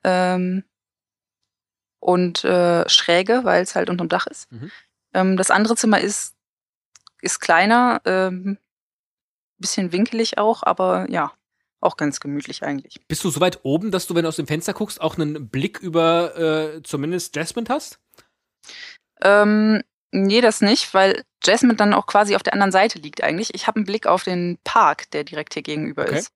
Ähm, 0.04 0.64
und 2.00 2.44
äh, 2.44 2.88
schräge, 2.90 3.42
weil 3.44 3.64
es 3.64 3.76
halt 3.76 3.90
unterm 3.90 4.10
Dach 4.10 4.28
ist. 4.28 4.52
Mhm. 4.52 4.72
Ähm, 5.14 5.38
das 5.38 5.52
andere 5.52 5.76
Zimmer 5.76 6.00
ist, 6.00 6.36
ist 7.22 7.40
kleiner, 7.40 8.02
ähm, 8.06 8.58
bisschen 9.58 9.92
winkelig 9.92 10.38
auch, 10.38 10.64
aber 10.64 11.08
ja, 11.10 11.32
auch 11.80 11.98
ganz 11.98 12.20
gemütlich 12.20 12.64
eigentlich. 12.64 13.02
Bist 13.08 13.24
du 13.24 13.30
so 13.30 13.40
weit 13.40 13.60
oben, 13.64 13.92
dass 13.92 14.08
du, 14.08 14.16
wenn 14.16 14.24
du 14.24 14.30
aus 14.30 14.36
dem 14.36 14.48
Fenster 14.48 14.74
guckst, 14.74 15.02
auch 15.02 15.18
einen 15.18 15.50
Blick 15.50 15.80
über 15.80 16.38
äh, 16.38 16.84
zumindest 16.84 17.36
Jasmine 17.36 17.68
hast? 17.70 18.00
Ähm, 19.22 19.84
nee, 20.12 20.42
das 20.42 20.62
nicht, 20.62 20.94
weil 20.94 21.24
Jasmine 21.44 21.76
dann 21.76 21.94
auch 21.94 22.08
quasi 22.08 22.36
auf 22.36 22.44
der 22.44 22.54
anderen 22.54 22.72
Seite 22.72 23.00
liegt 23.00 23.24
eigentlich. 23.24 23.54
Ich 23.54 23.68
habe 23.68 23.78
einen 23.78 23.86
Blick 23.86 24.08
auf 24.08 24.24
den 24.24 24.58
Park, 24.64 25.10
der 25.12 25.24
direkt 25.24 25.54
hier 25.54 25.64
gegenüber 25.64 26.04
Okay. 26.04 26.20
ist. 26.20 26.32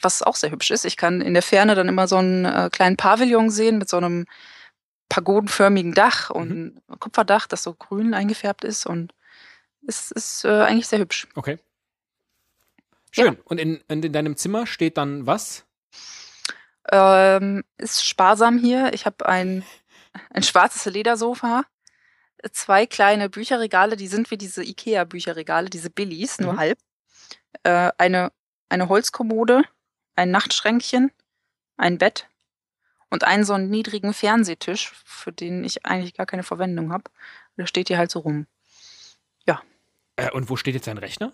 Was 0.00 0.22
auch 0.22 0.34
sehr 0.34 0.50
hübsch 0.50 0.72
ist. 0.72 0.84
Ich 0.84 0.96
kann 0.96 1.20
in 1.20 1.34
der 1.34 1.42
Ferne 1.42 1.76
dann 1.76 1.88
immer 1.88 2.08
so 2.08 2.16
einen 2.16 2.44
äh, 2.44 2.70
kleinen 2.72 2.96
Pavillon 2.96 3.50
sehen 3.50 3.78
mit 3.78 3.88
so 3.88 3.98
einem 3.98 4.26
pagodenförmigen 5.08 5.94
Dach 5.94 6.30
und 6.30 6.80
Kupferdach, 6.98 7.46
das 7.46 7.62
so 7.62 7.74
grün 7.74 8.14
eingefärbt 8.14 8.64
ist 8.64 8.86
und 8.86 9.14
es 9.86 10.10
ist 10.10 10.44
äh, 10.44 10.62
eigentlich 10.62 10.86
sehr 10.86 11.00
hübsch. 11.00 11.26
Okay. 11.34 11.58
Schön. 13.10 13.36
Und 13.44 13.58
in, 13.58 13.82
in 13.88 14.12
deinem 14.12 14.36
Zimmer 14.36 14.66
steht 14.66 14.96
dann 14.96 15.26
was? 15.26 15.66
Ähm, 16.90 17.62
ist 17.76 18.06
sparsam 18.06 18.58
hier. 18.58 18.92
Ich 18.94 19.04
habe 19.06 19.26
ein, 19.26 19.64
ein 20.30 20.42
schwarzes 20.42 20.86
Ledersofa, 20.86 21.64
zwei 22.52 22.86
kleine 22.86 23.28
Bücherregale, 23.28 23.96
die 23.96 24.08
sind 24.08 24.30
wie 24.30 24.38
diese 24.38 24.64
Ikea-Bücherregale, 24.64 25.68
diese 25.68 25.90
Billies, 25.90 26.40
nur 26.40 26.54
Mhm. 26.54 26.58
halb. 26.58 26.78
Äh, 27.64 27.92
eine, 27.98 28.32
eine 28.68 28.88
Holzkommode, 28.88 29.62
ein 30.16 30.30
Nachtschränkchen, 30.30 31.12
ein 31.76 31.98
Bett 31.98 32.28
und 33.12 33.24
einen 33.24 33.44
so 33.44 33.52
einen 33.52 33.70
niedrigen 33.70 34.12
Fernsehtisch, 34.14 34.92
für 35.04 35.32
den 35.32 35.62
ich 35.64 35.86
eigentlich 35.86 36.14
gar 36.14 36.26
keine 36.26 36.42
Verwendung 36.42 36.92
habe. 36.92 37.04
Der 37.56 37.66
steht 37.66 37.88
hier 37.88 37.98
halt 37.98 38.10
so 38.10 38.20
rum. 38.20 38.46
Äh, 40.16 40.30
und 40.30 40.50
wo 40.50 40.56
steht 40.56 40.74
jetzt 40.74 40.86
dein 40.86 40.98
Rechner? 40.98 41.32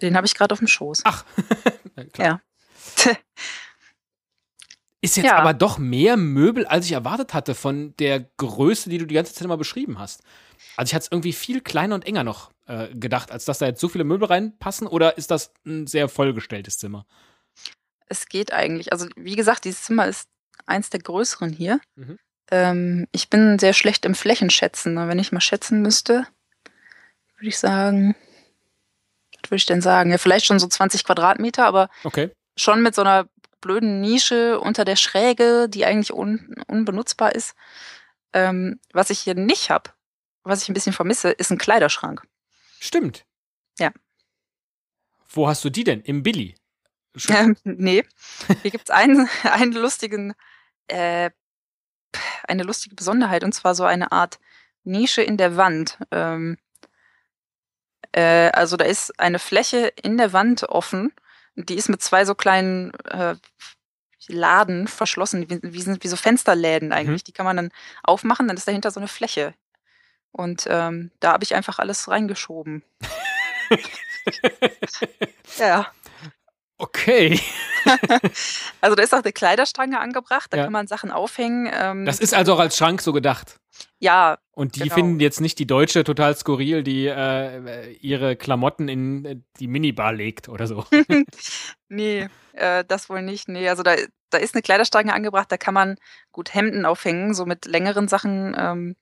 Den 0.00 0.16
habe 0.16 0.26
ich 0.26 0.34
gerade 0.34 0.52
auf 0.52 0.58
dem 0.58 0.68
Schoß. 0.68 1.02
Ach, 1.04 1.24
klar. 2.12 2.40
Ja. 3.06 3.14
Ist 5.02 5.16
jetzt 5.16 5.26
Ja. 5.26 5.36
aber 5.36 5.54
doch 5.54 5.78
mehr 5.78 6.18
Möbel, 6.18 6.66
als 6.66 6.84
ich 6.84 6.92
erwartet 6.92 7.32
hatte 7.32 7.54
von 7.54 7.96
der 7.96 8.20
Größe, 8.36 8.90
die 8.90 8.98
du 8.98 9.06
die 9.06 9.14
ganze 9.14 9.32
Zeit 9.32 9.44
immer 9.44 9.56
beschrieben 9.56 9.98
hast. 9.98 10.22
Also 10.76 10.90
ich 10.90 10.94
hatte 10.94 11.04
es 11.04 11.12
irgendwie 11.12 11.32
viel 11.32 11.62
kleiner 11.62 11.94
und 11.94 12.06
enger 12.06 12.22
noch 12.22 12.52
äh, 12.66 12.94
gedacht, 12.94 13.30
als 13.32 13.46
dass 13.46 13.58
da 13.58 13.66
jetzt 13.66 13.80
so 13.80 13.88
viele 13.88 14.04
Möbel 14.04 14.28
reinpassen. 14.28 14.86
Oder 14.86 15.16
ist 15.16 15.30
das 15.30 15.54
ein 15.64 15.86
sehr 15.86 16.10
vollgestelltes 16.10 16.76
Zimmer? 16.76 17.06
Es 18.06 18.26
geht 18.26 18.52
eigentlich. 18.52 18.92
Also 18.92 19.08
wie 19.16 19.36
gesagt, 19.36 19.64
dieses 19.64 19.84
Zimmer 19.84 20.06
ist 20.06 20.28
eins 20.66 20.90
der 20.90 21.00
größeren 21.00 21.50
hier. 21.50 21.80
Mhm. 21.96 22.18
Ähm, 22.50 23.06
ich 23.12 23.30
bin 23.30 23.58
sehr 23.58 23.72
schlecht 23.72 24.04
im 24.04 24.14
Flächenschätzen. 24.14 24.96
Wenn 24.96 25.18
ich 25.18 25.32
mal 25.32 25.40
schätzen 25.40 25.82
müsste, 25.82 26.26
würde 27.36 27.48
ich 27.48 27.58
sagen, 27.58 28.14
was 29.42 29.50
würde 29.50 29.56
ich 29.56 29.66
denn 29.66 29.80
sagen? 29.82 30.10
Ja, 30.10 30.18
vielleicht 30.18 30.46
schon 30.46 30.58
so 30.58 30.66
20 30.66 31.04
Quadratmeter, 31.04 31.64
aber 31.66 31.88
Okay. 32.04 32.30
schon 32.56 32.82
mit 32.82 32.94
so 32.94 33.02
einer 33.02 33.28
blöden 33.60 34.00
Nische 34.00 34.58
unter 34.60 34.84
der 34.84 34.96
Schräge, 34.96 35.68
die 35.68 35.84
eigentlich 35.84 36.12
un 36.12 36.54
unbenutzbar 36.66 37.34
ist. 37.34 37.54
Ähm, 38.32 38.80
was 38.92 39.10
ich 39.10 39.20
hier 39.20 39.34
nicht 39.34 39.70
habe, 39.70 39.90
was 40.44 40.62
ich 40.62 40.68
ein 40.68 40.74
bisschen 40.74 40.92
vermisse, 40.92 41.30
ist 41.30 41.50
ein 41.50 41.58
Kleiderschrank. 41.58 42.22
Stimmt. 42.78 43.24
Ja. 43.78 43.90
Wo 45.28 45.48
hast 45.48 45.64
du 45.64 45.70
die 45.70 45.84
denn? 45.84 46.00
Im 46.00 46.22
Billy? 46.22 46.54
Ähm, 47.28 47.56
nee, 47.64 48.04
hier 48.62 48.70
gibt's 48.70 48.90
einen, 48.90 49.28
einen 49.42 49.72
lustigen, 49.72 50.34
äh, 50.90 51.30
eine 52.46 52.62
lustige 52.62 52.94
Besonderheit 52.94 53.44
und 53.44 53.52
zwar 53.52 53.74
so 53.74 53.84
eine 53.84 54.12
Art 54.12 54.38
Nische 54.84 55.22
in 55.22 55.36
der 55.36 55.56
Wand. 55.56 55.98
Ähm, 56.10 56.58
äh, 58.12 58.50
also 58.50 58.76
da 58.76 58.84
ist 58.84 59.18
eine 59.20 59.38
Fläche 59.38 59.92
in 60.02 60.16
der 60.16 60.32
Wand 60.32 60.64
offen, 60.64 61.12
die 61.56 61.76
ist 61.76 61.88
mit 61.88 62.02
zwei 62.02 62.24
so 62.24 62.34
kleinen 62.34 62.92
äh, 63.04 63.36
Laden 64.28 64.86
verschlossen, 64.86 65.48
wie, 65.50 65.60
wie, 65.62 65.82
sind, 65.82 66.04
wie 66.04 66.08
so 66.08 66.16
Fensterläden 66.16 66.92
eigentlich. 66.92 67.24
Die 67.24 67.32
kann 67.32 67.46
man 67.46 67.56
dann 67.56 67.70
aufmachen, 68.02 68.48
dann 68.48 68.56
ist 68.56 68.68
dahinter 68.68 68.90
so 68.90 69.00
eine 69.00 69.08
Fläche. 69.08 69.54
Und 70.32 70.66
ähm, 70.68 71.10
da 71.20 71.32
habe 71.32 71.44
ich 71.44 71.54
einfach 71.54 71.78
alles 71.78 72.08
reingeschoben. 72.08 72.84
ja. 75.58 75.90
Okay. 76.80 77.40
Also 78.82 78.94
da 78.94 79.02
ist 79.02 79.14
auch 79.14 79.22
eine 79.22 79.32
Kleiderstange 79.32 79.98
angebracht, 80.00 80.52
da 80.52 80.58
Ja. 80.58 80.64
kann 80.64 80.72
man 80.72 80.86
Sachen 80.86 81.10
aufhängen. 81.10 81.70
Ähm, 81.72 82.04
Das 82.04 82.18
ist 82.20 82.34
also 82.34 82.54
auch 82.54 82.58
als 82.58 82.76
Schrank 82.76 83.00
so 83.00 83.12
gedacht. 83.14 83.56
ja, 83.98 84.36
Und 84.52 84.76
die 84.76 84.80
Genau. 84.80 84.94
finden 84.94 85.20
jetzt 85.20 85.40
nicht 85.40 85.58
die 85.58 85.66
Deutsche 85.66 86.04
total 86.04 86.36
skurril, 86.36 86.82
die 86.82 87.06
äh, 87.06 87.92
ihre 88.00 88.36
Klamotten 88.36 88.88
in 88.88 89.24
äh, 89.24 89.36
die 89.58 89.66
Minibar 89.66 90.12
legt 90.12 90.48
oder 90.50 90.66
so. 90.66 90.84
nee, 91.88 92.28
äh, 92.52 92.84
das 92.86 93.08
wohl 93.08 93.22
nicht. 93.22 93.48
Nee, 93.48 93.68
also 93.70 93.82
da, 93.82 93.94
da 94.28 94.36
ist 94.38 94.54
eine 94.54 94.62
Kleiderstange 94.62 95.14
angebracht, 95.14 95.50
da 95.50 95.56
kann 95.56 95.72
man 95.74 95.96
gut 96.32 96.52
Hemden 96.54 96.84
aufhängen, 96.84 97.32
so 97.34 97.46
mit 97.46 97.64
längeren 97.64 98.08
Sachen, 98.08 98.54
ähm, 98.58 98.96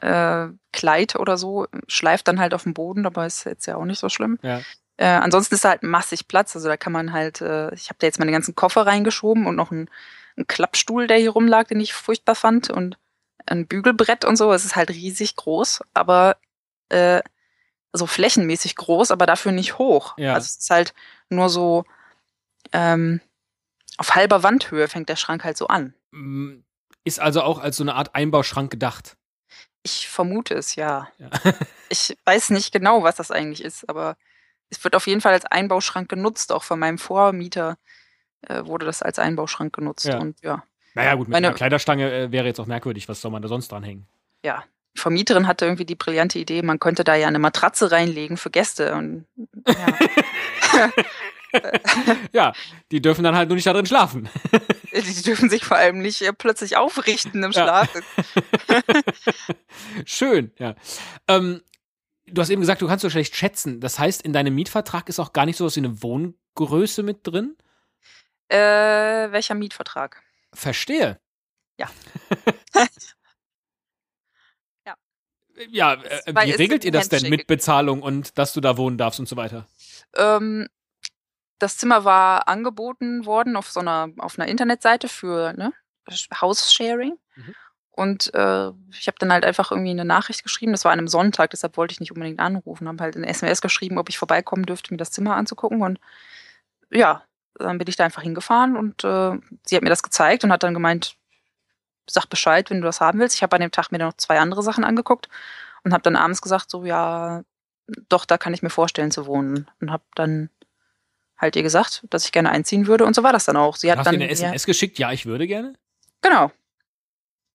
äh, 0.00 0.48
Kleid 0.72 1.16
oder 1.16 1.36
so, 1.36 1.66
schleift 1.86 2.26
dann 2.28 2.40
halt 2.40 2.54
auf 2.54 2.62
dem 2.64 2.74
Boden, 2.74 3.06
aber 3.06 3.26
ist 3.26 3.44
jetzt 3.44 3.66
ja 3.66 3.76
auch 3.76 3.84
nicht 3.84 3.98
so 3.98 4.08
schlimm. 4.08 4.38
Ja. 4.42 4.60
Äh, 4.96 5.06
ansonsten 5.06 5.54
ist 5.54 5.64
da 5.64 5.70
halt 5.70 5.82
massig 5.82 6.28
Platz, 6.28 6.54
also 6.54 6.68
da 6.68 6.76
kann 6.76 6.92
man 6.92 7.12
halt, 7.12 7.40
äh, 7.40 7.72
ich 7.74 7.88
habe 7.88 7.96
da 7.98 8.06
jetzt 8.06 8.18
meine 8.18 8.32
ganzen 8.32 8.54
Koffer 8.54 8.86
reingeschoben 8.86 9.46
und 9.46 9.56
noch 9.56 9.70
einen, 9.70 9.88
einen 10.36 10.46
Klappstuhl, 10.46 11.06
der 11.06 11.18
hier 11.18 11.30
rumlag, 11.30 11.68
den 11.68 11.80
ich 11.80 11.92
furchtbar 11.92 12.34
fand 12.34 12.70
und 12.70 12.98
ein 13.46 13.66
Bügelbrett 13.66 14.24
und 14.24 14.36
so. 14.36 14.52
Es 14.52 14.64
ist 14.64 14.76
halt 14.76 14.90
riesig 14.90 15.36
groß, 15.36 15.82
aber 15.94 16.36
äh, 16.90 17.22
so 17.92 18.06
flächenmäßig 18.06 18.76
groß, 18.76 19.10
aber 19.10 19.26
dafür 19.26 19.52
nicht 19.52 19.78
hoch. 19.78 20.16
Ja. 20.18 20.34
Also 20.34 20.46
es 20.46 20.56
ist 20.56 20.70
halt 20.70 20.94
nur 21.28 21.48
so 21.48 21.84
ähm, 22.72 23.20
auf 23.98 24.14
halber 24.14 24.42
Wandhöhe 24.42 24.88
fängt 24.88 25.08
der 25.08 25.16
Schrank 25.16 25.44
halt 25.44 25.56
so 25.56 25.66
an. 25.68 25.94
Mm, 26.10 26.60
Ist 27.04 27.20
also 27.20 27.42
auch 27.42 27.58
als 27.58 27.76
so 27.76 27.84
eine 27.84 27.94
Art 27.94 28.14
Einbauschrank 28.14 28.70
gedacht. 28.70 29.16
Ich 29.82 30.08
vermute 30.08 30.54
es, 30.54 30.76
ja. 30.76 31.08
Ja. 31.18 31.30
Ich 31.88 32.16
weiß 32.24 32.48
nicht 32.50 32.72
genau, 32.72 33.02
was 33.02 33.16
das 33.16 33.30
eigentlich 33.30 33.62
ist, 33.62 33.86
aber 33.86 34.16
es 34.72 34.82
wird 34.82 34.96
auf 34.96 35.06
jeden 35.06 35.20
Fall 35.20 35.34
als 35.34 35.44
Einbauschrank 35.44 36.08
genutzt. 36.08 36.50
Auch 36.50 36.62
von 36.64 36.78
meinem 36.78 36.98
Vormieter 36.98 37.76
äh, 38.48 38.64
wurde 38.64 38.86
das 38.86 39.02
als 39.02 39.18
Einbauschrank 39.18 39.72
genutzt. 39.74 40.06
Ja. 40.06 40.18
Und 40.18 40.40
ja, 40.42 40.64
Naja, 40.94 41.14
gut, 41.14 41.28
mit 41.28 41.32
Meine- 41.32 41.48
einer 41.48 41.56
Kleiderstange 41.56 42.10
äh, 42.12 42.32
wäre 42.32 42.46
jetzt 42.46 42.58
auch 42.58 42.66
merkwürdig. 42.66 43.08
Was 43.08 43.20
soll 43.20 43.30
man 43.30 43.42
da 43.42 43.48
sonst 43.48 43.70
dranhängen? 43.70 44.06
ja. 44.42 44.64
Die 44.94 45.00
Vermieterin 45.00 45.46
hatte 45.46 45.64
irgendwie 45.64 45.86
die 45.86 45.94
brillante 45.94 46.38
Idee, 46.38 46.60
man 46.60 46.78
könnte 46.78 47.02
da 47.02 47.14
ja 47.14 47.26
eine 47.26 47.38
Matratze 47.38 47.90
reinlegen 47.90 48.36
für 48.36 48.50
Gäste. 48.50 48.94
Und 48.94 49.24
ja. 49.66 50.90
Ja, 52.32 52.52
die 52.90 53.00
dürfen 53.02 53.24
dann 53.24 53.34
halt 53.34 53.48
nur 53.48 53.56
nicht 53.56 53.66
da 53.66 53.72
drin 53.72 53.86
schlafen. 53.86 54.28
die 54.92 55.22
dürfen 55.22 55.48
sich 55.50 55.64
vor 55.64 55.76
allem 55.78 55.98
nicht 56.00 56.20
äh, 56.22 56.32
plötzlich 56.34 56.76
aufrichten 56.76 57.42
im 57.42 57.52
Ja. 57.52 57.62
Schlaf. 57.62 57.88
Schön, 60.04 60.52
ja. 60.58 60.74
Ähm, 61.28 61.62
du 62.32 62.40
hast 62.40 62.50
eben 62.50 62.60
gesagt, 62.60 62.82
du 62.82 62.88
kannst 62.88 63.02
so 63.02 63.10
schlecht 63.10 63.36
schätzen. 63.36 63.80
Das 63.80 63.98
heißt, 63.98 64.22
in 64.22 64.32
deinem 64.32 64.54
Mietvertrag 64.54 65.08
ist 65.08 65.18
auch 65.18 65.32
gar 65.32 65.46
nicht 65.46 65.56
sowas 65.56 65.76
wie 65.76 65.80
eine 65.80 66.02
Wohngröße 66.02 67.02
mit 67.02 67.26
drin? 67.26 67.56
Äh, 68.48 68.56
welcher 69.30 69.54
Mietvertrag? 69.54 70.22
Verstehe. 70.52 71.20
Ja. 71.78 71.88
Ja. 74.86 74.96
Ja, 75.68 75.94
äh, 75.94 76.34
wie 76.46 76.50
regelt 76.52 76.84
ihr 76.84 76.92
das 76.92 77.08
denn 77.08 77.28
mit 77.28 77.46
Bezahlung 77.46 78.02
und 78.02 78.38
dass 78.38 78.52
du 78.52 78.60
da 78.60 78.76
wohnen 78.76 78.98
darfst 78.98 79.20
und 79.20 79.28
so 79.28 79.36
weiter? 79.36 79.68
Ähm, 80.16 80.68
das 81.58 81.76
Zimmer 81.78 82.04
war 82.04 82.48
angeboten 82.48 83.26
worden 83.26 83.56
auf 83.56 83.70
so 83.70 83.80
einer, 83.80 84.10
auf 84.18 84.38
einer 84.38 84.48
Internetseite 84.48 85.08
für 85.08 85.52
ne, 85.52 85.72
House-Sharing. 86.40 87.18
Mhm. 87.36 87.54
Und 87.94 88.32
äh, 88.34 88.70
ich 88.90 89.06
habe 89.06 89.18
dann 89.18 89.32
halt 89.32 89.44
einfach 89.44 89.70
irgendwie 89.70 89.90
eine 89.90 90.06
Nachricht 90.06 90.42
geschrieben. 90.42 90.72
Das 90.72 90.84
war 90.84 90.92
an 90.92 90.98
einem 90.98 91.08
Sonntag, 91.08 91.50
deshalb 91.50 91.76
wollte 91.76 91.92
ich 91.92 92.00
nicht 92.00 92.12
unbedingt 92.12 92.40
anrufen. 92.40 92.88
Habe 92.88 93.02
halt 93.02 93.16
eine 93.16 93.28
SMS 93.28 93.60
geschrieben, 93.60 93.98
ob 93.98 94.08
ich 94.08 94.18
vorbeikommen 94.18 94.64
dürfte, 94.64 94.94
mir 94.94 94.98
das 94.98 95.10
Zimmer 95.10 95.36
anzugucken. 95.36 95.82
Und 95.82 96.00
ja, 96.90 97.22
dann 97.54 97.78
bin 97.78 97.86
ich 97.88 97.96
da 97.96 98.04
einfach 98.04 98.22
hingefahren 98.22 98.76
und 98.76 99.04
äh, 99.04 99.38
sie 99.66 99.76
hat 99.76 99.82
mir 99.82 99.90
das 99.90 100.02
gezeigt 100.02 100.42
und 100.42 100.52
hat 100.52 100.62
dann 100.62 100.72
gemeint, 100.72 101.16
sag 102.08 102.26
Bescheid, 102.26 102.70
wenn 102.70 102.80
du 102.80 102.86
das 102.86 103.00
haben 103.00 103.18
willst. 103.18 103.36
Ich 103.36 103.42
habe 103.42 103.54
an 103.56 103.60
dem 103.60 103.70
Tag 103.70 103.92
mir 103.92 103.98
noch 103.98 104.14
zwei 104.14 104.40
andere 104.40 104.62
Sachen 104.62 104.84
angeguckt 104.84 105.28
und 105.84 105.92
habe 105.92 106.02
dann 106.02 106.16
abends 106.16 106.40
gesagt, 106.40 106.70
so 106.70 106.84
ja, 106.84 107.42
doch, 108.08 108.24
da 108.24 108.38
kann 108.38 108.54
ich 108.54 108.62
mir 108.62 108.70
vorstellen 108.70 109.10
zu 109.10 109.26
wohnen. 109.26 109.70
Und 109.80 109.90
habe 109.90 110.04
dann 110.14 110.48
halt 111.36 111.56
ihr 111.56 111.62
gesagt, 111.62 112.04
dass 112.08 112.24
ich 112.24 112.32
gerne 112.32 112.50
einziehen 112.50 112.86
würde 112.86 113.04
und 113.04 113.14
so 113.14 113.22
war 113.22 113.32
das 113.32 113.44
dann 113.44 113.56
auch. 113.56 113.76
Sie 113.76 113.90
hat 113.90 113.98
Hast 113.98 114.06
dann 114.06 114.14
du 114.14 114.22
eine 114.22 114.30
SMS 114.30 114.62
ja, 114.62 114.66
geschickt? 114.66 114.98
Ja, 114.98 115.12
ich 115.12 115.26
würde 115.26 115.46
gerne. 115.46 115.74
genau. 116.22 116.50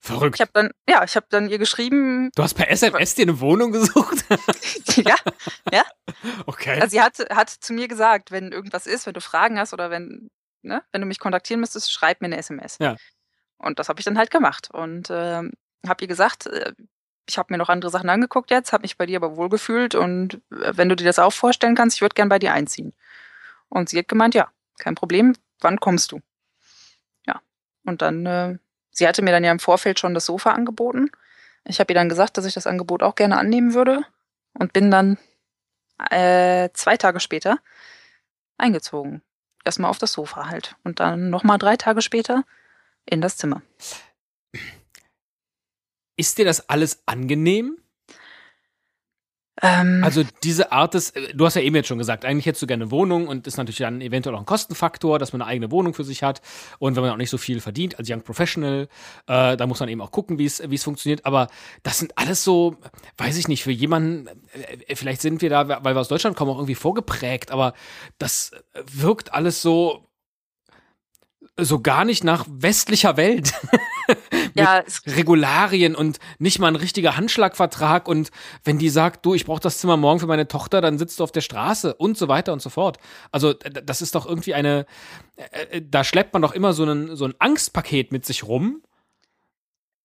Verrückt. 0.07 0.35
Ich 0.35 0.41
habe 0.41 0.51
dann 0.53 0.71
ja, 0.89 1.03
ich 1.03 1.15
habe 1.15 1.27
dann 1.29 1.49
ihr 1.49 1.57
geschrieben, 1.57 2.31
du 2.35 2.43
hast 2.43 2.53
per 2.53 2.69
SMS 2.69 3.15
dir 3.15 3.23
eine 3.23 3.39
Wohnung 3.39 3.71
gesucht? 3.71 4.25
ja, 4.95 5.15
ja. 5.71 5.83
Okay. 6.45 6.79
Also 6.81 6.91
sie 6.91 7.01
hat 7.01 7.17
hat 7.29 7.49
zu 7.49 7.73
mir 7.73 7.87
gesagt, 7.87 8.31
wenn 8.31 8.51
irgendwas 8.51 8.87
ist, 8.87 9.05
wenn 9.05 9.13
du 9.13 9.21
Fragen 9.21 9.59
hast 9.59 9.73
oder 9.73 9.89
wenn 9.89 10.29
ne, 10.61 10.83
wenn 10.91 11.01
du 11.01 11.07
mich 11.07 11.19
kontaktieren 11.19 11.59
müsstest, 11.59 11.91
schreib 11.91 12.21
mir 12.21 12.27
eine 12.27 12.37
SMS. 12.37 12.77
Ja. 12.79 12.95
Und 13.57 13.79
das 13.79 13.89
habe 13.89 13.99
ich 13.99 14.05
dann 14.05 14.17
halt 14.17 14.31
gemacht 14.31 14.69
und 14.71 15.09
ähm, 15.09 15.53
habe 15.87 16.03
ihr 16.03 16.07
gesagt, 16.07 16.47
äh, 16.47 16.73
ich 17.27 17.37
habe 17.37 17.53
mir 17.53 17.57
noch 17.57 17.69
andere 17.69 17.91
Sachen 17.91 18.09
angeguckt 18.09 18.51
jetzt, 18.51 18.71
habe 18.71 18.83
mich 18.83 18.97
bei 18.97 19.05
dir 19.05 19.17
aber 19.17 19.35
wohlgefühlt 19.35 19.95
und 19.95 20.35
äh, 20.51 20.73
wenn 20.75 20.89
du 20.89 20.95
dir 20.95 21.05
das 21.05 21.19
auch 21.19 21.33
vorstellen 21.33 21.75
kannst, 21.75 21.97
ich 21.97 22.01
würde 22.01 22.15
gern 22.15 22.29
bei 22.29 22.39
dir 22.39 22.53
einziehen. 22.53 22.93
Und 23.69 23.89
sie 23.89 23.99
hat 23.99 24.07
gemeint, 24.07 24.33
ja, 24.33 24.49
kein 24.79 24.95
Problem, 24.95 25.35
wann 25.59 25.79
kommst 25.79 26.11
du? 26.11 26.21
Ja. 27.25 27.41
Und 27.85 28.01
dann, 28.01 28.25
äh, 28.25 28.57
sie 28.97 29.07
hatte 29.07 29.21
mir 29.21 29.31
dann 29.31 29.43
ja 29.43 29.51
im 29.51 29.59
Vorfeld 29.59 29.99
schon 29.99 30.13
das 30.13 30.25
Sofa 30.25 30.51
angeboten. 30.51 31.11
Ich 31.65 31.79
habe 31.79 31.93
ihr 31.93 31.95
dann 31.95 32.09
gesagt, 32.09 32.37
dass 32.37 32.45
ich 32.45 32.53
das 32.53 32.67
Angebot 32.67 33.03
auch 33.03 33.15
gerne 33.15 33.37
annehmen 33.37 33.73
würde 33.73 34.01
und 34.53 34.73
bin 34.73 34.89
dann 34.89 35.17
äh, 36.09 36.69
zwei 36.73 36.97
Tage 36.97 37.19
später 37.19 37.59
eingezogen. 38.57 39.21
Erstmal 39.63 39.91
auf 39.91 39.99
das 39.99 40.13
Sofa 40.13 40.47
halt. 40.47 40.75
Und 40.83 40.99
dann 40.99 41.29
nochmal 41.29 41.57
drei 41.57 41.75
Tage 41.75 42.01
später 42.01 42.43
in 43.05 43.21
das 43.21 43.37
Zimmer. 43.37 43.61
Ist 46.15 46.37
dir 46.37 46.45
das 46.45 46.69
alles 46.69 47.03
angenehm? 47.05 47.77
Ähm, 49.61 50.03
Also 50.03 50.23
diese 50.43 50.71
Art 50.71 50.93
des, 50.93 51.09
äh, 51.11 51.33
du 51.33 51.45
hast 51.45 51.55
ja 51.55 51.61
eben 51.61 51.75
jetzt 51.75 51.87
schon 51.87 51.97
gesagt, 51.97 52.25
eigentlich 52.25 52.45
hättest 52.45 52.61
du 52.61 52.67
gerne 52.67 52.83
eine 52.83 52.91
Wohnung 52.91 53.27
und 53.27 53.47
ist 53.47 53.57
natürlich 53.57 53.79
dann 53.79 54.01
eventuell 54.01 54.35
auch 54.35 54.39
ein 54.39 54.45
Kostenfaktor, 54.45 55.17
dass 55.17 55.33
man 55.33 55.41
eine 55.41 55.49
eigene 55.49 55.71
Wohnung 55.71 55.93
für 55.93 56.03
sich 56.03 56.21
hat 56.23 56.41
und 56.79 56.95
wenn 56.95 57.03
man 57.03 57.11
auch 57.11 57.17
nicht 57.17 57.29
so 57.31 57.37
viel 57.37 57.59
verdient 57.59 57.97
als 57.97 58.09
Young 58.09 58.21
Professional, 58.21 58.87
äh, 59.27 59.57
da 59.57 59.67
muss 59.67 59.79
man 59.79 59.89
eben 59.89 60.01
auch 60.01 60.11
gucken, 60.11 60.37
wie 60.37 60.45
es 60.45 60.61
wie 60.69 60.75
es 60.75 60.83
funktioniert. 60.83 61.25
Aber 61.25 61.47
das 61.83 61.97
sind 61.97 62.17
alles 62.17 62.43
so, 62.43 62.75
weiß 63.17 63.37
ich 63.37 63.47
nicht, 63.47 63.63
für 63.63 63.71
jemanden, 63.71 64.27
äh, 64.87 64.95
vielleicht 64.95 65.21
sind 65.21 65.41
wir 65.41 65.49
da, 65.49 65.67
weil 65.83 65.95
wir 65.95 65.99
aus 66.01 66.07
Deutschland 66.07 66.35
kommen, 66.35 66.51
auch 66.51 66.57
irgendwie 66.57 66.75
vorgeprägt, 66.75 67.51
aber 67.51 67.73
das 68.19 68.51
wirkt 68.91 69.33
alles 69.33 69.61
so 69.61 70.03
so 71.59 71.81
gar 71.81 72.05
nicht 72.05 72.23
nach 72.23 72.45
westlicher 72.47 73.17
Welt. 73.17 73.53
ja, 74.57 74.83
Regularien 75.05 75.95
und 75.95 76.19
nicht 76.39 76.59
mal 76.59 76.67
ein 76.67 76.75
richtiger 76.75 77.17
Handschlagvertrag 77.17 78.07
und 78.07 78.31
wenn 78.63 78.77
die 78.77 78.89
sagt, 78.89 79.25
du, 79.25 79.33
ich 79.33 79.45
brauche 79.45 79.61
das 79.61 79.79
Zimmer 79.79 79.97
morgen 79.97 80.19
für 80.19 80.27
meine 80.27 80.47
Tochter, 80.47 80.81
dann 80.81 80.97
sitzt 80.97 81.19
du 81.19 81.23
auf 81.23 81.31
der 81.31 81.41
Straße 81.41 81.93
und 81.93 82.17
so 82.17 82.27
weiter 82.27 82.53
und 82.53 82.61
so 82.61 82.69
fort. 82.69 82.97
Also 83.31 83.53
das 83.53 84.01
ist 84.01 84.15
doch 84.15 84.25
irgendwie 84.25 84.53
eine, 84.53 84.85
äh, 85.35 85.81
da 85.81 86.03
schleppt 86.03 86.33
man 86.33 86.41
doch 86.41 86.53
immer 86.53 86.73
so 86.73 86.83
ein, 86.83 87.15
so 87.15 87.25
ein 87.25 87.35
Angstpaket 87.39 88.11
mit 88.11 88.25
sich 88.25 88.43
rum. 88.43 88.81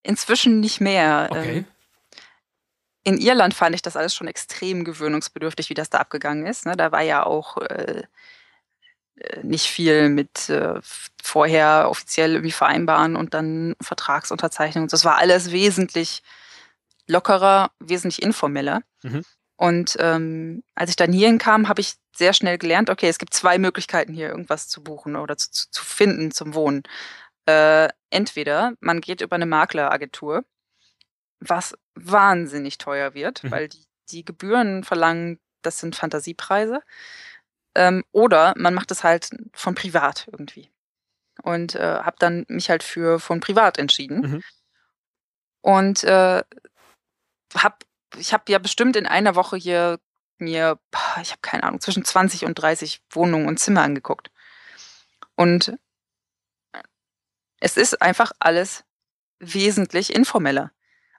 inzwischen 0.03 0.61
nicht 0.61 0.81
mehr. 0.81 1.29
Okay. 1.31 1.59
Ähm, 1.59 1.65
in 3.05 3.19
Irland 3.19 3.55
fand 3.55 3.75
ich 3.75 3.83
das 3.83 3.97
alles 3.97 4.15
schon 4.15 4.29
extrem 4.29 4.85
gewöhnungsbedürftig, 4.85 5.71
wie 5.71 5.75
das 5.75 5.91
da 5.91 5.99
abgegangen 5.99 6.47
ist. 6.47 6.67
Ne? 6.67 6.77
Da 6.77 6.93
war 6.93 7.03
ja 7.03 7.27
auch 7.27 7.57
äh, 7.57 8.03
äh, 8.03 8.03
nicht 9.43 9.67
viel 9.67 10.09
mit 10.09 10.49
äh, 10.49 10.81
vorher 11.23 11.89
offiziell 11.91 12.33
irgendwie 12.33 12.53
vereinbaren 12.53 13.17
und 13.17 13.35
dann 13.35 13.75
Vertragsunterzeichnung. 13.81 14.89
Das 14.89 15.05
war 15.05 15.17
alles 15.19 15.53
wesentlich 15.53 16.23
lockerer, 17.07 17.71
wesentlich 17.79 18.23
informeller. 18.23 18.83
Mhm. 19.03 19.25
Und 19.57 19.97
ähm, 20.01 20.63
als 20.75 20.91
ich 20.91 20.97
dann 20.97 21.13
hierhin 21.13 21.39
kam, 21.39 21.69
habe 21.69 21.81
ich 21.81 21.95
sehr 22.17 22.33
schnell 22.33 22.59
gelernt, 22.59 22.91
okay, 22.91 23.09
es 23.09 23.19
gibt 23.19 23.33
zwei 23.35 23.59
Möglichkeiten 23.59 24.13
hier 24.13 24.29
irgendwas 24.29 24.69
zu 24.69 24.83
buchen 24.83 25.17
oder 25.17 25.37
zu, 25.37 25.51
zu, 25.51 25.71
zu 25.71 25.85
finden 25.85 26.31
zum 26.31 26.55
Wohnen. 26.55 26.83
Äh, 27.47 27.89
entweder 28.11 28.75
man 28.81 29.01
geht 29.01 29.21
über 29.21 29.37
eine 29.37 29.47
Makleragentur, 29.47 30.45
was 31.41 31.75
wahnsinnig 31.95 32.79
teuer 32.79 33.15
wird, 33.15 33.45
Mhm. 33.45 33.51
weil 33.51 33.69
die, 33.69 33.85
die 34.11 34.25
Gebühren 34.25 34.85
verlangen, 34.85 35.39
das 35.63 35.79
sind 35.79 35.97
Fantasiepreise. 35.97 36.83
Ähm, 37.75 38.05
oder 38.13 38.55
man 38.57 38.75
macht 38.75 38.91
es 38.91 39.05
halt 39.05 39.31
von 39.53 39.75
privat 39.75 40.29
irgendwie. 40.31 40.71
Und 41.43 41.75
äh, 41.75 42.01
habe 42.01 42.17
dann 42.19 42.45
mich 42.49 42.71
halt 42.71 42.83
für 42.83 43.19
von 43.19 43.41
privat 43.41 43.79
entschieden. 43.79 44.21
Mhm. 44.21 44.43
Und 45.63 46.05
äh, 46.05 46.43
hab, 47.55 47.85
ich 48.17 48.33
habe 48.33 48.51
ja 48.53 48.59
bestimmt 48.59 48.97
in 48.97 49.07
einer 49.07 49.35
Woche 49.35 49.57
hier 49.57 49.99
mir, 50.39 50.79
ich 51.23 51.31
habe 51.31 51.41
keine 51.41 51.63
Ahnung, 51.63 51.81
zwischen 51.81 52.05
20 52.05 52.45
und 52.45 52.55
30 52.55 53.03
Wohnungen 53.11 53.47
und 53.47 53.59
Zimmer 53.59 53.83
angeguckt. 53.83 54.31
Und 55.37 55.77
es 57.61 57.77
ist 57.77 58.03
einfach 58.03 58.33
alles 58.41 58.85
wesentlich 59.39 60.15
informeller. 60.15 60.73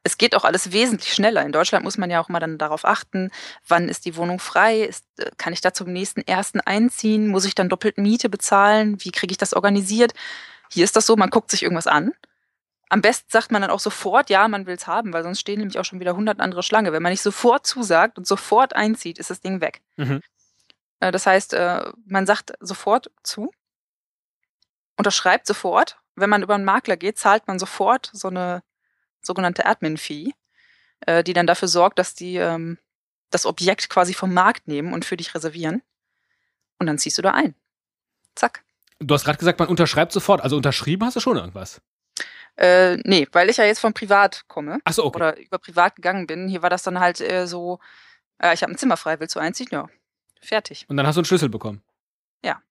Es 0.06 0.18
geht 0.18 0.36
auch 0.36 0.44
alles 0.44 0.74
wesentlich 0.74 1.14
schneller. 1.14 1.44
In 1.44 1.54
Deutschland 1.54 1.86
muss 1.86 1.98
man 1.98 2.12
ja 2.12 2.20
auch 2.20 2.28
mal 2.30 2.40
dann 2.42 2.58
darauf 2.58 2.84
achten, 2.86 3.32
wann 3.68 3.88
ist 3.88 4.06
die 4.06 4.18
Wohnung 4.18 4.40
frei, 4.40 4.82
ist, 4.82 5.06
äh, 5.18 5.32
kann 5.38 5.54
ich 5.54 5.62
da 5.62 5.74
zum 5.74 5.92
nächsten 5.92 6.22
ersten 6.22 6.60
einziehen, 6.60 7.28
muss 7.30 7.46
ich 7.46 7.56
dann 7.56 7.70
doppelt 7.70 7.98
Miete 7.98 8.30
bezahlen, 8.30 8.98
wie 9.04 9.12
kriege 9.12 9.32
ich 9.32 9.38
das 9.38 9.54
organisiert? 9.54 10.14
Hier 10.72 10.84
ist 10.84 10.96
das 10.96 11.06
so, 11.06 11.16
man 11.16 11.30
guckt 11.30 11.52
sich 11.52 11.64
irgendwas 11.64 11.88
an. 11.88 12.12
Am 12.90 13.02
besten 13.02 13.28
sagt 13.30 13.52
man 13.52 13.62
dann 13.62 13.72
auch 13.72 13.80
sofort, 13.80 14.30
ja, 14.30 14.48
man 14.48 14.66
will 14.66 14.76
es 14.76 14.88
haben, 14.88 15.14
weil 15.14 15.24
sonst 15.24 15.40
stehen 15.40 15.60
nämlich 15.60 15.80
auch 15.80 15.86
schon 15.86 16.00
wieder 16.00 16.16
hundert 16.16 16.40
andere 16.40 16.64
Schlange. 16.64 16.92
Wenn 16.92 17.02
man 17.02 17.12
nicht 17.12 17.24
sofort 17.24 17.66
zusagt 17.66 18.18
und 18.18 18.28
sofort 18.28 18.76
einzieht, 18.76 19.18
ist 19.18 19.30
das 19.30 19.40
Ding 19.42 19.62
weg. 19.62 19.82
Mhm. 19.96 20.22
Äh, 21.00 21.12
Das 21.12 21.26
heißt, 21.26 21.54
äh, 21.54 21.92
man 22.06 22.26
sagt 22.26 22.54
sofort 22.60 23.10
zu, 23.24 23.52
unterschreibt 24.98 25.48
sofort. 25.48 25.98
Wenn 26.16 26.30
man 26.30 26.44
über 26.44 26.56
einen 26.56 26.66
Makler 26.66 26.98
geht, 26.98 27.18
zahlt 27.18 27.48
man 27.48 27.58
sofort 27.58 28.12
so 28.14 28.28
eine 28.28 28.62
sogenannte 29.24 29.66
Admin-Fee, 29.66 30.34
äh, 31.02 31.24
die 31.24 31.34
dann 31.34 31.48
dafür 31.48 31.68
sorgt, 31.68 32.00
dass 32.00 32.14
die 32.14 32.36
ähm, 32.36 32.78
das 33.32 33.46
Objekt 33.46 33.90
quasi 33.90 34.14
vom 34.14 34.34
Markt 34.34 34.68
nehmen 34.68 34.94
und 34.94 35.06
für 35.06 35.18
dich 35.18 35.34
reservieren. 35.34 35.82
Und 36.80 36.88
dann 36.88 36.98
ziehst 36.98 37.18
du 37.18 37.22
da 37.22 37.32
ein. 37.32 37.56
Zack. 38.36 38.64
Du 39.00 39.14
hast 39.14 39.26
gerade 39.26 39.38
gesagt, 39.38 39.60
man 39.60 39.68
unterschreibt 39.68 40.12
sofort. 40.12 40.42
Also 40.42 40.56
unterschrieben 40.56 41.06
hast 41.06 41.16
du 41.16 41.20
schon 41.20 41.38
irgendwas. 41.38 41.82
Äh, 42.56 42.98
nee, 42.98 43.28
weil 43.32 43.50
ich 43.50 43.58
ja 43.58 43.66
jetzt 43.66 43.80
von 43.80 43.94
privat 43.94 44.48
komme 44.48 44.80
Achso, 44.84 45.06
okay. 45.06 45.16
oder 45.16 45.38
über 45.40 45.58
privat 45.58 45.96
gegangen 45.96 46.28
bin. 46.28 46.48
Hier 46.48 46.62
war 46.62 46.70
das 46.70 46.84
dann 46.84 47.00
halt 47.00 47.20
äh, 47.20 47.48
so, 47.48 47.80
äh, 48.38 48.54
ich 48.54 48.62
habe 48.62 48.72
ein 48.72 48.78
Zimmer 48.78 48.98
frei, 48.98 49.20
willst 49.20 49.36
du 49.36 49.40
einziehen? 49.40 49.70
Ja, 49.72 49.88
fertig. 50.40 50.86
Und 50.88 50.98
dann 50.98 51.08
hast 51.08 51.16
du 51.16 51.22
einen 51.22 51.26
Schlüssel 51.26 51.50
bekommen. 51.50 51.82
Ja. 52.44 52.62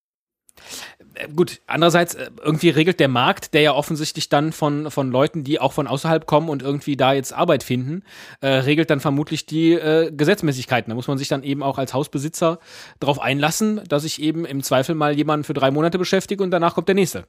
Äh, 1.14 1.28
Gut, 1.28 1.61
andererseits, 1.66 2.14
äh, 2.14 2.30
irgendwie 2.42 2.70
regelt 2.70 3.00
der 3.00 3.09
Markt, 3.09 3.55
der 3.55 3.62
ja 3.62 3.74
offensichtlich 3.74 4.28
dann 4.28 4.53
von, 4.53 4.90
von 4.90 5.11
Leuten, 5.11 5.44
die 5.44 5.61
auch 5.61 5.72
von 5.72 5.86
außerhalb 5.86 6.26
kommen 6.26 6.48
und 6.48 6.62
irgendwie 6.62 6.96
da 6.96 7.12
jetzt 7.12 7.32
Arbeit 7.32 7.62
finden, 7.62 8.03
äh, 8.40 8.48
regelt 8.48 8.90
dann 8.90 9.00
vermutlich 9.00 9.46
die 9.46 9.72
äh, 9.72 10.11
Gesetzmäßigkeiten. 10.11 10.90
Da 10.90 10.94
muss 10.94 11.09
man 11.09 11.18
sich 11.18 11.28
dann 11.28 11.42
eben 11.42 11.62
auch 11.62 11.78
als 11.78 11.94
Hausbesitzer 11.94 12.59
darauf 13.00 13.20
einlassen, 13.20 13.80
dass 13.88 14.05
ich 14.05 14.20
eben 14.20 14.44
im 14.44 14.62
Zweifel 14.62 14.94
mal 14.94 15.16
jemanden 15.16 15.44
für 15.44 15.55
drei 15.55 15.70
Monate 15.70 15.98
beschäftige 15.98 16.42
und 16.42 16.50
danach 16.50 16.74
kommt 16.74 16.88
der 16.88 16.94
nächste. 16.94 17.26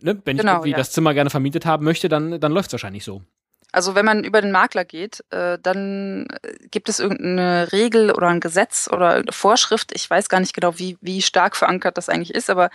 Ne? 0.00 0.20
Wenn 0.24 0.36
ich 0.36 0.40
Genau, 0.42 0.54
irgendwie 0.54 0.70
ja. 0.70 0.76
das 0.76 0.92
Zimmer 0.92 1.14
gerne 1.14 1.30
vermietet 1.30 1.66
haben 1.66 1.84
möchte, 1.84 2.08
dann, 2.08 2.40
dann 2.40 2.52
läuft 2.52 2.68
es 2.68 2.72
wahrscheinlich 2.72 3.04
so. 3.04 3.22
Also 3.70 3.94
wenn 3.94 4.04
man 4.04 4.24
über 4.24 4.40
den 4.40 4.50
Makler 4.50 4.84
geht, 4.84 5.24
äh, 5.30 5.58
dann 5.62 6.26
äh, 6.42 6.54
gibt 6.70 6.88
es 6.88 7.00
irgendeine 7.00 7.70
Regel 7.72 8.10
oder 8.10 8.28
ein 8.28 8.40
Gesetz 8.40 8.88
oder 8.90 9.10
irgendeine 9.10 9.36
Vorschrift. 9.36 9.92
Ich 9.94 10.08
weiß 10.08 10.28
gar 10.28 10.40
nicht 10.40 10.54
genau, 10.54 10.78
wie, 10.78 10.96
wie 11.00 11.20
stark 11.20 11.56
verankert 11.56 11.98
das 11.98 12.08
eigentlich 12.08 12.34
ist, 12.34 12.48
aber 12.48 12.70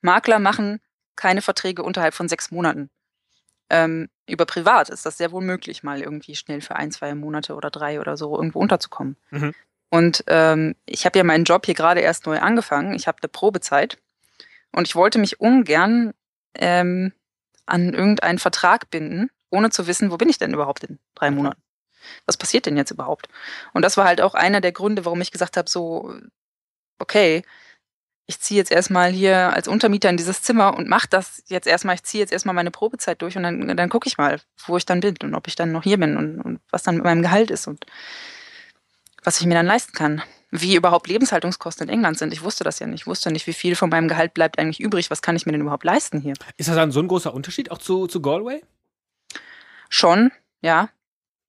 Makler 0.00 0.38
machen 0.38 0.80
keine 1.16 1.42
Verträge 1.42 1.82
unterhalb 1.82 2.14
von 2.14 2.28
sechs 2.28 2.52
Monaten. 2.52 2.88
Ähm, 3.70 4.08
über 4.26 4.46
privat 4.46 4.88
ist 4.88 5.04
das 5.04 5.18
sehr 5.18 5.32
wohl 5.32 5.42
möglich, 5.42 5.82
mal 5.82 6.00
irgendwie 6.00 6.36
schnell 6.36 6.60
für 6.60 6.76
ein, 6.76 6.92
zwei 6.92 7.14
Monate 7.14 7.54
oder 7.54 7.70
drei 7.70 8.00
oder 8.00 8.16
so 8.16 8.36
irgendwo 8.36 8.60
unterzukommen. 8.60 9.16
Mhm. 9.30 9.54
Und 9.90 10.24
ähm, 10.26 10.76
ich 10.86 11.04
habe 11.04 11.18
ja 11.18 11.24
meinen 11.24 11.44
Job 11.44 11.66
hier 11.66 11.74
gerade 11.74 12.00
erst 12.00 12.26
neu 12.26 12.38
angefangen. 12.38 12.94
Ich 12.94 13.06
habe 13.06 13.18
eine 13.22 13.28
Probezeit 13.28 13.98
und 14.72 14.86
ich 14.86 14.94
wollte 14.94 15.18
mich 15.18 15.40
ungern 15.40 16.12
ähm, 16.54 17.12
an 17.66 17.92
irgendeinen 17.92 18.38
Vertrag 18.38 18.90
binden, 18.90 19.30
ohne 19.50 19.70
zu 19.70 19.86
wissen, 19.86 20.10
wo 20.10 20.16
bin 20.16 20.28
ich 20.28 20.38
denn 20.38 20.52
überhaupt 20.52 20.84
in 20.84 20.98
drei 21.14 21.30
Monaten? 21.30 21.62
Was 22.26 22.36
passiert 22.36 22.66
denn 22.66 22.76
jetzt 22.76 22.90
überhaupt? 22.90 23.28
Und 23.72 23.82
das 23.82 23.96
war 23.96 24.06
halt 24.06 24.20
auch 24.20 24.34
einer 24.34 24.60
der 24.60 24.72
Gründe, 24.72 25.04
warum 25.04 25.20
ich 25.20 25.30
gesagt 25.30 25.56
habe, 25.56 25.68
so, 25.68 26.14
okay, 26.98 27.42
ich 28.26 28.40
ziehe 28.40 28.58
jetzt 28.58 28.70
erstmal 28.70 29.10
hier 29.10 29.54
als 29.54 29.68
Untermieter 29.68 30.10
in 30.10 30.18
dieses 30.18 30.42
Zimmer 30.42 30.76
und 30.76 30.86
mache 30.86 31.08
das 31.08 31.42
jetzt 31.48 31.66
erstmal, 31.66 31.94
ich 31.94 32.02
ziehe 32.02 32.22
jetzt 32.22 32.32
erstmal 32.32 32.54
meine 32.54 32.70
Probezeit 32.70 33.22
durch 33.22 33.36
und 33.36 33.42
dann, 33.42 33.74
dann 33.76 33.88
gucke 33.88 34.06
ich 34.06 34.18
mal, 34.18 34.38
wo 34.66 34.76
ich 34.76 34.84
dann 34.84 35.00
bin 35.00 35.16
und 35.22 35.34
ob 35.34 35.48
ich 35.48 35.56
dann 35.56 35.72
noch 35.72 35.82
hier 35.82 35.98
bin 35.98 36.16
und, 36.16 36.40
und 36.40 36.60
was 36.70 36.82
dann 36.82 36.96
mit 36.96 37.04
meinem 37.04 37.22
Gehalt 37.22 37.50
ist 37.50 37.66
und 37.66 37.86
was 39.24 39.40
ich 39.40 39.46
mir 39.46 39.54
dann 39.54 39.66
leisten 39.66 39.92
kann. 39.92 40.22
Wie 40.50 40.76
überhaupt 40.76 41.08
Lebenshaltungskosten 41.08 41.88
in 41.88 41.94
England 41.94 42.18
sind. 42.18 42.32
Ich 42.32 42.42
wusste 42.42 42.64
das 42.64 42.78
ja 42.78 42.86
nicht. 42.86 43.02
Ich 43.02 43.06
wusste 43.06 43.30
nicht, 43.30 43.46
wie 43.46 43.52
viel 43.52 43.76
von 43.76 43.90
meinem 43.90 44.08
Gehalt 44.08 44.32
bleibt 44.32 44.58
eigentlich 44.58 44.80
übrig. 44.80 45.10
Was 45.10 45.20
kann 45.20 45.36
ich 45.36 45.44
mir 45.44 45.52
denn 45.52 45.60
überhaupt 45.60 45.84
leisten 45.84 46.20
hier? 46.20 46.34
Ist 46.56 46.68
das 46.68 46.76
dann 46.76 46.90
so 46.90 47.00
ein 47.00 47.08
großer 47.08 47.34
Unterschied 47.34 47.70
auch 47.70 47.78
zu, 47.78 48.06
zu 48.06 48.22
Galway? 48.22 48.62
Schon, 49.88 50.32
ja. 50.60 50.90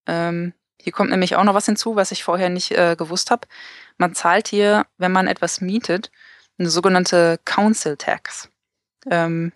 Ähm, 0.08 0.54
hier 0.82 0.94
kommt 0.94 1.10
nämlich 1.10 1.36
auch 1.36 1.44
noch 1.44 1.54
was 1.54 1.66
hinzu, 1.66 1.96
was 1.96 2.12
ich 2.12 2.24
vorher 2.24 2.50
nicht 2.50 2.72
äh, 2.72 2.96
gewusst 2.98 3.32
habe. 3.32 3.48
Man 3.98 4.16
zahlt 4.16 4.48
hier, 4.48 4.86
wenn 4.98 5.12
man 5.12 5.28
etwas 5.28 5.62
mietet, 5.62 6.12
eine 6.58 6.70
sogenannte 6.70 7.40
Council 7.46 7.98
Tax. 7.98 8.50
Ähm, 9.10 9.52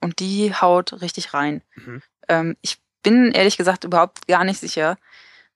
und 0.00 0.18
die 0.20 0.54
haut 0.54 1.00
richtig 1.00 1.34
rein. 1.34 1.62
Mhm. 1.76 2.02
Ähm, 2.28 2.56
ich 2.60 2.78
bin 3.02 3.32
ehrlich 3.32 3.56
gesagt 3.56 3.84
überhaupt 3.84 4.26
gar 4.26 4.44
nicht 4.44 4.60
sicher, 4.60 4.98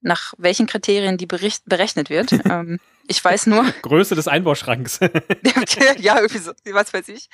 nach 0.00 0.34
welchen 0.38 0.66
Kriterien 0.66 1.18
die 1.18 1.26
bericht, 1.26 1.64
berechnet 1.66 2.10
wird. 2.10 2.32
ähm, 2.44 2.78
ich 3.06 3.22
weiß 3.22 3.46
nur. 3.46 3.64
Größe 3.82 4.14
des 4.14 4.28
Einbauschranks. 4.28 5.00
ja, 5.98 6.16
irgendwie 6.16 6.38
so, 6.38 6.52
was 6.72 6.94
weiß 6.94 7.08
ich. 7.08 7.28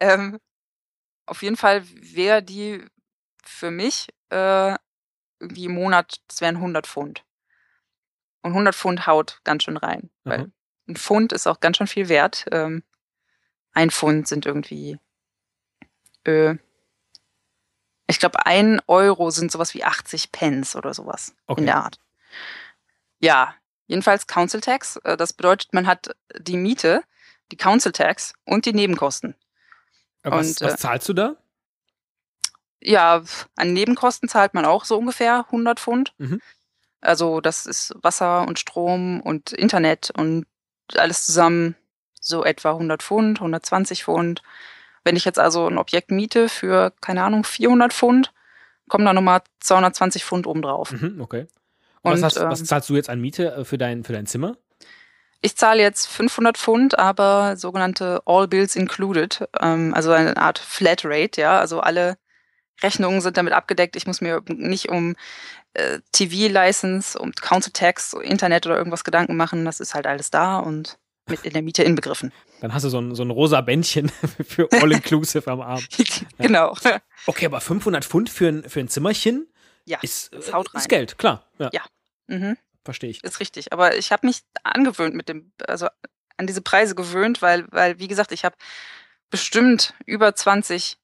Ähm, 0.00 0.38
auf 1.26 1.42
jeden 1.42 1.56
Fall 1.56 1.82
wäre 2.00 2.42
die 2.42 2.84
für 3.42 3.70
mich 3.70 4.08
äh, 4.30 4.76
irgendwie 5.40 5.64
im 5.64 5.74
Monat, 5.74 6.20
das 6.28 6.40
wären 6.40 6.56
100 6.56 6.86
Pfund. 6.86 7.24
Und 8.42 8.52
100 8.52 8.74
Pfund 8.74 9.06
haut 9.06 9.40
ganz 9.44 9.64
schön 9.64 9.76
rein. 9.76 10.10
Weil 10.24 10.38
mhm 10.38 10.52
ein 10.88 10.96
Pfund 10.96 11.32
ist 11.32 11.46
auch 11.46 11.60
ganz 11.60 11.76
schön 11.76 11.86
viel 11.86 12.08
wert. 12.08 12.46
Ähm, 12.50 12.82
ein 13.72 13.90
Pfund 13.90 14.28
sind 14.28 14.46
irgendwie, 14.46 14.98
äh, 16.24 16.56
ich 18.06 18.18
glaube, 18.18 18.44
ein 18.46 18.80
Euro 18.86 19.30
sind 19.30 19.50
sowas 19.50 19.74
wie 19.74 19.84
80 19.84 20.32
Pence 20.32 20.76
oder 20.76 20.92
sowas 20.92 21.34
okay. 21.46 21.60
in 21.60 21.66
der 21.66 21.76
Art. 21.76 21.98
Ja, 23.20 23.54
jedenfalls 23.86 24.26
Council 24.26 24.60
Tax. 24.60 24.96
Äh, 24.96 25.16
das 25.16 25.32
bedeutet, 25.32 25.72
man 25.72 25.86
hat 25.86 26.14
die 26.38 26.56
Miete, 26.56 27.02
die 27.50 27.56
Council 27.56 27.92
Tax 27.92 28.34
und 28.44 28.66
die 28.66 28.72
Nebenkosten. 28.72 29.34
Aber 30.22 30.38
was, 30.38 30.48
und, 30.48 30.60
was 30.60 30.74
äh, 30.74 30.76
zahlst 30.76 31.08
du 31.08 31.14
da? 31.14 31.36
Ja, 32.82 33.22
an 33.56 33.72
Nebenkosten 33.72 34.28
zahlt 34.28 34.54
man 34.54 34.64
auch 34.64 34.84
so 34.84 34.98
ungefähr 34.98 35.44
100 35.46 35.78
Pfund. 35.80 36.14
Mhm. 36.18 36.40
Also 37.00 37.40
das 37.40 37.66
ist 37.66 37.94
Wasser 38.00 38.46
und 38.46 38.58
Strom 38.58 39.20
und 39.20 39.52
Internet 39.52 40.10
und 40.10 40.46
alles 40.94 41.26
zusammen 41.26 41.76
so 42.20 42.44
etwa 42.44 42.70
100 42.70 43.02
Pfund, 43.02 43.38
120 43.38 44.04
Pfund. 44.04 44.42
Wenn 45.04 45.16
ich 45.16 45.24
jetzt 45.24 45.38
also 45.38 45.66
ein 45.66 45.78
Objekt 45.78 46.10
miete 46.10 46.48
für, 46.48 46.92
keine 47.00 47.24
Ahnung, 47.24 47.44
400 47.44 47.92
Pfund, 47.92 48.32
kommen 48.88 49.04
da 49.04 49.12
nochmal 49.12 49.42
220 49.60 50.24
Pfund 50.24 50.46
obendrauf. 50.46 50.92
Mhm, 50.92 51.20
okay. 51.20 51.46
Und, 52.02 52.12
was, 52.12 52.22
hast, 52.22 52.36
ähm, 52.36 52.50
was, 52.50 52.64
zahlst 52.64 52.88
du 52.88 52.94
jetzt 52.94 53.10
an 53.10 53.20
Miete 53.20 53.52
äh, 53.52 53.64
für 53.64 53.78
dein, 53.78 54.04
für 54.04 54.12
dein 54.12 54.26
Zimmer? 54.26 54.56
Ich 55.40 55.56
zahle 55.56 55.82
jetzt 55.82 56.06
500 56.06 56.56
Pfund, 56.56 56.98
aber 56.98 57.56
sogenannte 57.56 58.22
All 58.26 58.46
Bills 58.46 58.76
Included, 58.76 59.48
ähm, 59.60 59.92
also 59.92 60.12
eine 60.12 60.36
Art 60.36 60.58
Flat 60.58 61.04
Rate, 61.04 61.40
ja, 61.40 61.58
also 61.58 61.80
alle 61.80 62.16
Rechnungen 62.82 63.20
sind 63.20 63.36
damit 63.36 63.52
abgedeckt. 63.52 63.96
Ich 63.96 64.06
muss 64.06 64.20
mir 64.20 64.42
nicht 64.48 64.88
um 64.88 65.14
äh, 65.74 66.00
TV-License, 66.12 67.18
um 67.18 67.32
Council 67.32 67.72
Tax, 67.72 68.12
Internet 68.14 68.66
oder 68.66 68.76
irgendwas 68.76 69.04
Gedanken 69.04 69.36
machen. 69.36 69.64
Das 69.64 69.80
ist 69.80 69.94
halt 69.94 70.06
alles 70.06 70.30
da 70.30 70.58
und 70.58 70.98
mit 71.28 71.44
in 71.44 71.52
der 71.52 71.62
Miete 71.62 71.82
inbegriffen. 71.82 72.32
Dann 72.60 72.74
hast 72.74 72.84
du 72.84 72.88
so 72.88 73.00
ein, 73.00 73.14
so 73.14 73.22
ein 73.22 73.30
rosa 73.30 73.60
Bändchen 73.60 74.08
für 74.46 74.68
All-Inclusive 74.72 75.50
am 75.50 75.60
Arm. 75.60 75.82
genau. 76.38 76.76
Okay, 77.26 77.46
aber 77.46 77.60
500 77.60 78.04
Pfund 78.04 78.30
für 78.30 78.48
ein, 78.48 78.68
für 78.68 78.80
ein 78.80 78.88
Zimmerchen 78.88 79.48
ja, 79.84 79.98
ist, 80.02 80.32
äh, 80.32 80.38
ist 80.74 80.88
Geld, 80.88 81.18
klar. 81.18 81.48
Ja. 81.58 81.70
ja. 81.72 81.82
Mhm. 82.28 82.56
Verstehe 82.84 83.10
ich. 83.10 83.22
Ist 83.22 83.40
richtig. 83.40 83.72
Aber 83.72 83.96
ich 83.96 84.12
habe 84.12 84.26
mich 84.26 84.42
angewöhnt 84.64 85.14
mit 85.14 85.28
dem, 85.28 85.52
also 85.66 85.86
an 86.36 86.46
diese 86.46 86.62
Preise 86.62 86.94
gewöhnt, 86.94 87.42
weil, 87.42 87.66
weil 87.70 87.98
wie 87.98 88.08
gesagt, 88.08 88.32
ich 88.32 88.44
habe 88.44 88.56
bestimmt 89.30 89.94
über 90.04 90.34
20 90.34 90.98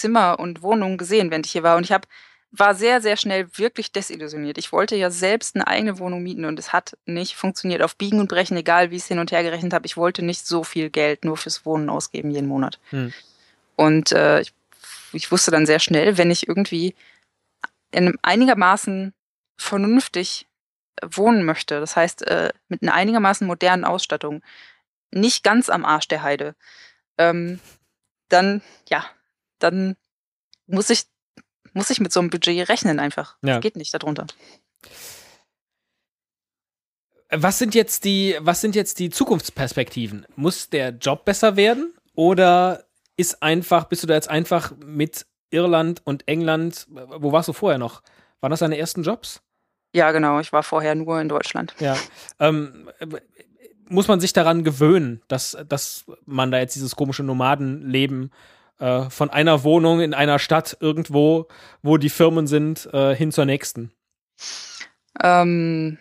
Zimmer 0.00 0.38
und 0.38 0.62
Wohnungen 0.62 0.98
gesehen, 0.98 1.30
wenn 1.30 1.42
ich 1.44 1.52
hier 1.52 1.62
war. 1.62 1.76
Und 1.76 1.84
ich 1.84 1.92
habe 1.92 2.08
war 2.52 2.74
sehr, 2.74 3.00
sehr 3.00 3.16
schnell 3.16 3.46
wirklich 3.56 3.92
desillusioniert. 3.92 4.58
Ich 4.58 4.72
wollte 4.72 4.96
ja 4.96 5.10
selbst 5.10 5.54
eine 5.54 5.66
eigene 5.66 5.98
Wohnung 5.98 6.22
mieten 6.22 6.44
und 6.44 6.58
es 6.58 6.72
hat 6.72 6.96
nicht 7.06 7.36
funktioniert. 7.36 7.80
Auf 7.80 7.96
Biegen 7.96 8.18
und 8.18 8.28
Brechen, 8.28 8.56
egal 8.56 8.90
wie 8.90 8.96
ich 8.96 9.02
es 9.02 9.08
hin 9.08 9.20
und 9.20 9.30
her 9.30 9.42
gerechnet 9.42 9.72
habe, 9.72 9.86
ich 9.86 9.96
wollte 9.96 10.24
nicht 10.24 10.46
so 10.46 10.64
viel 10.64 10.90
Geld 10.90 11.24
nur 11.24 11.36
fürs 11.36 11.64
Wohnen 11.64 11.88
ausgeben 11.88 12.30
jeden 12.30 12.48
Monat. 12.48 12.80
Hm. 12.90 13.12
Und 13.76 14.12
äh, 14.12 14.40
ich, 14.40 14.52
ich 15.12 15.30
wusste 15.30 15.52
dann 15.52 15.64
sehr 15.64 15.78
schnell, 15.78 16.18
wenn 16.18 16.30
ich 16.30 16.48
irgendwie 16.48 16.94
in 17.92 18.06
einem 18.06 18.18
einigermaßen 18.22 19.14
vernünftig 19.56 20.46
wohnen 21.02 21.44
möchte, 21.44 21.80
das 21.80 21.96
heißt 21.96 22.26
äh, 22.26 22.52
mit 22.68 22.82
einer 22.82 22.94
einigermaßen 22.94 23.46
modernen 23.46 23.84
Ausstattung, 23.84 24.42
nicht 25.12 25.44
ganz 25.44 25.70
am 25.70 25.84
Arsch 25.84 26.08
der 26.08 26.22
Heide, 26.22 26.54
ähm, 27.16 27.60
dann, 28.28 28.60
ja, 28.88 29.04
dann 29.62 29.96
muss 30.66 30.90
ich 30.90 31.06
muss 31.72 31.90
ich 31.90 32.00
mit 32.00 32.12
so 32.12 32.20
einem 32.20 32.30
Budget 32.30 32.68
rechnen 32.68 32.98
einfach. 32.98 33.36
Ja. 33.42 33.54
Das 33.54 33.62
geht 33.62 33.76
nicht 33.76 33.94
darunter. 33.94 34.26
Was 37.30 37.58
sind 37.58 37.74
jetzt 37.74 38.04
die, 38.04 38.36
was 38.40 38.60
sind 38.60 38.74
jetzt 38.74 38.98
die 38.98 39.10
Zukunftsperspektiven? 39.10 40.26
Muss 40.34 40.68
der 40.68 40.90
Job 40.90 41.24
besser 41.24 41.56
werden? 41.56 41.94
Oder 42.14 42.84
ist 43.16 43.42
einfach, 43.42 43.84
bist 43.84 44.02
du 44.02 44.08
da 44.08 44.14
jetzt 44.14 44.28
einfach 44.28 44.72
mit 44.84 45.26
Irland 45.50 46.02
und 46.04 46.26
England, 46.26 46.86
wo 46.88 47.30
warst 47.32 47.48
du 47.48 47.52
vorher 47.52 47.78
noch? 47.78 48.02
Waren 48.40 48.50
das 48.50 48.60
deine 48.60 48.78
ersten 48.78 49.02
Jobs? 49.02 49.42
Ja, 49.94 50.10
genau. 50.12 50.40
Ich 50.40 50.52
war 50.52 50.62
vorher 50.62 50.94
nur 50.94 51.20
in 51.20 51.28
Deutschland. 51.28 51.74
Ja. 51.78 51.96
Ähm, 52.38 52.90
muss 53.88 54.08
man 54.08 54.20
sich 54.20 54.32
daran 54.32 54.64
gewöhnen, 54.64 55.20
dass, 55.28 55.56
dass 55.68 56.04
man 56.24 56.50
da 56.50 56.58
jetzt 56.58 56.74
dieses 56.76 56.96
komische 56.96 57.22
Nomadenleben 57.22 58.26
äh, 58.26 58.34
von 58.80 59.30
einer 59.30 59.62
Wohnung 59.62 60.00
in 60.00 60.14
einer 60.14 60.38
Stadt 60.38 60.76
irgendwo, 60.80 61.48
wo 61.82 61.96
die 61.98 62.08
Firmen 62.08 62.46
sind, 62.46 62.88
äh, 62.92 63.14
hin 63.14 63.32
zur 63.32 63.44
nächsten? 63.44 63.92
Ähm, 65.22 65.98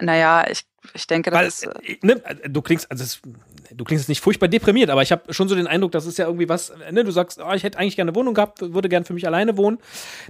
naja, 0.00 0.46
ich, 0.50 0.62
ich 0.94 1.06
denke, 1.06 1.30
das 1.30 1.38
Weil, 1.38 1.46
ist. 1.46 1.66
Äh, 1.66 1.98
ne, 2.02 2.22
du 2.48 2.62
klingst, 2.62 2.90
also 2.90 3.04
es, 3.04 3.20
du 3.72 3.84
klingst 3.84 4.04
jetzt 4.04 4.08
nicht 4.08 4.20
furchtbar 4.20 4.48
deprimiert, 4.48 4.90
aber 4.90 5.02
ich 5.02 5.12
habe 5.12 5.32
schon 5.32 5.48
so 5.48 5.54
den 5.54 5.66
Eindruck, 5.66 5.92
das 5.92 6.06
ist 6.06 6.18
ja 6.18 6.26
irgendwie 6.26 6.48
was, 6.48 6.72
ne, 6.90 7.04
du 7.04 7.10
sagst, 7.10 7.40
oh, 7.40 7.52
ich 7.52 7.62
hätte 7.62 7.78
eigentlich 7.78 7.96
gerne 7.96 8.10
eine 8.10 8.16
Wohnung 8.16 8.34
gehabt, 8.34 8.60
würde 8.60 8.88
gerne 8.88 9.04
für 9.04 9.14
mich 9.14 9.26
alleine 9.26 9.56
wohnen. 9.56 9.78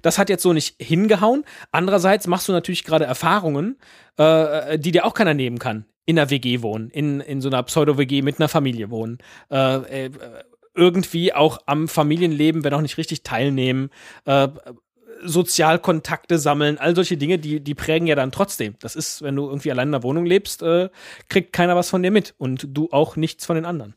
Das 0.02 0.18
hat 0.18 0.28
jetzt 0.28 0.42
so 0.42 0.52
nicht 0.52 0.76
hingehauen. 0.80 1.44
Andererseits 1.70 2.26
machst 2.26 2.48
du 2.48 2.52
natürlich 2.52 2.84
gerade 2.84 3.04
Erfahrungen, 3.04 3.78
äh, 4.16 4.78
die 4.78 4.92
dir 4.92 5.04
auch 5.04 5.14
keiner 5.14 5.34
nehmen 5.34 5.58
kann. 5.58 5.84
In 6.06 6.18
einer 6.18 6.30
WG 6.30 6.62
wohnen, 6.62 6.88
in, 6.88 7.20
in 7.20 7.42
so 7.42 7.50
einer 7.50 7.62
Pseudo-WG 7.62 8.22
mit 8.22 8.40
einer 8.40 8.48
Familie 8.48 8.90
wohnen. 8.90 9.18
Äh, 9.50 10.06
äh, 10.06 10.10
irgendwie 10.78 11.34
auch 11.34 11.58
am 11.66 11.88
Familienleben, 11.88 12.64
wenn 12.64 12.72
auch 12.72 12.80
nicht 12.80 12.96
richtig 12.96 13.24
teilnehmen, 13.24 13.90
äh, 14.24 14.48
Sozialkontakte 15.24 16.38
sammeln, 16.38 16.78
all 16.78 16.94
solche 16.94 17.16
Dinge, 17.16 17.38
die, 17.38 17.58
die 17.60 17.74
prägen 17.74 18.06
ja 18.06 18.14
dann 18.14 18.30
trotzdem. 18.30 18.76
Das 18.78 18.94
ist, 18.94 19.20
wenn 19.22 19.34
du 19.34 19.48
irgendwie 19.48 19.72
allein 19.72 19.88
in 19.88 19.92
der 19.92 20.04
Wohnung 20.04 20.24
lebst, 20.24 20.62
äh, 20.62 20.90
kriegt 21.28 21.52
keiner 21.52 21.74
was 21.74 21.90
von 21.90 22.02
dir 22.02 22.12
mit 22.12 22.34
und 22.38 22.66
du 22.68 22.88
auch 22.92 23.16
nichts 23.16 23.44
von 23.44 23.56
den 23.56 23.64
anderen. 23.64 23.94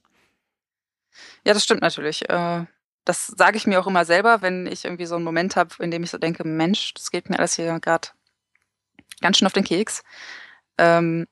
Ja, 1.45 1.53
das 1.53 1.63
stimmt 1.63 1.82
natürlich. 1.82 2.27
Äh, 2.27 2.65
das 3.05 3.27
sage 3.27 3.57
ich 3.57 3.67
mir 3.67 3.79
auch 3.79 3.88
immer 3.88 4.05
selber, 4.05 4.41
wenn 4.41 4.65
ich 4.65 4.86
irgendwie 4.86 5.05
so 5.05 5.15
einen 5.15 5.23
Moment 5.23 5.55
habe, 5.55 5.75
in 5.79 5.91
dem 5.91 6.03
ich 6.03 6.09
so 6.09 6.17
denke, 6.17 6.43
Mensch, 6.43 6.93
das 6.95 7.11
geht 7.11 7.29
mir 7.29 7.38
alles 7.38 7.55
hier 7.55 7.79
gerade 7.79 8.09
ganz 9.21 9.38
schön 9.38 9.45
auf 9.45 9.53
den 9.53 9.63
Keks. 9.63 10.03
Ähm, 10.77 11.27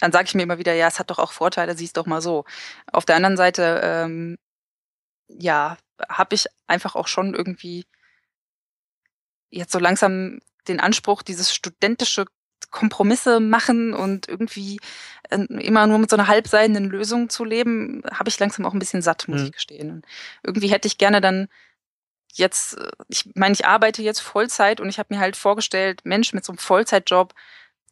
dann 0.00 0.12
sage 0.12 0.26
ich 0.26 0.34
mir 0.34 0.42
immer 0.42 0.58
wieder, 0.58 0.74
ja, 0.74 0.88
es 0.88 0.98
hat 0.98 1.10
doch 1.10 1.18
auch 1.18 1.32
Vorteile, 1.32 1.76
siehst 1.76 1.96
doch 1.96 2.06
mal 2.06 2.20
so. 2.20 2.44
Auf 2.92 3.04
der 3.04 3.16
anderen 3.16 3.36
Seite, 3.36 3.80
ähm, 3.82 4.38
ja, 5.28 5.76
habe 6.08 6.34
ich 6.34 6.46
einfach 6.66 6.94
auch 6.94 7.06
schon 7.08 7.34
irgendwie 7.34 7.86
jetzt 9.50 9.72
so 9.72 9.78
langsam 9.78 10.40
den 10.68 10.80
Anspruch, 10.80 11.22
dieses 11.22 11.54
studentische 11.54 12.26
Kompromisse 12.70 13.40
machen 13.40 13.94
und 13.94 14.28
irgendwie 14.28 14.80
äh, 15.30 15.38
immer 15.38 15.86
nur 15.86 15.98
mit 15.98 16.10
so 16.10 16.16
einer 16.16 16.26
halbseidenen 16.26 16.90
Lösung 16.90 17.28
zu 17.28 17.44
leben, 17.44 18.02
habe 18.10 18.28
ich 18.28 18.38
langsam 18.38 18.66
auch 18.66 18.72
ein 18.72 18.78
bisschen 18.78 19.02
satt, 19.02 19.28
muss 19.28 19.40
mhm. 19.40 19.46
ich 19.46 19.52
gestehen. 19.52 19.90
Und 19.90 20.06
irgendwie 20.42 20.68
hätte 20.68 20.88
ich 20.88 20.98
gerne 20.98 21.20
dann 21.20 21.48
jetzt, 22.32 22.78
äh, 22.78 22.90
ich 23.08 23.30
meine, 23.34 23.52
ich 23.52 23.66
arbeite 23.66 24.02
jetzt 24.02 24.20
Vollzeit 24.20 24.80
und 24.80 24.88
ich 24.88 24.98
habe 24.98 25.14
mir 25.14 25.20
halt 25.20 25.36
vorgestellt, 25.36 26.00
Mensch, 26.04 26.32
mit 26.32 26.44
so 26.44 26.52
einem 26.52 26.58
Vollzeitjob 26.58 27.34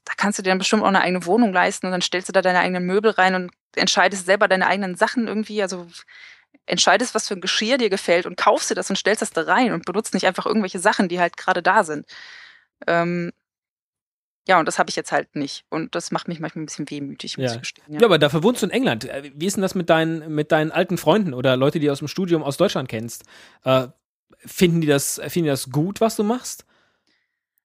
da 0.05 0.13
kannst 0.17 0.39
du 0.39 0.43
dir 0.43 0.51
dann 0.51 0.59
bestimmt 0.59 0.83
auch 0.83 0.89
eine 0.89 1.01
eigene 1.01 1.25
Wohnung 1.27 1.53
leisten 1.53 1.87
und 1.87 1.93
dann 1.93 2.03
stellst 2.03 2.29
du 2.29 2.33
da 2.33 2.43
deine 2.43 2.59
eigenen 2.61 2.85
Möbel 2.85 3.13
rein 3.13 3.35
und 3.35 3.53
entscheidest 3.77 4.27
selber 4.27 4.49
deine 4.49 4.67
eigenen 4.67 4.97
Sachen 4.97 5.29
irgendwie. 5.29 5.63
Also 5.63 5.87
entscheidest, 6.67 7.15
was 7.15 7.29
für 7.29 7.35
ein 7.35 7.41
Geschirr 7.41 7.79
dir 7.79 7.91
gefällt 7.91 8.27
und 8.27 8.37
kaufst 8.37 8.71
dir 8.71 8.75
das 8.75 8.91
und 8.91 8.97
stellst 8.97 9.23
das 9.23 9.31
da 9.31 9.43
rein 9.43 9.73
und 9.73 9.85
benutzt 9.85 10.15
nicht 10.15 10.27
einfach 10.27 10.47
irgendwelche 10.47 10.79
Sachen, 10.81 11.09
die 11.09 11.21
halt 11.21 11.37
gerade 11.37 11.63
da 11.63 11.85
sind. 11.85 12.07
Ähm, 12.87 13.33
Ja, 14.49 14.59
und 14.59 14.67
das 14.67 14.81
habe 14.81 14.91
ich 14.91 14.97
jetzt 14.97 15.13
halt 15.13 15.37
nicht. 15.37 15.65
Und 15.71 15.95
das 15.95 16.11
macht 16.11 16.27
mich 16.27 16.41
manchmal 16.41 16.63
ein 16.65 16.67
bisschen 16.67 16.91
wehmütig, 16.91 17.39
muss 17.39 17.47
Ja. 17.51 17.55
ich 17.55 17.61
gestehen. 17.61 17.85
Ja. 18.01 18.05
aber 18.05 18.19
dafür 18.19 18.43
wohnst 18.43 18.61
du 18.61 18.67
in 18.67 18.73
England. 18.73 19.05
Äh, 19.05 19.31
Wie 19.37 19.47
ist 19.47 19.55
denn 19.55 19.63
das 19.63 19.77
mit 19.77 19.89
deinen, 19.89 20.35
mit 20.35 20.51
deinen 20.51 20.73
alten 20.73 20.99
Freunden 20.99 21.33
oder 21.33 21.57
Leute, 21.57 21.79
die 21.79 21.87
du 21.87 21.93
aus 21.93 22.01
dem 22.01 22.09
Studium 22.09 22.43
aus 22.43 22.57
Deutschland 22.57 22.89
kennst? 22.89 23.23
Äh, 23.63 23.87
finden, 24.45 24.81
die 24.81 24.89
das, 24.89 25.21
finden 25.29 25.45
die 25.45 25.51
das 25.51 25.71
gut, 25.71 26.01
was 26.01 26.17
du 26.17 26.25
machst? 26.25 26.65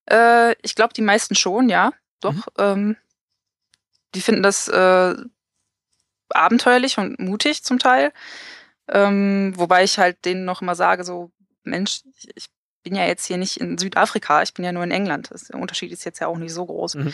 Äh, 0.09 0.53
ich 0.61 0.75
glaube, 0.75 0.93
die 0.93 1.01
meisten 1.01 1.33
schon, 1.33 1.67
ja. 1.69 1.93
Doch. 2.19 2.33
Mhm. 2.33 2.43
Ähm, 2.57 2.97
die 4.15 4.21
finden 4.21 4.43
das 4.43 4.67
äh, 4.67 5.15
abenteuerlich 6.29 6.97
und 6.97 7.19
mutig 7.19 7.63
zum 7.63 7.79
Teil. 7.79 8.11
Ähm, 8.89 9.53
wobei 9.55 9.83
ich 9.83 9.99
halt 9.99 10.23
denen 10.25 10.45
noch 10.45 10.61
immer 10.61 10.75
sage, 10.75 11.03
so, 11.03 11.31
Mensch, 11.63 12.01
ich, 12.35 12.49
bin 12.83 12.95
ja 12.95 13.05
jetzt 13.05 13.25
hier 13.25 13.35
nicht 13.35 13.57
in 13.57 13.77
Südafrika, 13.77 14.41
ich 14.43 14.53
bin 14.53 14.63
ja 14.63 14.71
nur 14.71 14.83
in 14.83 14.91
England. 14.91 15.29
Das, 15.31 15.43
der 15.43 15.59
Unterschied 15.59 15.91
ist 15.91 16.05
jetzt 16.05 16.19
ja 16.19 16.27
auch 16.27 16.37
nicht 16.37 16.53
so 16.53 16.65
groß. 16.65 16.95
Mhm. 16.95 17.13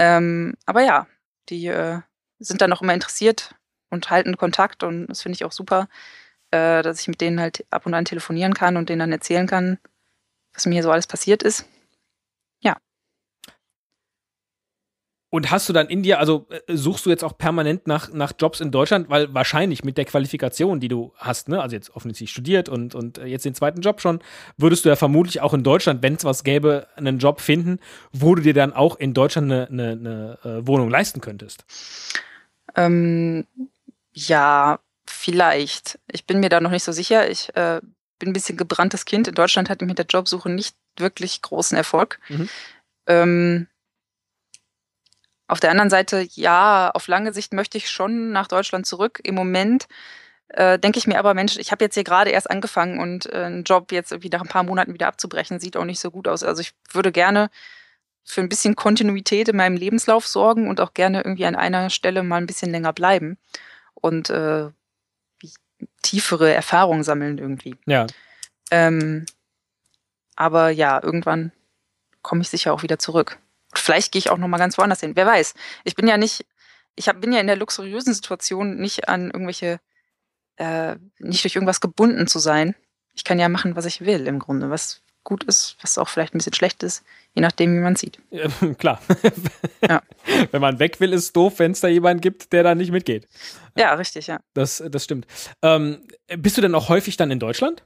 Ähm, 0.00 0.54
aber 0.66 0.82
ja, 0.82 1.06
die 1.48 1.68
äh, 1.68 2.00
sind 2.40 2.60
dann 2.60 2.70
noch 2.70 2.82
immer 2.82 2.92
interessiert 2.92 3.54
und 3.88 4.10
halten 4.10 4.36
Kontakt 4.36 4.82
und 4.82 5.06
das 5.06 5.22
finde 5.22 5.36
ich 5.36 5.44
auch 5.44 5.52
super, 5.52 5.88
äh, 6.50 6.82
dass 6.82 7.00
ich 7.00 7.06
mit 7.06 7.20
denen 7.20 7.38
halt 7.38 7.64
ab 7.70 7.86
und 7.86 7.94
an 7.94 8.04
telefonieren 8.04 8.52
kann 8.52 8.76
und 8.76 8.88
denen 8.88 8.98
dann 8.98 9.12
erzählen 9.12 9.46
kann, 9.46 9.78
was 10.52 10.66
mir 10.66 10.74
hier 10.74 10.82
so 10.82 10.90
alles 10.90 11.06
passiert 11.06 11.44
ist. 11.44 11.66
Und 15.28 15.50
hast 15.50 15.68
du 15.68 15.72
dann 15.72 15.88
in 15.88 16.02
dir, 16.04 16.20
also 16.20 16.46
äh, 16.50 16.76
suchst 16.76 17.04
du 17.04 17.10
jetzt 17.10 17.24
auch 17.24 17.36
permanent 17.36 17.88
nach, 17.88 18.12
nach 18.12 18.32
Jobs 18.38 18.60
in 18.60 18.70
Deutschland, 18.70 19.10
weil 19.10 19.34
wahrscheinlich 19.34 19.82
mit 19.82 19.98
der 19.98 20.04
Qualifikation, 20.04 20.78
die 20.78 20.88
du 20.88 21.12
hast, 21.16 21.48
ne, 21.48 21.60
also 21.60 21.74
jetzt 21.74 21.90
offensichtlich 21.90 22.30
studiert 22.30 22.68
und, 22.68 22.94
und 22.94 23.18
äh, 23.18 23.26
jetzt 23.26 23.44
den 23.44 23.54
zweiten 23.54 23.80
Job 23.80 24.00
schon, 24.00 24.20
würdest 24.56 24.84
du 24.84 24.88
ja 24.88 24.96
vermutlich 24.96 25.40
auch 25.40 25.52
in 25.52 25.64
Deutschland, 25.64 26.02
wenn 26.02 26.14
es 26.14 26.24
was 26.24 26.44
gäbe, 26.44 26.86
einen 26.94 27.18
Job 27.18 27.40
finden, 27.40 27.80
wo 28.12 28.36
du 28.36 28.42
dir 28.42 28.54
dann 28.54 28.72
auch 28.72 28.96
in 28.96 29.14
Deutschland 29.14 29.50
eine, 29.50 29.68
eine, 29.68 29.90
eine 29.92 30.38
äh, 30.44 30.66
Wohnung 30.66 30.90
leisten 30.90 31.20
könntest. 31.20 31.64
Ähm, 32.76 33.46
ja, 34.12 34.78
vielleicht. 35.06 35.98
Ich 36.12 36.24
bin 36.24 36.38
mir 36.38 36.50
da 36.50 36.60
noch 36.60 36.70
nicht 36.70 36.84
so 36.84 36.92
sicher. 36.92 37.28
Ich 37.28 37.54
äh, 37.56 37.80
bin 38.18 38.30
ein 38.30 38.32
bisschen 38.32 38.56
gebranntes 38.56 39.04
Kind. 39.04 39.26
In 39.26 39.34
Deutschland 39.34 39.68
hatte 39.70 39.84
ich 39.84 39.88
mit 39.88 39.98
der 39.98 40.06
Jobsuche 40.06 40.50
nicht 40.50 40.76
wirklich 40.96 41.42
großen 41.42 41.76
Erfolg. 41.76 42.20
Mhm. 42.28 42.48
Ähm, 43.06 43.66
auf 45.48 45.60
der 45.60 45.70
anderen 45.70 45.90
Seite, 45.90 46.26
ja, 46.32 46.90
auf 46.92 47.06
lange 47.08 47.32
Sicht 47.32 47.52
möchte 47.52 47.78
ich 47.78 47.90
schon 47.90 48.32
nach 48.32 48.48
Deutschland 48.48 48.86
zurück. 48.86 49.20
Im 49.22 49.34
Moment 49.34 49.86
äh, 50.48 50.78
denke 50.78 50.98
ich 50.98 51.06
mir 51.06 51.18
aber, 51.18 51.34
Mensch, 51.34 51.56
ich 51.56 51.72
habe 51.72 51.84
jetzt 51.84 51.94
hier 51.94 52.04
gerade 52.04 52.30
erst 52.30 52.50
angefangen 52.50 52.98
und 52.98 53.26
äh, 53.32 53.44
einen 53.44 53.64
Job 53.64 53.92
jetzt 53.92 54.12
irgendwie 54.12 54.28
nach 54.28 54.42
ein 54.42 54.48
paar 54.48 54.64
Monaten 54.64 54.94
wieder 54.94 55.08
abzubrechen, 55.08 55.60
sieht 55.60 55.76
auch 55.76 55.84
nicht 55.84 56.00
so 56.00 56.10
gut 56.10 56.28
aus. 56.28 56.42
Also 56.42 56.60
ich 56.62 56.72
würde 56.92 57.12
gerne 57.12 57.50
für 58.24 58.40
ein 58.40 58.48
bisschen 58.48 58.74
Kontinuität 58.74 59.48
in 59.48 59.56
meinem 59.56 59.76
Lebenslauf 59.76 60.26
sorgen 60.26 60.68
und 60.68 60.80
auch 60.80 60.94
gerne 60.94 61.18
irgendwie 61.18 61.46
an 61.46 61.54
einer 61.54 61.90
Stelle 61.90 62.22
mal 62.22 62.36
ein 62.36 62.46
bisschen 62.46 62.70
länger 62.70 62.92
bleiben 62.92 63.38
und 63.94 64.30
äh, 64.30 64.68
tiefere 66.02 66.52
Erfahrungen 66.52 67.04
sammeln 67.04 67.38
irgendwie. 67.38 67.76
Ja. 67.86 68.06
Ähm, 68.70 69.26
aber 70.34 70.70
ja, 70.70 71.00
irgendwann 71.02 71.52
komme 72.22 72.42
ich 72.42 72.48
sicher 72.48 72.72
auch 72.72 72.82
wieder 72.82 72.98
zurück. 72.98 73.38
Vielleicht 73.78 74.12
gehe 74.12 74.18
ich 74.18 74.30
auch 74.30 74.38
noch 74.38 74.48
mal 74.48 74.58
ganz 74.58 74.78
woanders 74.78 75.00
hin. 75.00 75.12
Wer 75.14 75.26
weiß? 75.26 75.54
Ich 75.84 75.94
bin 75.94 76.08
ja 76.08 76.16
nicht, 76.16 76.46
ich 76.94 77.08
hab, 77.08 77.20
bin 77.20 77.32
ja 77.32 77.40
in 77.40 77.46
der 77.46 77.56
luxuriösen 77.56 78.14
Situation, 78.14 78.76
nicht 78.76 79.08
an 79.08 79.26
irgendwelche, 79.30 79.80
äh, 80.56 80.96
nicht 81.18 81.44
durch 81.44 81.56
irgendwas 81.56 81.80
gebunden 81.80 82.26
zu 82.26 82.38
sein. 82.38 82.74
Ich 83.14 83.24
kann 83.24 83.38
ja 83.38 83.48
machen, 83.48 83.76
was 83.76 83.86
ich 83.86 84.02
will 84.02 84.26
im 84.26 84.38
Grunde, 84.38 84.70
was 84.70 85.02
gut 85.26 85.44
ist, 85.44 85.76
was 85.82 85.98
auch 85.98 86.08
vielleicht 86.08 86.34
ein 86.34 86.38
bisschen 86.38 86.54
schlecht 86.54 86.82
ist, 86.82 87.04
je 87.34 87.42
nachdem, 87.42 87.74
wie 87.74 87.80
man 87.80 87.96
sieht. 87.96 88.18
Ja, 88.30 88.48
klar. 88.78 89.00
Ja. 89.86 90.02
Wenn 90.52 90.60
man 90.60 90.78
weg 90.78 91.00
will, 91.00 91.12
ist 91.12 91.22
es 91.22 91.32
doof, 91.32 91.58
wenn 91.58 91.72
es 91.72 91.80
da 91.80 91.88
jemanden 91.88 92.20
gibt, 92.20 92.52
der 92.52 92.62
da 92.62 92.74
nicht 92.74 92.92
mitgeht. 92.92 93.28
Ja, 93.76 93.94
richtig, 93.94 94.28
ja. 94.28 94.40
Das, 94.54 94.82
das 94.88 95.04
stimmt. 95.04 95.26
Ähm, 95.62 96.00
bist 96.38 96.56
du 96.56 96.60
denn 96.60 96.74
auch 96.74 96.88
häufig 96.88 97.16
dann 97.16 97.30
in 97.30 97.40
Deutschland? 97.40 97.84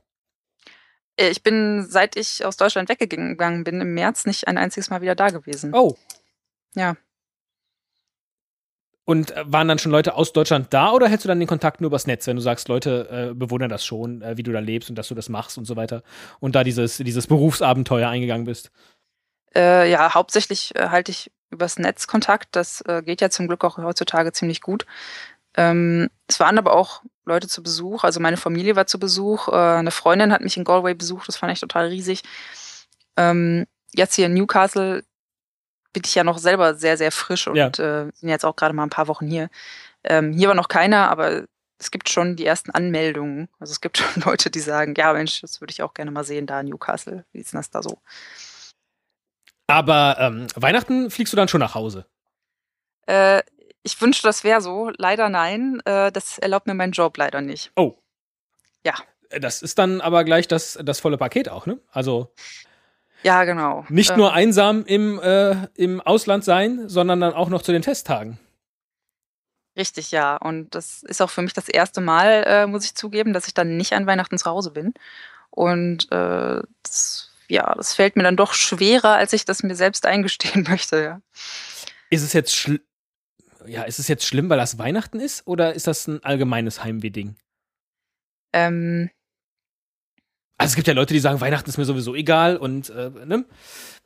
Äh, 1.20 1.30
Ich 1.30 1.42
bin, 1.42 1.86
seit 1.88 2.16
ich 2.16 2.44
aus 2.44 2.56
Deutschland 2.56 2.88
weggegangen 2.88 3.64
bin, 3.64 3.80
im 3.80 3.94
März 3.94 4.26
nicht 4.26 4.48
ein 4.48 4.58
einziges 4.58 4.90
Mal 4.90 5.02
wieder 5.02 5.14
da 5.14 5.28
gewesen. 5.28 5.72
Oh. 5.74 5.96
Ja. 6.74 6.96
Und 9.04 9.32
äh, 9.32 9.42
waren 9.46 9.66
dann 9.66 9.78
schon 9.78 9.90
Leute 9.90 10.14
aus 10.14 10.32
Deutschland 10.32 10.72
da 10.72 10.92
oder 10.92 11.08
hältst 11.08 11.24
du 11.24 11.28
dann 11.28 11.40
den 11.40 11.48
Kontakt 11.48 11.80
nur 11.80 11.88
übers 11.88 12.06
Netz, 12.06 12.26
wenn 12.26 12.36
du 12.36 12.42
sagst, 12.42 12.68
Leute 12.68 13.30
äh, 13.30 13.34
bewundern 13.34 13.68
das 13.68 13.84
schon, 13.84 14.22
äh, 14.22 14.36
wie 14.36 14.44
du 14.44 14.52
da 14.52 14.60
lebst 14.60 14.88
und 14.88 14.96
dass 14.96 15.08
du 15.08 15.14
das 15.14 15.28
machst 15.28 15.58
und 15.58 15.64
so 15.64 15.74
weiter 15.74 16.02
und 16.38 16.54
da 16.54 16.62
dieses, 16.62 16.98
dieses 16.98 17.26
Berufsabenteuer 17.26 18.08
eingegangen 18.08 18.46
bist? 18.46 18.70
Äh, 19.52 19.90
ja, 19.90 20.14
hauptsächlich 20.14 20.76
äh, 20.76 20.90
halte 20.90 21.10
ich 21.10 21.32
übers 21.50 21.76
Netz 21.76 22.06
Kontakt. 22.06 22.54
Das 22.54 22.84
geht 23.04 23.20
ja 23.20 23.28
zum 23.28 23.48
Glück 23.48 23.64
auch 23.64 23.76
heutzutage 23.78 24.30
ziemlich 24.30 24.60
gut. 24.60 24.86
Ähm, 25.56 26.08
es 26.26 26.38
waren 26.40 26.58
aber 26.58 26.72
auch 26.74 27.02
Leute 27.24 27.48
zu 27.48 27.62
Besuch. 27.62 28.04
Also 28.04 28.20
meine 28.20 28.36
Familie 28.36 28.76
war 28.76 28.86
zu 28.86 28.98
Besuch. 28.98 29.48
Äh, 29.48 29.52
eine 29.52 29.90
Freundin 29.90 30.32
hat 30.32 30.42
mich 30.42 30.56
in 30.56 30.64
Galway 30.64 30.94
besucht. 30.94 31.28
Das 31.28 31.36
fand 31.36 31.52
ich 31.52 31.60
total 31.60 31.86
riesig. 31.86 32.22
Ähm, 33.16 33.66
jetzt 33.92 34.14
hier 34.14 34.26
in 34.26 34.34
Newcastle 34.34 35.04
bin 35.92 36.02
ich 36.04 36.14
ja 36.14 36.22
noch 36.24 36.38
selber 36.38 36.74
sehr, 36.74 36.96
sehr 36.96 37.10
frisch 37.10 37.48
und 37.48 37.56
Ja. 37.56 37.66
äh, 37.68 38.10
sind 38.14 38.28
jetzt 38.28 38.44
auch 38.44 38.54
gerade 38.56 38.74
mal 38.74 38.84
ein 38.84 38.90
paar 38.90 39.08
Wochen 39.08 39.26
hier. 39.26 39.50
Ähm, 40.04 40.32
hier 40.32 40.48
war 40.48 40.54
noch 40.54 40.68
keiner, 40.68 41.10
aber 41.10 41.44
es 41.78 41.90
gibt 41.90 42.08
schon 42.08 42.36
die 42.36 42.46
ersten 42.46 42.70
Anmeldungen. 42.70 43.48
Also 43.58 43.72
es 43.72 43.80
gibt 43.80 43.98
schon 43.98 44.22
Leute, 44.22 44.50
die 44.50 44.60
sagen, 44.60 44.94
ja 44.96 45.12
Mensch, 45.12 45.40
das 45.40 45.60
würde 45.60 45.72
ich 45.72 45.82
auch 45.82 45.94
gerne 45.94 46.10
mal 46.12 46.24
sehen 46.24 46.46
da 46.46 46.60
in 46.60 46.68
Newcastle. 46.68 47.24
Wie 47.32 47.40
ist 47.40 47.52
denn 47.52 47.58
das 47.58 47.70
da 47.70 47.82
so? 47.82 47.98
Aber 49.66 50.16
ähm, 50.18 50.46
Weihnachten 50.56 51.10
fliegst 51.10 51.32
du 51.32 51.36
dann 51.36 51.48
schon 51.48 51.60
nach 51.60 51.74
Hause. 51.74 52.06
Äh, 53.06 53.42
ich 53.82 54.00
wünschte, 54.00 54.26
das 54.26 54.44
wäre 54.44 54.60
so. 54.60 54.90
Leider 54.96 55.28
nein. 55.28 55.80
Äh, 55.84 56.12
das 56.12 56.38
erlaubt 56.38 56.66
mir 56.66 56.74
mein 56.74 56.92
Job 56.92 57.16
leider 57.16 57.40
nicht. 57.40 57.72
Oh. 57.76 57.94
Ja. 58.84 58.94
Äh, 59.30 59.40
Das 59.40 59.62
ist 59.62 59.78
dann 59.78 60.00
aber 60.00 60.24
gleich 60.24 60.48
das, 60.48 60.78
das 60.82 61.00
volle 61.00 61.18
Paket 61.18 61.48
auch, 61.48 61.66
ne? 61.66 61.78
Also 61.90 62.32
Ja, 63.22 63.44
genau. 63.44 63.84
nicht 63.88 64.10
Ähm, 64.10 64.16
nur 64.18 64.32
einsam 64.32 64.84
im, 64.84 65.18
äh, 65.20 65.66
im 65.74 66.00
Ausland 66.00 66.44
sein, 66.44 66.88
sondern 66.88 67.20
dann 67.20 67.34
auch 67.34 67.48
noch 67.48 67.62
zu 67.62 67.72
den 67.72 67.82
Festtagen. 67.82 68.38
Richtig, 69.76 70.10
ja. 70.10 70.36
Und 70.36 70.74
das 70.74 71.02
ist 71.04 71.22
auch 71.22 71.30
für 71.30 71.42
mich 71.42 71.52
das 71.52 71.68
erste 71.68 72.00
Mal, 72.00 72.44
äh, 72.46 72.66
muss 72.66 72.84
ich 72.84 72.94
zugeben, 72.94 73.32
dass 73.32 73.46
ich 73.46 73.54
dann 73.54 73.76
nicht 73.76 73.92
an 73.92 74.06
Weihnachten 74.06 74.36
zu 74.36 74.46
Hause 74.50 74.72
bin. 74.72 74.92
Und 75.50 76.10
äh, 76.12 76.60
das, 76.82 77.30
ja, 77.48 77.74
das 77.76 77.94
fällt 77.94 78.16
mir 78.16 78.22
dann 78.24 78.36
doch 78.36 78.52
schwerer, 78.52 79.14
als 79.14 79.32
ich 79.32 79.44
das 79.44 79.62
mir 79.62 79.74
selbst 79.76 80.06
eingestehen 80.06 80.64
möchte. 80.68 81.02
Ja. 81.02 81.20
Ist 82.10 82.22
es 82.24 82.32
jetzt 82.32 82.54
schl 82.54 82.80
ja, 83.70 83.82
ist 83.84 83.98
es 83.98 84.08
jetzt 84.08 84.24
schlimm, 84.26 84.48
weil 84.50 84.58
das 84.58 84.78
Weihnachten 84.78 85.20
ist, 85.20 85.46
oder 85.46 85.74
ist 85.74 85.86
das 85.86 86.06
ein 86.08 86.22
allgemeines 86.24 86.82
Heimweh-Ding? 86.84 87.36
Ähm, 88.52 89.10
Also 90.58 90.72
es 90.72 90.76
gibt 90.76 90.88
ja 90.88 90.94
Leute, 90.94 91.14
die 91.14 91.20
sagen, 91.20 91.40
Weihnachten 91.40 91.70
ist 91.70 91.78
mir 91.78 91.84
sowieso 91.84 92.14
egal 92.14 92.56
und 92.56 92.90
äh, 92.90 93.10
ne? 93.24 93.44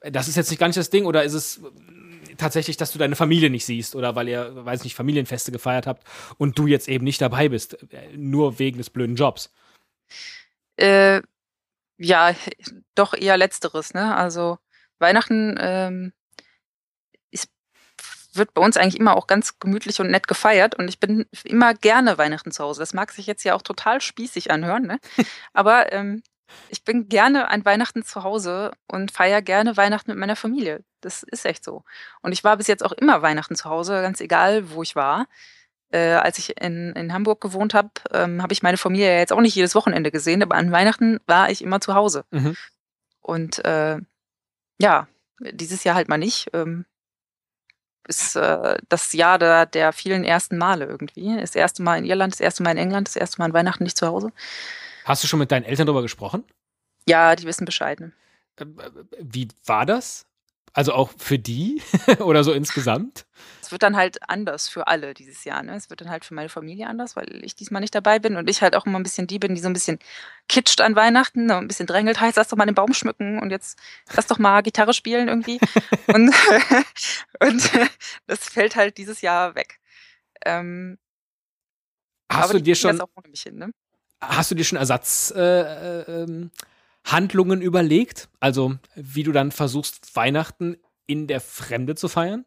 das 0.00 0.28
ist 0.28 0.36
jetzt 0.36 0.50
nicht 0.50 0.60
gar 0.60 0.66
nicht 0.68 0.76
das 0.76 0.90
Ding, 0.90 1.06
oder 1.06 1.24
ist 1.24 1.32
es 1.32 1.58
äh, 1.58 2.34
tatsächlich, 2.36 2.76
dass 2.76 2.92
du 2.92 2.98
deine 2.98 3.16
Familie 3.16 3.50
nicht 3.50 3.64
siehst 3.64 3.96
oder 3.96 4.14
weil 4.14 4.28
ihr, 4.28 4.64
weiß 4.64 4.84
nicht, 4.84 4.94
Familienfeste 4.94 5.50
gefeiert 5.50 5.86
habt 5.86 6.04
und 6.38 6.58
du 6.58 6.66
jetzt 6.66 6.88
eben 6.88 7.04
nicht 7.04 7.20
dabei 7.20 7.48
bist, 7.48 7.78
äh, 7.92 8.16
nur 8.16 8.58
wegen 8.58 8.78
des 8.78 8.90
blöden 8.90 9.16
Jobs? 9.16 9.52
äh, 10.76 11.22
ja, 11.98 12.34
doch 12.94 13.14
eher 13.14 13.36
letzteres, 13.36 13.94
ne? 13.94 14.14
Also 14.16 14.58
Weihnachten 14.98 15.56
ähm, 15.60 16.12
wird 18.36 18.54
bei 18.54 18.62
uns 18.62 18.76
eigentlich 18.76 18.98
immer 18.98 19.16
auch 19.16 19.26
ganz 19.26 19.58
gemütlich 19.58 20.00
und 20.00 20.10
nett 20.10 20.28
gefeiert 20.28 20.74
und 20.74 20.88
ich 20.88 21.00
bin 21.00 21.26
immer 21.44 21.74
gerne 21.74 22.18
Weihnachten 22.18 22.50
zu 22.50 22.62
Hause. 22.64 22.80
Das 22.80 22.94
mag 22.94 23.12
sich 23.12 23.26
jetzt 23.26 23.44
ja 23.44 23.54
auch 23.54 23.62
total 23.62 24.00
spießig 24.00 24.50
anhören, 24.50 24.86
ne? 24.86 24.98
Aber 25.52 25.92
ähm, 25.92 26.22
ich 26.68 26.84
bin 26.84 27.08
gerne 27.08 27.48
an 27.48 27.64
Weihnachten 27.64 28.04
zu 28.04 28.22
Hause 28.22 28.72
und 28.86 29.10
feiere 29.10 29.42
gerne 29.42 29.76
Weihnachten 29.76 30.10
mit 30.10 30.18
meiner 30.18 30.36
Familie. 30.36 30.84
Das 31.00 31.22
ist 31.22 31.46
echt 31.46 31.64
so. 31.64 31.84
Und 32.22 32.32
ich 32.32 32.44
war 32.44 32.56
bis 32.56 32.66
jetzt 32.66 32.84
auch 32.84 32.92
immer 32.92 33.22
Weihnachten 33.22 33.56
zu 33.56 33.68
Hause, 33.68 34.02
ganz 34.02 34.20
egal, 34.20 34.70
wo 34.70 34.82
ich 34.82 34.94
war. 34.96 35.26
Äh, 35.90 36.14
als 36.14 36.38
ich 36.38 36.60
in, 36.60 36.92
in 36.92 37.12
Hamburg 37.12 37.40
gewohnt 37.40 37.74
habe, 37.74 37.90
ähm, 38.12 38.42
habe 38.42 38.52
ich 38.52 38.62
meine 38.62 38.76
Familie 38.76 39.12
ja 39.12 39.18
jetzt 39.18 39.32
auch 39.32 39.40
nicht 39.40 39.54
jedes 39.54 39.74
Wochenende 39.74 40.10
gesehen, 40.10 40.42
aber 40.42 40.56
an 40.56 40.72
Weihnachten 40.72 41.20
war 41.26 41.50
ich 41.50 41.62
immer 41.62 41.80
zu 41.80 41.94
Hause. 41.94 42.24
Mhm. 42.30 42.56
Und 43.20 43.64
äh, 43.64 43.98
ja, 44.80 45.08
dieses 45.40 45.84
Jahr 45.84 45.94
halt 45.94 46.08
mal 46.08 46.18
nicht. 46.18 46.48
Ähm, 46.52 46.84
ist 48.08 48.36
äh, 48.36 48.76
das 48.88 49.12
Jahr 49.12 49.38
der, 49.38 49.66
der 49.66 49.92
vielen 49.92 50.24
ersten 50.24 50.58
Male 50.58 50.84
irgendwie. 50.84 51.36
Das 51.40 51.54
erste 51.54 51.82
Mal 51.82 51.98
in 51.98 52.04
Irland, 52.04 52.34
das 52.34 52.40
erste 52.40 52.62
Mal 52.62 52.72
in 52.72 52.78
England, 52.78 53.08
das 53.08 53.16
erste 53.16 53.38
Mal 53.38 53.46
an 53.46 53.52
Weihnachten 53.52 53.84
nicht 53.84 53.96
zu 53.96 54.06
Hause. 54.06 54.32
Hast 55.04 55.22
du 55.22 55.28
schon 55.28 55.38
mit 55.38 55.50
deinen 55.50 55.64
Eltern 55.64 55.86
darüber 55.86 56.02
gesprochen? 56.02 56.44
Ja, 57.08 57.34
die 57.36 57.44
wissen 57.46 57.64
Bescheid. 57.64 58.00
ne? 58.00 58.12
Äh, 58.58 58.64
Wie 59.20 59.48
war 59.66 59.86
das? 59.86 60.26
Also 60.74 60.92
auch 60.92 61.12
für 61.16 61.38
die 61.38 61.80
oder 62.18 62.42
so 62.42 62.52
insgesamt? 62.52 63.26
Es 63.62 63.70
wird 63.70 63.84
dann 63.84 63.96
halt 63.96 64.28
anders 64.28 64.68
für 64.68 64.88
alle 64.88 65.14
dieses 65.14 65.44
Jahr. 65.44 65.62
Ne? 65.62 65.76
Es 65.76 65.88
wird 65.88 66.00
dann 66.00 66.10
halt 66.10 66.24
für 66.24 66.34
meine 66.34 66.48
Familie 66.48 66.88
anders, 66.88 67.14
weil 67.14 67.44
ich 67.44 67.54
diesmal 67.54 67.80
nicht 67.80 67.94
dabei 67.94 68.18
bin 68.18 68.36
und 68.36 68.50
ich 68.50 68.60
halt 68.60 68.74
auch 68.74 68.84
immer 68.84 68.98
ein 68.98 69.04
bisschen 69.04 69.28
die 69.28 69.38
bin, 69.38 69.54
die 69.54 69.60
so 69.60 69.68
ein 69.68 69.72
bisschen 69.72 70.00
kitscht 70.48 70.80
an 70.80 70.96
Weihnachten, 70.96 71.48
ein 71.50 71.68
bisschen 71.68 71.86
drängelt, 71.86 72.20
heißt, 72.20 72.36
lass 72.36 72.48
doch 72.48 72.56
mal 72.56 72.66
den 72.66 72.74
Baum 72.74 72.92
schmücken 72.92 73.38
und 73.38 73.50
jetzt 73.50 73.78
lass 74.14 74.26
doch 74.26 74.38
mal 74.38 74.62
Gitarre 74.62 74.92
spielen 74.92 75.28
irgendwie. 75.28 75.60
und, 76.08 76.34
und 77.40 77.70
das 78.26 78.40
fällt 78.48 78.74
halt 78.74 78.98
dieses 78.98 79.20
Jahr 79.20 79.54
weg. 79.54 79.78
Ähm, 80.44 80.98
hast 82.30 82.52
du 82.52 82.60
dir 82.60 82.74
schon 82.74 83.00
hin, 83.32 83.58
ne? 83.58 83.70
Hast 84.20 84.50
du 84.50 84.56
dir 84.56 84.64
schon 84.64 84.78
Ersatzhandlungen 84.78 86.50
äh, 86.50 86.73
äh, 87.12 87.64
überlegt? 87.64 88.28
Also, 88.40 88.76
wie 88.94 89.22
du 89.22 89.32
dann 89.32 89.52
versuchst, 89.52 90.14
Weihnachten 90.16 90.76
in 91.06 91.26
der 91.26 91.40
Fremde 91.40 91.94
zu 91.94 92.08
feiern? 92.08 92.44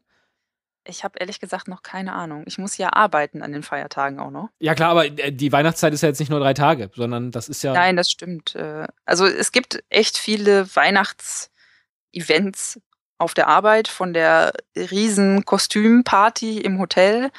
Ich 0.89 1.03
habe 1.03 1.19
ehrlich 1.19 1.39
gesagt 1.39 1.67
noch 1.67 1.83
keine 1.83 2.13
Ahnung. 2.13 2.43
Ich 2.45 2.57
muss 2.57 2.77
ja 2.77 2.93
arbeiten 2.93 3.41
an 3.41 3.51
den 3.51 3.63
Feiertagen 3.63 4.19
auch 4.19 4.31
noch. 4.31 4.49
Ja 4.59 4.73
klar, 4.73 4.91
aber 4.91 5.05
äh, 5.05 5.31
die 5.31 5.51
Weihnachtszeit 5.51 5.93
ist 5.93 6.01
ja 6.01 6.09
jetzt 6.09 6.19
nicht 6.19 6.29
nur 6.29 6.39
drei 6.39 6.53
Tage, 6.53 6.89
sondern 6.95 7.31
das 7.31 7.49
ist 7.49 7.63
ja. 7.63 7.73
Nein, 7.73 7.97
das 7.97 8.09
stimmt. 8.09 8.55
Äh, 8.55 8.87
also 9.05 9.25
es 9.25 9.51
gibt 9.51 9.83
echt 9.89 10.17
viele 10.17 10.73
Weihnachtsevents 10.75 12.79
auf 13.17 13.33
der 13.33 13.47
Arbeit, 13.47 13.87
von 13.87 14.13
der 14.13 14.53
riesen 14.75 15.43
Kostümparty 15.43 16.59
im 16.59 16.79
Hotel 16.79 17.31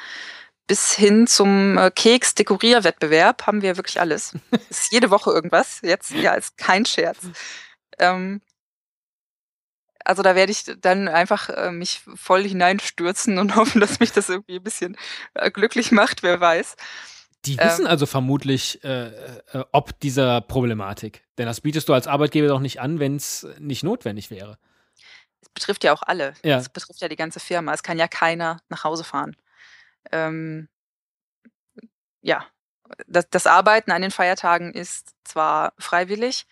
bis 0.69 0.93
hin 0.93 1.25
zum 1.25 1.79
äh, 1.79 1.89
Keks-Dekorierwettbewerb 1.89 3.47
haben 3.47 3.63
wir 3.63 3.75
wirklich 3.75 3.99
alles. 3.99 4.35
ist 4.69 4.91
jede 4.91 5.09
Woche 5.09 5.31
irgendwas. 5.31 5.79
Jetzt, 5.81 6.11
ja, 6.11 6.33
ist 6.33 6.59
kein 6.59 6.85
Scherz. 6.85 7.17
Ähm, 7.97 8.41
also 10.05 10.21
da 10.21 10.35
werde 10.35 10.51
ich 10.51 10.65
dann 10.79 11.07
einfach 11.07 11.49
äh, 11.49 11.71
mich 11.71 12.01
voll 12.13 12.43
hineinstürzen 12.43 13.39
und 13.39 13.55
hoffen, 13.55 13.81
dass 13.81 13.99
mich 13.99 14.11
das 14.11 14.29
irgendwie 14.29 14.57
ein 14.57 14.63
bisschen 14.63 14.95
äh, 15.33 15.49
glücklich 15.49 15.91
macht, 15.91 16.21
wer 16.21 16.39
weiß. 16.39 16.75
Die 17.45 17.57
wissen 17.57 17.85
ähm, 17.85 17.87
also 17.87 18.05
vermutlich 18.05 18.83
äh, 18.83 19.07
äh, 19.07 19.65
ob 19.71 19.99
dieser 20.01 20.41
Problematik. 20.41 21.23
Denn 21.39 21.47
das 21.47 21.61
bietest 21.61 21.89
du 21.89 21.93
als 21.93 22.05
Arbeitgeber 22.05 22.47
doch 22.47 22.59
nicht 22.59 22.79
an, 22.79 22.99
wenn 22.99 23.15
es 23.15 23.47
nicht 23.57 23.81
notwendig 23.81 24.29
wäre. 24.29 24.59
Es 25.41 25.49
betrifft 25.49 25.83
ja 25.83 25.93
auch 25.93 26.03
alle. 26.03 26.35
Ja. 26.45 26.59
Es 26.59 26.69
betrifft 26.69 27.01
ja 27.01 27.07
die 27.07 27.15
ganze 27.15 27.39
Firma. 27.39 27.73
Es 27.73 27.81
kann 27.81 27.97
ja 27.97 28.07
keiner 28.07 28.61
nach 28.69 28.83
Hause 28.83 29.03
fahren. 29.03 29.35
Ähm, 30.11 30.67
ja, 32.21 32.45
das, 33.07 33.29
das 33.29 33.47
Arbeiten 33.47 33.91
an 33.91 34.01
den 34.01 34.11
Feiertagen 34.11 34.73
ist 34.73 35.13
zwar 35.23 35.73
freiwillig, 35.77 36.45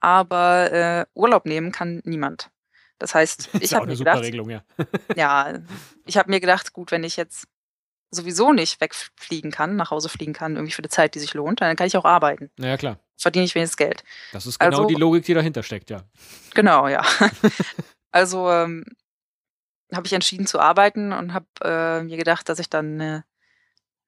aber 0.00 0.72
äh, 0.72 1.06
Urlaub 1.14 1.46
nehmen 1.46 1.72
kann 1.72 2.02
niemand. 2.04 2.50
Das 2.98 3.14
heißt, 3.14 3.50
ich 3.60 3.74
habe 3.74 3.86
mir 3.86 3.96
gedacht, 3.96 4.22
Regelung, 4.22 4.50
ja. 4.50 4.62
ja, 5.16 5.58
ich 6.06 6.16
habe 6.16 6.30
mir 6.30 6.40
gedacht, 6.40 6.72
gut, 6.72 6.90
wenn 6.90 7.04
ich 7.04 7.16
jetzt 7.16 7.46
sowieso 8.10 8.52
nicht 8.52 8.80
wegfliegen 8.80 9.50
kann, 9.50 9.76
nach 9.76 9.90
Hause 9.90 10.08
fliegen 10.08 10.34
kann, 10.34 10.56
irgendwie 10.56 10.72
für 10.72 10.82
die 10.82 10.88
Zeit, 10.88 11.14
die 11.14 11.18
sich 11.18 11.34
lohnt, 11.34 11.60
dann 11.60 11.76
kann 11.76 11.86
ich 11.86 11.96
auch 11.96 12.04
arbeiten. 12.04 12.50
Ja, 12.58 12.76
klar. 12.76 12.98
Verdiene 13.16 13.44
ich 13.44 13.54
wenigstens 13.54 13.76
Geld. 13.76 14.04
Das 14.32 14.46
ist 14.46 14.58
genau 14.58 14.70
also, 14.70 14.86
die 14.86 14.94
Logik, 14.94 15.24
die 15.24 15.34
dahinter 15.34 15.62
steckt, 15.62 15.90
ja. 15.90 16.02
Genau, 16.54 16.88
ja. 16.88 17.02
also 18.10 18.50
ähm, 18.50 18.84
habe 19.96 20.06
ich 20.06 20.12
entschieden 20.12 20.46
zu 20.46 20.60
arbeiten 20.60 21.12
und 21.12 21.34
habe 21.34 21.46
äh, 21.62 22.02
mir 22.02 22.16
gedacht, 22.16 22.48
dass 22.48 22.58
ich 22.58 22.70
dann 22.70 23.00
äh, 23.00 23.22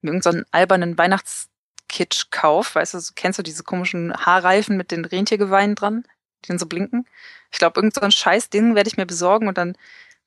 mir 0.01 0.11
irgendeinen 0.11 0.39
so 0.39 0.49
albernen 0.51 0.97
Weihnachtskitsch 0.97 2.25
kaufe. 2.31 2.75
Weißt 2.75 2.93
du, 2.93 2.99
kennst 3.15 3.39
du 3.39 3.43
diese 3.43 3.63
komischen 3.63 4.13
Haarreifen 4.13 4.77
mit 4.77 4.91
den 4.91 5.05
Rentiergeweinen 5.05 5.75
dran, 5.75 6.05
die 6.43 6.49
dann 6.49 6.59
so 6.59 6.65
blinken? 6.65 7.07
Ich 7.51 7.59
glaube, 7.59 7.79
irgendein 7.79 8.11
so 8.11 8.17
scheiß 8.17 8.49
Ding 8.49 8.75
werde 8.75 8.89
ich 8.89 8.97
mir 8.97 9.05
besorgen 9.05 9.47
und 9.47 9.57
dann, 9.57 9.77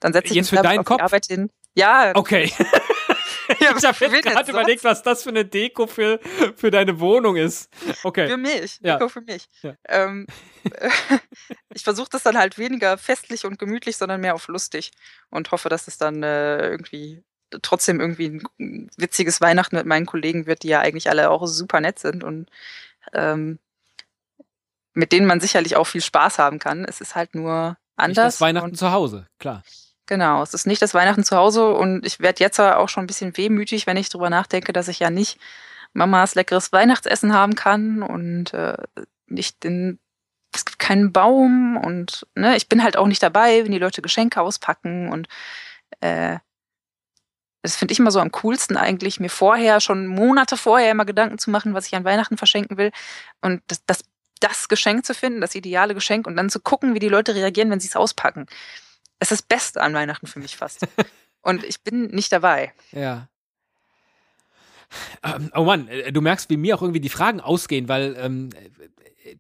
dann 0.00 0.12
setze 0.12 0.28
ich 0.28 0.34
Jetzt 0.34 0.52
mich 0.52 0.60
für 0.60 0.64
deinen 0.64 0.80
auf 0.80 0.86
Kopf? 0.86 1.02
Arbeit 1.02 1.26
hin. 1.26 1.50
Ja. 1.74 2.12
Okay. 2.14 2.52
ja, 3.60 3.76
ich 3.76 3.84
habe 3.84 3.96
jetzt 4.06 4.24
gerade 4.24 4.50
überlegt, 4.50 4.84
was 4.84 5.02
das 5.02 5.22
für 5.22 5.30
eine 5.30 5.44
Deko 5.44 5.86
für, 5.86 6.20
für 6.56 6.70
deine 6.70 7.00
Wohnung 7.00 7.36
ist. 7.36 7.70
Okay. 8.02 8.28
Für 8.28 8.36
mich. 8.36 8.78
Ja. 8.82 8.96
Deko 8.96 9.08
für 9.08 9.20
mich. 9.20 9.48
Ja. 9.62 9.74
Ähm, 9.88 10.26
ich 11.74 11.82
versuche 11.82 12.08
das 12.10 12.22
dann 12.22 12.38
halt 12.38 12.58
weniger 12.58 12.98
festlich 12.98 13.44
und 13.44 13.58
gemütlich, 13.58 13.96
sondern 13.96 14.20
mehr 14.20 14.34
auf 14.34 14.48
lustig 14.48 14.92
und 15.30 15.50
hoffe, 15.50 15.68
dass 15.68 15.88
es 15.88 15.98
dann 15.98 16.22
äh, 16.22 16.68
irgendwie 16.68 17.22
trotzdem 17.62 18.00
irgendwie 18.00 18.42
ein 18.58 18.90
witziges 18.96 19.40
Weihnachten 19.40 19.76
mit 19.76 19.86
meinen 19.86 20.06
Kollegen 20.06 20.46
wird, 20.46 20.62
die 20.62 20.68
ja 20.68 20.80
eigentlich 20.80 21.08
alle 21.08 21.30
auch 21.30 21.46
super 21.46 21.80
nett 21.80 21.98
sind 21.98 22.22
und 22.22 22.50
ähm, 23.14 23.58
mit 24.94 25.12
denen 25.12 25.26
man 25.26 25.40
sicherlich 25.40 25.76
auch 25.76 25.86
viel 25.86 26.02
Spaß 26.02 26.38
haben 26.38 26.58
kann. 26.58 26.84
Es 26.84 27.00
ist 27.00 27.14
halt 27.14 27.34
nur 27.34 27.76
anders. 27.96 28.08
Nicht 28.08 28.34
das 28.34 28.40
Weihnachten 28.40 28.74
zu 28.74 28.92
Hause, 28.92 29.26
klar. 29.38 29.62
Genau, 30.08 30.42
es 30.42 30.54
ist 30.54 30.66
nicht 30.66 30.80
das 30.80 30.94
Weihnachten 30.94 31.22
zu 31.22 31.36
Hause 31.36 31.68
und 31.74 32.06
ich 32.06 32.18
werde 32.18 32.42
jetzt 32.42 32.58
auch 32.58 32.88
schon 32.88 33.04
ein 33.04 33.06
bisschen 33.06 33.36
wehmütig, 33.36 33.86
wenn 33.86 33.98
ich 33.98 34.08
drüber 34.08 34.30
nachdenke, 34.30 34.72
dass 34.72 34.88
ich 34.88 35.00
ja 35.00 35.10
nicht 35.10 35.38
Mamas 35.92 36.34
leckeres 36.34 36.72
Weihnachtsessen 36.72 37.34
haben 37.34 37.54
kann 37.54 38.02
und 38.02 38.54
äh, 38.54 38.78
nicht 39.26 39.62
den 39.64 40.00
es 40.54 40.64
gibt 40.64 40.78
keinen 40.78 41.12
Baum 41.12 41.76
und 41.76 42.26
ne, 42.34 42.56
ich 42.56 42.70
bin 42.70 42.82
halt 42.82 42.96
auch 42.96 43.06
nicht 43.06 43.22
dabei, 43.22 43.64
wenn 43.64 43.72
die 43.72 43.78
Leute 43.78 44.00
Geschenke 44.00 44.40
auspacken 44.40 45.12
und 45.12 45.28
äh, 46.00 46.38
das 47.62 47.76
finde 47.76 47.92
ich 47.92 47.98
immer 47.98 48.10
so 48.10 48.20
am 48.20 48.32
coolsten 48.32 48.78
eigentlich, 48.78 49.20
mir 49.20 49.28
vorher, 49.28 49.80
schon 49.80 50.06
Monate 50.06 50.56
vorher 50.56 50.90
immer 50.90 51.04
Gedanken 51.04 51.38
zu 51.38 51.50
machen, 51.50 51.74
was 51.74 51.86
ich 51.86 51.94
an 51.94 52.04
Weihnachten 52.04 52.38
verschenken 52.38 52.78
will. 52.78 52.92
Und 53.42 53.62
das, 53.66 53.84
das, 53.84 54.04
das 54.40 54.68
Geschenk 54.68 55.04
zu 55.04 55.12
finden, 55.12 55.42
das 55.42 55.54
ideale 55.54 55.94
Geschenk 55.94 56.26
und 56.26 56.36
dann 56.36 56.48
zu 56.50 56.60
gucken, 56.60 56.94
wie 56.94 57.00
die 57.00 57.08
Leute 57.08 57.34
reagieren, 57.34 57.70
wenn 57.70 57.80
sie 57.80 57.88
es 57.88 57.96
auspacken. 57.96 58.46
Es 59.18 59.32
ist 59.32 59.42
das 59.42 59.42
Beste 59.42 59.80
an 59.80 59.94
Weihnachten 59.94 60.26
für 60.26 60.38
mich 60.38 60.56
fast. 60.56 60.86
und 61.42 61.64
ich 61.64 61.82
bin 61.82 62.06
nicht 62.06 62.32
dabei. 62.32 62.72
Ja. 62.92 63.28
Ähm, 65.22 65.50
oh 65.54 65.64
Mann, 65.64 65.88
äh, 65.88 66.12
du 66.12 66.20
merkst, 66.20 66.48
wie 66.50 66.56
mir 66.56 66.76
auch 66.76 66.82
irgendwie 66.82 67.00
die 67.00 67.08
Fragen 67.08 67.40
ausgehen, 67.40 67.88
weil 67.88 68.16
ähm, 68.18 68.50
äh, 69.24 69.36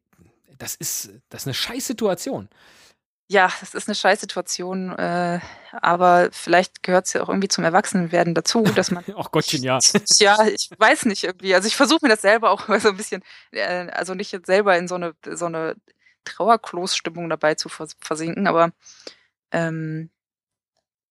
das 0.58 0.74
ist, 0.74 1.10
das 1.30 1.42
ist 1.42 1.46
eine 1.46 1.54
scheiß 1.54 1.86
Situation. 1.86 2.48
Ja, 3.30 3.52
das 3.60 3.74
ist 3.74 3.88
eine 3.88 3.94
Scheißsituation, 3.94 4.98
äh, 4.98 5.40
aber 5.72 6.30
vielleicht 6.32 6.82
gehört 6.82 7.04
es 7.06 7.12
ja 7.12 7.22
auch 7.22 7.28
irgendwie 7.28 7.48
zum 7.48 7.62
Erwachsenenwerden 7.62 8.34
dazu, 8.34 8.62
dass 8.62 8.90
man. 8.90 9.04
Ach 9.18 9.30
Gottchen, 9.30 9.62
ja. 9.62 9.78
ja, 10.18 10.46
ich 10.46 10.70
weiß 10.78 11.04
nicht 11.04 11.24
irgendwie. 11.24 11.54
Also 11.54 11.68
ich 11.68 11.76
versuche 11.76 12.00
mir 12.02 12.08
das 12.08 12.22
selber 12.22 12.50
auch 12.50 12.68
mal 12.68 12.80
so 12.80 12.88
ein 12.88 12.96
bisschen, 12.96 13.22
äh, 13.50 13.88
also 13.90 14.14
nicht 14.14 14.32
jetzt 14.32 14.46
selber 14.46 14.78
in 14.78 14.88
so 14.88 14.94
eine 14.94 15.14
so 15.30 15.44
eine 15.44 15.76
Trauerkloßstimmung 16.24 17.28
dabei 17.28 17.54
zu 17.54 17.68
versinken, 17.68 18.46
aber 18.46 18.72
ähm, 19.52 20.10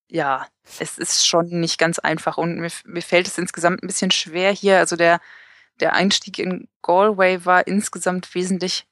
ja, 0.09 0.47
es 0.79 0.97
ist 0.97 1.27
schon 1.27 1.47
nicht 1.47 1.77
ganz 1.77 1.99
einfach 1.99 2.37
und 2.37 2.59
mir, 2.59 2.71
mir 2.85 3.01
fällt 3.01 3.27
es 3.27 3.37
insgesamt 3.37 3.83
ein 3.83 3.87
bisschen 3.87 4.11
schwer 4.11 4.51
hier. 4.51 4.77
Also 4.79 4.95
der 4.95 5.19
der 5.79 5.93
Einstieg 5.93 6.39
in 6.39 6.67
Galway 6.81 7.45
war 7.45 7.67
insgesamt 7.67 8.33
wesentlich 8.35 8.87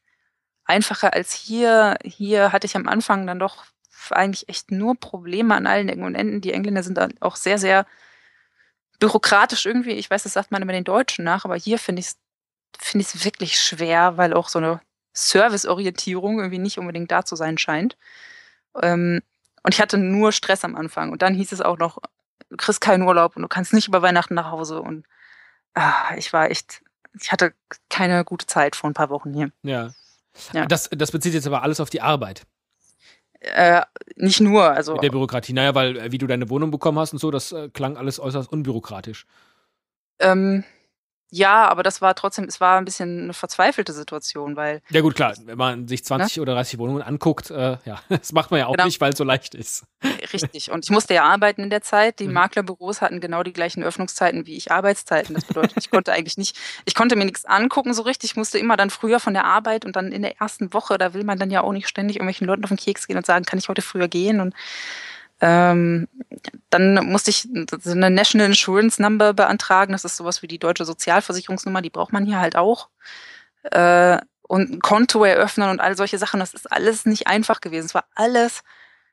einfacher 0.65 1.13
als 1.13 1.33
hier. 1.33 1.97
Hier 2.03 2.51
hatte 2.51 2.67
ich 2.67 2.75
am 2.75 2.87
Anfang 2.87 3.27
dann 3.27 3.39
doch 3.39 3.65
eigentlich 4.11 4.49
echt 4.49 4.71
nur 4.71 4.95
Probleme 4.95 5.55
an 5.55 5.67
allen 5.67 5.89
Ecken 5.89 6.03
und 6.03 6.15
Enden. 6.15 6.41
Die 6.41 6.53
Engländer 6.53 6.83
sind 6.83 6.99
auch 7.21 7.35
sehr, 7.35 7.57
sehr 7.57 7.87
bürokratisch 8.99 9.65
irgendwie. 9.65 9.93
Ich 9.93 10.09
weiß, 10.09 10.23
das 10.23 10.33
sagt 10.33 10.51
man 10.51 10.61
immer 10.61 10.73
den 10.73 10.83
Deutschen 10.83 11.25
nach, 11.25 11.45
aber 11.45 11.55
hier 11.55 11.79
finde 11.79 12.01
ich 12.01 12.07
es 12.07 12.17
finde 12.77 13.05
ich 13.07 13.25
wirklich 13.25 13.57
schwer, 13.59 14.17
weil 14.17 14.33
auch 14.33 14.49
so 14.49 14.59
eine 14.59 14.81
Serviceorientierung 15.13 16.39
irgendwie 16.39 16.59
nicht 16.59 16.77
unbedingt 16.77 17.11
da 17.11 17.23
zu 17.23 17.35
sein 17.35 17.57
scheint. 17.57 17.97
Ähm, 18.81 19.21
und 19.65 19.73
ich 19.73 19.81
hatte 19.81 19.97
nur 19.97 20.31
Stress 20.31 20.63
am 20.63 20.75
Anfang. 20.75 21.11
Und 21.11 21.23
dann 21.23 21.33
hieß 21.33 21.51
es 21.51 21.59
auch 21.59 21.79
noch, 21.79 21.97
du 22.51 22.55
kriegst 22.55 22.81
keinen 22.81 23.01
Urlaub 23.01 23.35
und 23.35 23.41
du 23.41 23.47
kannst 23.47 23.73
nicht 23.73 23.87
über 23.87 24.03
Weihnachten 24.03 24.35
nach 24.35 24.51
Hause. 24.51 24.79
Und 24.79 25.07
ah, 25.73 26.15
ich 26.17 26.31
war 26.33 26.51
echt, 26.51 26.83
ich 27.19 27.31
hatte 27.31 27.51
keine 27.89 28.23
gute 28.23 28.45
Zeit 28.45 28.75
vor 28.75 28.91
ein 28.91 28.93
paar 28.93 29.09
Wochen 29.09 29.33
hier. 29.33 29.49
Ja. 29.63 29.89
Ja. 30.53 30.67
Das, 30.67 30.87
das 30.91 31.09
bezieht 31.09 31.33
jetzt 31.33 31.47
aber 31.47 31.63
alles 31.63 31.79
auf 31.79 31.89
die 31.89 32.01
Arbeit. 32.01 32.43
Äh, 33.39 33.81
nicht 34.15 34.39
nur, 34.39 34.69
also. 34.69 34.93
Mit 34.93 35.03
der 35.03 35.09
Bürokratie. 35.09 35.53
Naja, 35.53 35.73
weil 35.73 35.97
äh, 35.97 36.11
wie 36.11 36.19
du 36.19 36.27
deine 36.27 36.47
Wohnung 36.51 36.69
bekommen 36.69 36.99
hast 36.99 37.13
und 37.13 37.19
so, 37.19 37.31
das 37.31 37.51
äh, 37.51 37.69
klang 37.69 37.97
alles 37.97 38.19
äußerst 38.19 38.51
unbürokratisch. 38.51 39.25
Ähm, 40.19 40.63
ja, 41.31 41.67
aber 41.67 41.83
das 41.83 42.01
war 42.01 42.13
trotzdem, 42.15 42.45
es 42.45 42.61
war 42.61 42.77
ein 42.77 42.85
bisschen 42.85 43.23
eine 43.23 43.33
verzweifelte 43.33 43.93
Situation, 43.93 44.55
weil. 44.55 44.81
Ja, 44.89 45.01
gut, 45.01 45.15
klar, 45.15 45.33
wenn 45.43 45.57
man 45.57 45.87
sich 45.87 46.05
20 46.05 46.35
ja? 46.35 46.41
oder 46.41 46.53
30 46.53 46.77
Wohnungen 46.77 47.01
anguckt, 47.01 47.49
äh, 47.49 47.77
ja, 47.83 47.99
das 48.09 48.31
macht 48.31 48.51
man 48.51 48.59
ja 48.59 48.67
auch 48.67 48.73
genau. 48.73 48.85
nicht, 48.85 49.01
weil 49.01 49.11
es 49.11 49.17
so 49.17 49.23
leicht 49.23 49.55
ist. 49.55 49.85
Richtig. 50.33 50.71
Und 50.71 50.85
ich 50.85 50.91
musste 50.91 51.13
ja 51.15 51.23
arbeiten 51.23 51.63
in 51.63 51.69
der 51.69 51.81
Zeit. 51.81 52.19
Die 52.19 52.27
mhm. 52.27 52.33
Maklerbüros 52.33 53.01
hatten 53.01 53.19
genau 53.19 53.43
die 53.43 53.53
gleichen 53.53 53.83
Öffnungszeiten 53.83 54.45
wie 54.45 54.55
ich 54.55 54.71
Arbeitszeiten. 54.71 55.33
Das 55.33 55.45
bedeutet, 55.45 55.77
ich 55.77 55.89
konnte 55.89 56.13
eigentlich 56.13 56.37
nicht, 56.37 56.57
ich 56.85 56.93
konnte 56.93 57.15
mir 57.15 57.25
nichts 57.25 57.45
angucken 57.45 57.93
so 57.93 58.03
richtig. 58.03 58.31
Ich 58.31 58.37
musste 58.37 58.59
immer 58.59 58.77
dann 58.77 58.89
früher 58.89 59.19
von 59.19 59.33
der 59.33 59.45
Arbeit 59.45 59.83
und 59.83 59.95
dann 59.95 60.11
in 60.11 60.21
der 60.21 60.39
ersten 60.39 60.73
Woche, 60.73 60.97
da 60.97 61.13
will 61.13 61.23
man 61.23 61.39
dann 61.39 61.49
ja 61.49 61.61
auch 61.61 61.71
nicht 61.71 61.87
ständig 61.87 62.17
irgendwelchen 62.17 62.47
Leuten 62.47 62.63
auf 62.63 62.69
den 62.69 62.77
Keks 62.77 63.07
gehen 63.07 63.17
und 63.17 63.25
sagen, 63.25 63.45
kann 63.45 63.59
ich 63.59 63.67
heute 63.67 63.81
früher 63.81 64.07
gehen? 64.07 64.39
Und 64.39 64.53
ähm, 65.41 66.07
dann 66.69 66.95
musste 67.07 67.29
ich 67.29 67.47
so 67.81 67.91
eine 67.91 68.09
National 68.09 68.47
Insurance 68.47 69.01
Number 69.01 69.33
beantragen. 69.33 69.91
Das 69.91 70.05
ist 70.05 70.17
sowas 70.17 70.41
wie 70.41 70.47
die 70.47 70.59
deutsche 70.59 70.85
Sozialversicherungsnummer, 70.85 71.81
die 71.81 71.89
braucht 71.89 72.13
man 72.13 72.25
hier 72.25 72.39
halt 72.39 72.55
auch. 72.55 72.89
Äh, 73.63 74.19
und 74.47 74.71
ein 74.71 74.79
Konto 74.79 75.23
eröffnen 75.23 75.69
und 75.69 75.79
all 75.79 75.97
solche 75.97 76.17
Sachen. 76.17 76.39
Das 76.39 76.53
ist 76.53 76.71
alles 76.71 77.05
nicht 77.05 77.27
einfach 77.27 77.61
gewesen. 77.61 77.87
Es 77.87 77.95
war 77.95 78.05
alles 78.15 78.63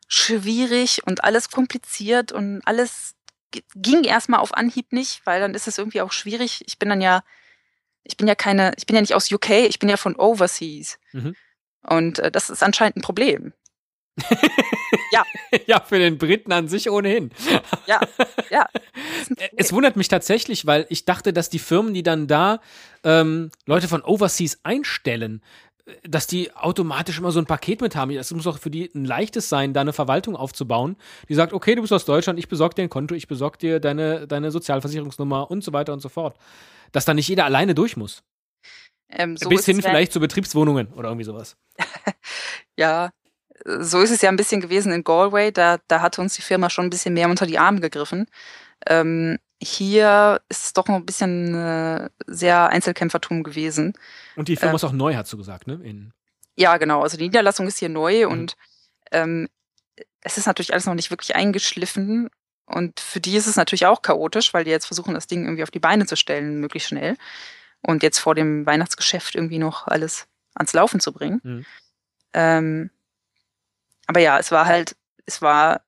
schwierig 0.08 1.06
und 1.06 1.24
alles 1.24 1.50
kompliziert 1.50 2.32
und 2.32 2.60
alles 2.66 3.14
ging 3.74 4.04
erstmal 4.04 4.40
auf 4.40 4.54
Anhieb 4.54 4.92
nicht, 4.92 5.24
weil 5.24 5.40
dann 5.40 5.54
ist 5.54 5.68
es 5.68 5.78
irgendwie 5.78 6.00
auch 6.02 6.12
schwierig. 6.12 6.62
Ich 6.66 6.78
bin 6.78 6.88
dann 6.88 7.00
ja, 7.00 7.22
ich 8.02 8.16
bin 8.16 8.28
ja 8.28 8.34
keine, 8.34 8.72
ich 8.76 8.86
bin 8.86 8.94
ja 8.94 9.00
nicht 9.00 9.14
aus 9.14 9.30
UK, 9.30 9.50
ich 9.50 9.78
bin 9.78 9.88
ja 9.88 9.96
von 9.96 10.16
Overseas. 10.16 10.98
Mhm. 11.12 11.34
Und 11.82 12.18
äh, 12.18 12.30
das 12.30 12.50
ist 12.50 12.62
anscheinend 12.62 12.96
ein 12.96 13.02
Problem. 13.02 13.52
ja. 15.12 15.24
Ja, 15.66 15.80
für 15.80 15.98
den 15.98 16.18
Briten 16.18 16.50
an 16.52 16.68
sich 16.68 16.90
ohnehin. 16.90 17.30
Ja, 17.86 18.00
ja. 18.50 18.66
Es 19.56 19.72
wundert 19.72 19.96
mich 19.96 20.08
tatsächlich, 20.08 20.66
weil 20.66 20.86
ich 20.88 21.04
dachte, 21.04 21.32
dass 21.32 21.50
die 21.50 21.58
Firmen, 21.58 21.94
die 21.94 22.02
dann 22.02 22.26
da 22.26 22.60
ähm, 23.04 23.50
Leute 23.66 23.88
von 23.88 24.02
Overseas 24.02 24.60
einstellen, 24.62 25.42
dass 26.04 26.26
die 26.26 26.54
automatisch 26.54 27.18
immer 27.18 27.32
so 27.32 27.40
ein 27.40 27.46
Paket 27.46 27.80
mit 27.80 27.96
haben. 27.96 28.10
Es 28.12 28.32
muss 28.32 28.46
auch 28.46 28.58
für 28.58 28.70
die 28.70 28.90
ein 28.94 29.04
leichtes 29.04 29.48
sein, 29.48 29.72
da 29.72 29.80
eine 29.80 29.92
Verwaltung 29.92 30.36
aufzubauen, 30.36 30.96
die 31.28 31.34
sagt, 31.34 31.52
okay, 31.52 31.74
du 31.74 31.82
bist 31.82 31.92
aus 31.92 32.04
Deutschland, 32.04 32.38
ich 32.38 32.48
besorge 32.48 32.76
dir 32.76 32.82
ein 32.82 32.88
Konto, 32.88 33.14
ich 33.14 33.28
besorge 33.28 33.58
dir 33.58 33.80
deine, 33.80 34.26
deine 34.26 34.50
Sozialversicherungsnummer 34.50 35.50
und 35.50 35.64
so 35.64 35.72
weiter 35.72 35.92
und 35.92 36.00
so 36.00 36.08
fort. 36.08 36.36
Dass 36.92 37.04
da 37.04 37.14
nicht 37.14 37.28
jeder 37.28 37.44
alleine 37.44 37.74
durch 37.74 37.96
muss. 37.96 38.22
Ähm, 39.08 39.36
so 39.36 39.48
Bis 39.48 39.66
hin 39.66 39.82
vielleicht 39.82 40.12
zu 40.12 40.20
Betriebswohnungen 40.20 40.88
oder 40.94 41.08
irgendwie 41.08 41.24
sowas. 41.24 41.56
ja, 42.78 43.10
so 43.64 44.00
ist 44.00 44.11
es 44.11 44.22
ja 44.22 44.28
ein 44.28 44.36
bisschen 44.36 44.61
gewesen 44.61 44.92
in 44.92 45.05
Galway. 45.05 45.53
Da, 45.53 45.78
da 45.88 46.00
hatte 46.00 46.20
uns 46.20 46.34
die 46.34 46.42
Firma 46.42 46.70
schon 46.70 46.86
ein 46.86 46.90
bisschen 46.90 47.14
mehr 47.14 47.28
unter 47.28 47.46
die 47.46 47.59
Arme 47.59 47.80
gegriffen. 47.80 48.26
Ähm, 48.86 49.38
hier 49.62 50.40
ist 50.48 50.64
es 50.64 50.72
doch 50.72 50.88
noch 50.88 50.96
ein 50.96 51.07
bisschen 51.07 51.55
äh, 51.55 52.09
sehr 52.26 52.68
Einzelkämpfertum 52.68 53.42
gewesen. 53.42 53.92
Und 54.36 54.48
die 54.48 54.57
Firma 54.57 54.72
äh, 54.72 54.76
ist 54.76 54.84
auch 54.84 54.92
neu, 54.92 55.14
hast 55.14 55.32
du 55.32 55.36
gesagt, 55.36 55.66
ne? 55.66 55.80
In 55.82 56.12
ja, 56.57 56.76
genau. 56.76 57.03
Also 57.03 57.16
die 57.16 57.24
Niederlassung 57.24 57.66
ist 57.66 57.78
hier 57.78 57.88
neu 57.88 58.26
mhm. 58.26 58.32
und 58.32 58.57
ähm, 59.11 59.48
es 60.20 60.38
ist 60.38 60.46
natürlich 60.46 60.72
alles 60.72 60.86
noch 60.86 60.94
nicht 60.94 61.11
wirklich 61.11 61.34
eingeschliffen. 61.34 62.30
Und 62.66 63.00
für 63.00 63.20
die 63.20 63.36
ist 63.36 63.46
es 63.46 63.57
natürlich 63.57 63.86
auch 63.86 64.03
chaotisch, 64.03 64.55
weil 64.55 64.64
die 64.64 64.70
jetzt 64.70 64.86
versuchen, 64.86 65.14
das 65.14 65.26
Ding 65.26 65.44
irgendwie 65.44 65.62
auf 65.62 65.70
die 65.70 65.80
Beine 65.80 66.07
zu 66.07 66.16
stellen, 66.16 66.61
möglichst 66.61 66.88
schnell. 66.88 67.16
Und 67.80 68.03
jetzt 68.03 68.18
vor 68.18 68.34
dem 68.34 68.64
Weihnachtsgeschäft 68.64 69.34
irgendwie 69.34 69.59
noch 69.59 69.88
alles 69.88 70.26
ans 70.55 70.72
Laufen 70.72 71.00
zu 71.00 71.12
bringen. 71.12 71.40
Mhm. 71.42 71.66
Ähm, 72.34 72.90
aber 74.07 74.20
ja, 74.20 74.38
es 74.38 74.50
war 74.50 74.66
halt, 74.66 74.96
es 75.26 75.42
war 75.42 75.82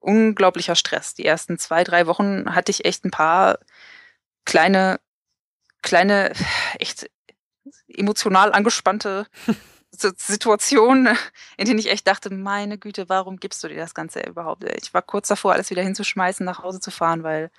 unglaublicher 0.00 0.76
Stress. 0.76 1.14
Die 1.14 1.24
ersten 1.24 1.58
zwei, 1.58 1.84
drei 1.84 2.06
Wochen 2.06 2.54
hatte 2.54 2.70
ich 2.70 2.84
echt 2.84 3.04
ein 3.04 3.10
paar 3.10 3.58
kleine, 4.44 5.00
kleine, 5.82 6.32
echt 6.78 7.10
emotional 7.88 8.52
angespannte 8.52 9.26
Situationen, 9.92 11.16
in 11.56 11.66
denen 11.66 11.78
ich 11.78 11.90
echt 11.90 12.06
dachte, 12.06 12.32
meine 12.32 12.78
Güte, 12.78 13.08
warum 13.08 13.38
gibst 13.38 13.62
du 13.62 13.68
dir 13.68 13.76
das 13.76 13.94
Ganze 13.94 14.20
überhaupt? 14.20 14.64
Ich 14.80 14.94
war 14.94 15.02
kurz 15.02 15.28
davor, 15.28 15.52
alles 15.52 15.70
wieder 15.70 15.82
hinzuschmeißen, 15.82 16.46
nach 16.46 16.62
Hause 16.62 16.80
zu 16.80 16.90
fahren, 16.90 17.22
weil 17.22 17.50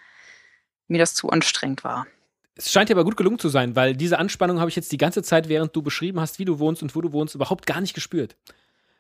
mir 0.87 0.97
das 0.97 1.13
zu 1.13 1.29
anstrengend 1.29 1.83
war. 1.83 2.07
Es 2.55 2.71
scheint 2.71 2.89
dir 2.89 2.95
aber 2.95 3.03
gut 3.03 3.17
gelungen 3.17 3.39
zu 3.39 3.49
sein, 3.49 3.75
weil 3.75 3.95
diese 3.95 4.19
Anspannung 4.19 4.59
habe 4.59 4.69
ich 4.69 4.75
jetzt 4.75 4.91
die 4.91 4.97
ganze 4.97 5.23
Zeit, 5.23 5.49
während 5.49 5.75
du 5.75 5.81
beschrieben 5.81 6.19
hast, 6.19 6.39
wie 6.39 6.45
du 6.45 6.59
wohnst 6.59 6.81
und 6.81 6.95
wo 6.95 7.01
du 7.01 7.11
wohnst, 7.11 7.35
überhaupt 7.35 7.65
gar 7.65 7.81
nicht 7.81 7.93
gespürt. 7.93 8.35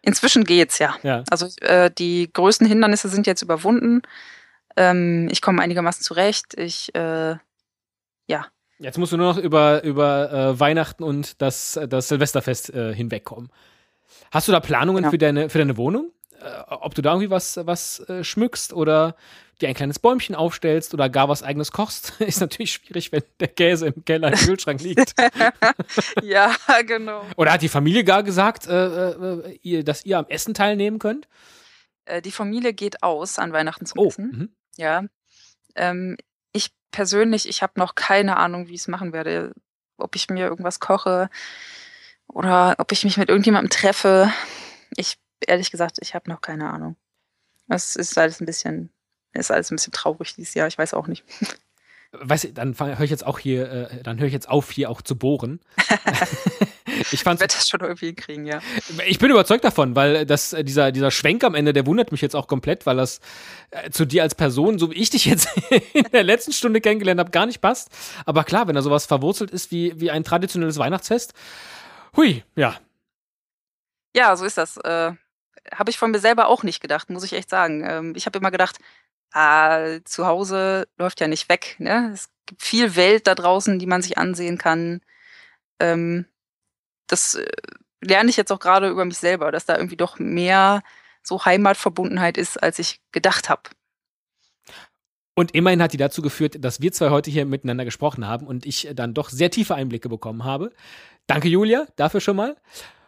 Inzwischen 0.01 0.43
geht's 0.43 0.79
ja. 0.79 0.95
ja. 1.03 1.23
Also 1.29 1.47
äh, 1.61 1.91
die 1.91 2.31
größten 2.31 2.67
Hindernisse 2.67 3.09
sind 3.09 3.27
jetzt 3.27 3.41
überwunden. 3.41 4.01
Ähm, 4.75 5.27
ich 5.31 5.41
komme 5.41 5.61
einigermaßen 5.61 6.03
zurecht. 6.03 6.55
Ich, 6.57 6.93
äh, 6.95 7.35
ja. 8.27 8.47
Jetzt 8.79 8.97
musst 8.97 9.13
du 9.13 9.17
nur 9.17 9.33
noch 9.33 9.37
über, 9.37 9.83
über 9.83 10.31
äh, 10.31 10.59
Weihnachten 10.59 11.03
und 11.03 11.41
das, 11.41 11.79
das 11.87 12.07
Silvesterfest 12.07 12.73
äh, 12.73 12.95
hinwegkommen. 12.95 13.51
Hast 14.31 14.47
du 14.47 14.51
da 14.51 14.59
Planungen 14.59 15.03
genau. 15.03 15.11
für, 15.11 15.17
deine, 15.17 15.49
für 15.49 15.59
deine 15.59 15.77
Wohnung? 15.77 16.11
Äh, 16.41 16.63
ob 16.67 16.95
du 16.95 17.01
da 17.01 17.11
irgendwie 17.11 17.29
was, 17.29 17.57
was 17.65 17.99
äh, 18.09 18.23
schmückst 18.23 18.73
oder 18.73 19.15
dir 19.59 19.69
ein 19.69 19.75
kleines 19.75 19.99
Bäumchen 19.99 20.35
aufstellst 20.35 20.93
oder 20.93 21.09
gar 21.09 21.29
was 21.29 21.43
eigenes 21.43 21.71
kochst, 21.71 22.13
ist 22.19 22.41
natürlich 22.41 22.73
schwierig, 22.73 23.11
wenn 23.11 23.23
der 23.39 23.47
Käse 23.47 23.87
im 23.87 24.03
Keller 24.05 24.29
im 24.29 24.39
Kühlschrank 24.39 24.81
liegt. 24.81 25.13
ja, 26.23 26.55
genau. 26.85 27.25
Oder 27.37 27.53
hat 27.53 27.61
die 27.61 27.69
Familie 27.69 28.03
gar 28.03 28.23
gesagt, 28.23 28.67
äh, 28.67 29.11
äh, 29.11 29.59
ihr, 29.61 29.83
dass 29.83 30.05
ihr 30.05 30.17
am 30.17 30.25
Essen 30.27 30.53
teilnehmen 30.53 30.99
könnt? 30.99 31.27
Die 32.25 32.31
Familie 32.31 32.73
geht 32.73 33.03
aus 33.03 33.37
an 33.37 33.53
Weihnachten 33.53 33.85
zum 33.85 33.99
oh, 33.99 34.07
Essen. 34.07 34.25
Mhm. 34.25 34.49
Ja. 34.75 35.03
Ähm, 35.75 36.17
ich 36.51 36.71
persönlich, 36.89 37.47
ich 37.47 37.61
habe 37.61 37.73
noch 37.77 37.95
keine 37.95 38.37
Ahnung, 38.37 38.67
wie 38.67 38.73
ich 38.73 38.81
es 38.81 38.87
machen 38.87 39.13
werde. 39.13 39.53
Ob 39.97 40.15
ich 40.15 40.29
mir 40.29 40.47
irgendwas 40.47 40.79
koche 40.79 41.29
oder 42.27 42.75
ob 42.79 42.91
ich 42.91 43.03
mich 43.03 43.17
mit 43.17 43.29
irgendjemandem 43.29 43.69
treffe. 43.69 44.33
Ich, 44.97 45.19
ehrlich 45.47 45.71
gesagt, 45.71 45.97
ich 46.01 46.15
habe 46.15 46.29
noch 46.29 46.41
keine 46.41 46.69
Ahnung. 46.69 46.95
Es 47.67 47.95
ist 47.95 48.17
alles 48.17 48.41
ein 48.41 48.45
bisschen 48.45 48.91
ist 49.33 49.51
alles 49.51 49.71
ein 49.71 49.75
bisschen 49.75 49.93
traurig 49.93 50.35
dieses 50.35 50.53
Jahr, 50.53 50.67
ich 50.67 50.77
weiß 50.77 50.93
auch 50.93 51.07
nicht. 51.07 51.23
Weißt 52.11 52.43
du, 52.43 52.51
dann 52.51 52.77
höre 52.77 52.99
ich 53.01 53.09
jetzt 53.09 53.25
auch 53.25 53.39
hier, 53.39 53.71
äh, 53.71 54.03
dann 54.03 54.19
höre 54.19 54.27
ich 54.27 54.33
jetzt 54.33 54.49
auf, 54.49 54.69
hier 54.69 54.89
auch 54.89 55.01
zu 55.01 55.15
bohren. 55.15 55.61
ich 57.11 57.25
werde 57.25 57.47
das 57.47 57.69
schon 57.69 57.79
irgendwie 57.79 58.07
hinkriegen, 58.07 58.45
ja. 58.45 58.59
Ich 59.07 59.17
bin 59.17 59.31
überzeugt 59.31 59.63
davon, 59.63 59.95
weil 59.95 60.25
das, 60.25 60.51
äh, 60.51 60.65
dieser, 60.65 60.91
dieser 60.91 61.09
Schwenk 61.09 61.45
am 61.45 61.55
Ende, 61.55 61.71
der 61.71 61.85
wundert 61.85 62.11
mich 62.11 62.19
jetzt 62.19 62.35
auch 62.35 62.47
komplett, 62.47 62.85
weil 62.85 62.97
das 62.97 63.21
äh, 63.69 63.91
zu 63.91 64.03
dir 64.03 64.23
als 64.23 64.35
Person, 64.35 64.77
so 64.77 64.91
wie 64.91 64.95
ich 64.95 65.09
dich 65.09 65.23
jetzt 65.23 65.47
in 65.93 66.03
der 66.11 66.23
letzten 66.23 66.51
Stunde 66.51 66.81
kennengelernt 66.81 67.21
habe, 67.21 67.31
gar 67.31 67.45
nicht 67.45 67.61
passt. 67.61 67.89
Aber 68.25 68.43
klar, 68.43 68.67
wenn 68.67 68.75
da 68.75 68.81
sowas 68.81 69.05
verwurzelt 69.05 69.51
ist 69.51 69.71
wie, 69.71 69.97
wie 70.01 70.11
ein 70.11 70.25
traditionelles 70.25 70.77
Weihnachtsfest, 70.77 71.33
hui, 72.17 72.43
ja. 72.57 72.75
Ja, 74.13 74.35
so 74.35 74.43
ist 74.43 74.57
das. 74.57 74.75
Äh, 74.75 75.13
habe 75.73 75.89
ich 75.89 75.97
von 75.97 76.11
mir 76.11 76.19
selber 76.19 76.47
auch 76.47 76.63
nicht 76.63 76.81
gedacht, 76.81 77.09
muss 77.09 77.23
ich 77.23 77.33
echt 77.33 77.49
sagen. 77.49 77.83
Ähm, 77.87 78.13
ich 78.15 78.25
habe 78.25 78.39
immer 78.39 78.51
gedacht, 78.51 78.77
ah, 79.33 79.99
zu 80.05 80.25
Hause 80.25 80.87
läuft 80.97 81.19
ja 81.21 81.27
nicht 81.27 81.49
weg. 81.49 81.75
Ne? 81.79 82.11
Es 82.13 82.29
gibt 82.45 82.61
viel 82.61 82.95
Welt 82.95 83.27
da 83.27 83.35
draußen, 83.35 83.79
die 83.79 83.85
man 83.85 84.01
sich 84.01 84.17
ansehen 84.17 84.57
kann. 84.57 85.01
Ähm, 85.79 86.25
das 87.07 87.35
äh, 87.35 87.45
lerne 88.01 88.29
ich 88.29 88.37
jetzt 88.37 88.51
auch 88.51 88.59
gerade 88.59 88.89
über 88.89 89.05
mich 89.05 89.17
selber, 89.17 89.51
dass 89.51 89.65
da 89.65 89.75
irgendwie 89.75 89.97
doch 89.97 90.19
mehr 90.19 90.81
so 91.23 91.45
Heimatverbundenheit 91.45 92.37
ist, 92.37 92.61
als 92.61 92.79
ich 92.79 92.99
gedacht 93.11 93.49
habe. 93.49 93.69
Und 95.33 95.53
immerhin 95.55 95.81
hat 95.81 95.93
die 95.93 95.97
dazu 95.97 96.21
geführt, 96.21 96.63
dass 96.63 96.81
wir 96.81 96.91
zwei 96.91 97.09
heute 97.09 97.31
hier 97.31 97.45
miteinander 97.45 97.85
gesprochen 97.85 98.27
haben 98.27 98.45
und 98.47 98.65
ich 98.65 98.89
dann 98.93 99.13
doch 99.13 99.29
sehr 99.29 99.49
tiefe 99.49 99.75
Einblicke 99.75 100.09
bekommen 100.09 100.43
habe. 100.43 100.71
Danke, 101.25 101.47
Julia, 101.47 101.87
dafür 101.95 102.19
schon 102.19 102.35
mal. 102.35 102.57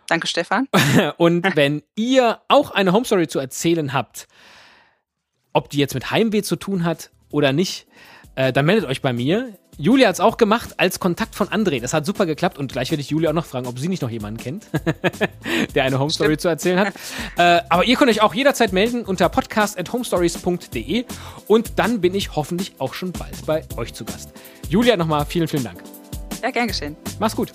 Danke, 0.08 0.28
Stefan. 0.28 0.68
und 1.18 1.56
wenn 1.56 1.84
ihr 1.96 2.40
auch 2.48 2.72
eine 2.72 2.94
Homestory 2.94 3.28
zu 3.28 3.40
erzählen 3.40 3.94
habt, 3.94 4.28
ob 5.54 5.70
die 5.70 5.78
jetzt 5.78 5.94
mit 5.94 6.12
Heimweh 6.12 6.42
zu 6.42 6.56
tun 6.56 6.84
hat 6.84 7.12
oder 7.30 7.54
nicht, 7.54 7.88
äh, 8.36 8.52
dann 8.52 8.66
meldet 8.66 8.90
euch 8.90 9.02
bei 9.02 9.14
mir. 9.14 9.58
Julia 9.78 10.08
hat 10.08 10.16
es 10.16 10.20
auch 10.20 10.38
gemacht 10.38 10.76
als 10.78 11.00
Kontakt 11.00 11.34
von 11.34 11.48
André. 11.48 11.82
Das 11.82 11.94
hat 11.94 12.06
super 12.06 12.28
geklappt 12.28 12.60
und 12.60 12.72
gleich 12.72 12.92
werde 12.92 13.02
ich 13.02 13.10
Julia 13.10 13.32
auch 13.32 13.34
noch 13.34 13.46
fragen, 13.46 13.66
ob 13.66 13.80
sie 13.80 13.88
nicht 13.88 14.04
noch 14.04 14.10
jemanden 14.10 14.40
kennt, 14.40 14.68
der 15.76 15.84
eine 15.84 16.00
Homestory 16.00 16.38
zu 16.38 16.48
erzählen 16.48 16.80
hat. 16.80 16.94
äh, 17.38 17.62
aber 17.70 17.84
ihr 17.86 17.96
könnt 17.96 18.12
euch 18.12 18.22
auch 18.22 18.36
jederzeit 18.36 18.72
melden 18.72 19.04
unter 19.04 19.30
podcast.homestories.de 19.30 21.06
und 21.48 21.80
dann 21.80 22.02
bin 22.02 22.14
ich 22.14 22.36
hoffentlich 22.36 22.74
auch 22.78 22.94
schon 22.94 23.12
bald 23.14 23.46
bei 23.48 23.64
euch 23.76 23.94
zu 23.96 24.06
Gast. 24.06 24.32
Julia, 24.70 24.96
nochmal 24.96 25.26
vielen, 25.26 25.48
vielen 25.48 25.64
Dank. 25.64 25.82
Ja, 26.44 26.52
gern 26.52 26.68
geschehen. 26.68 26.96
Mach's 27.20 27.36
gut. 27.36 27.52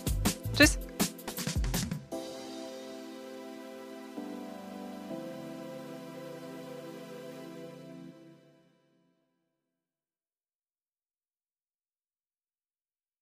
Tschüss. 0.57 0.79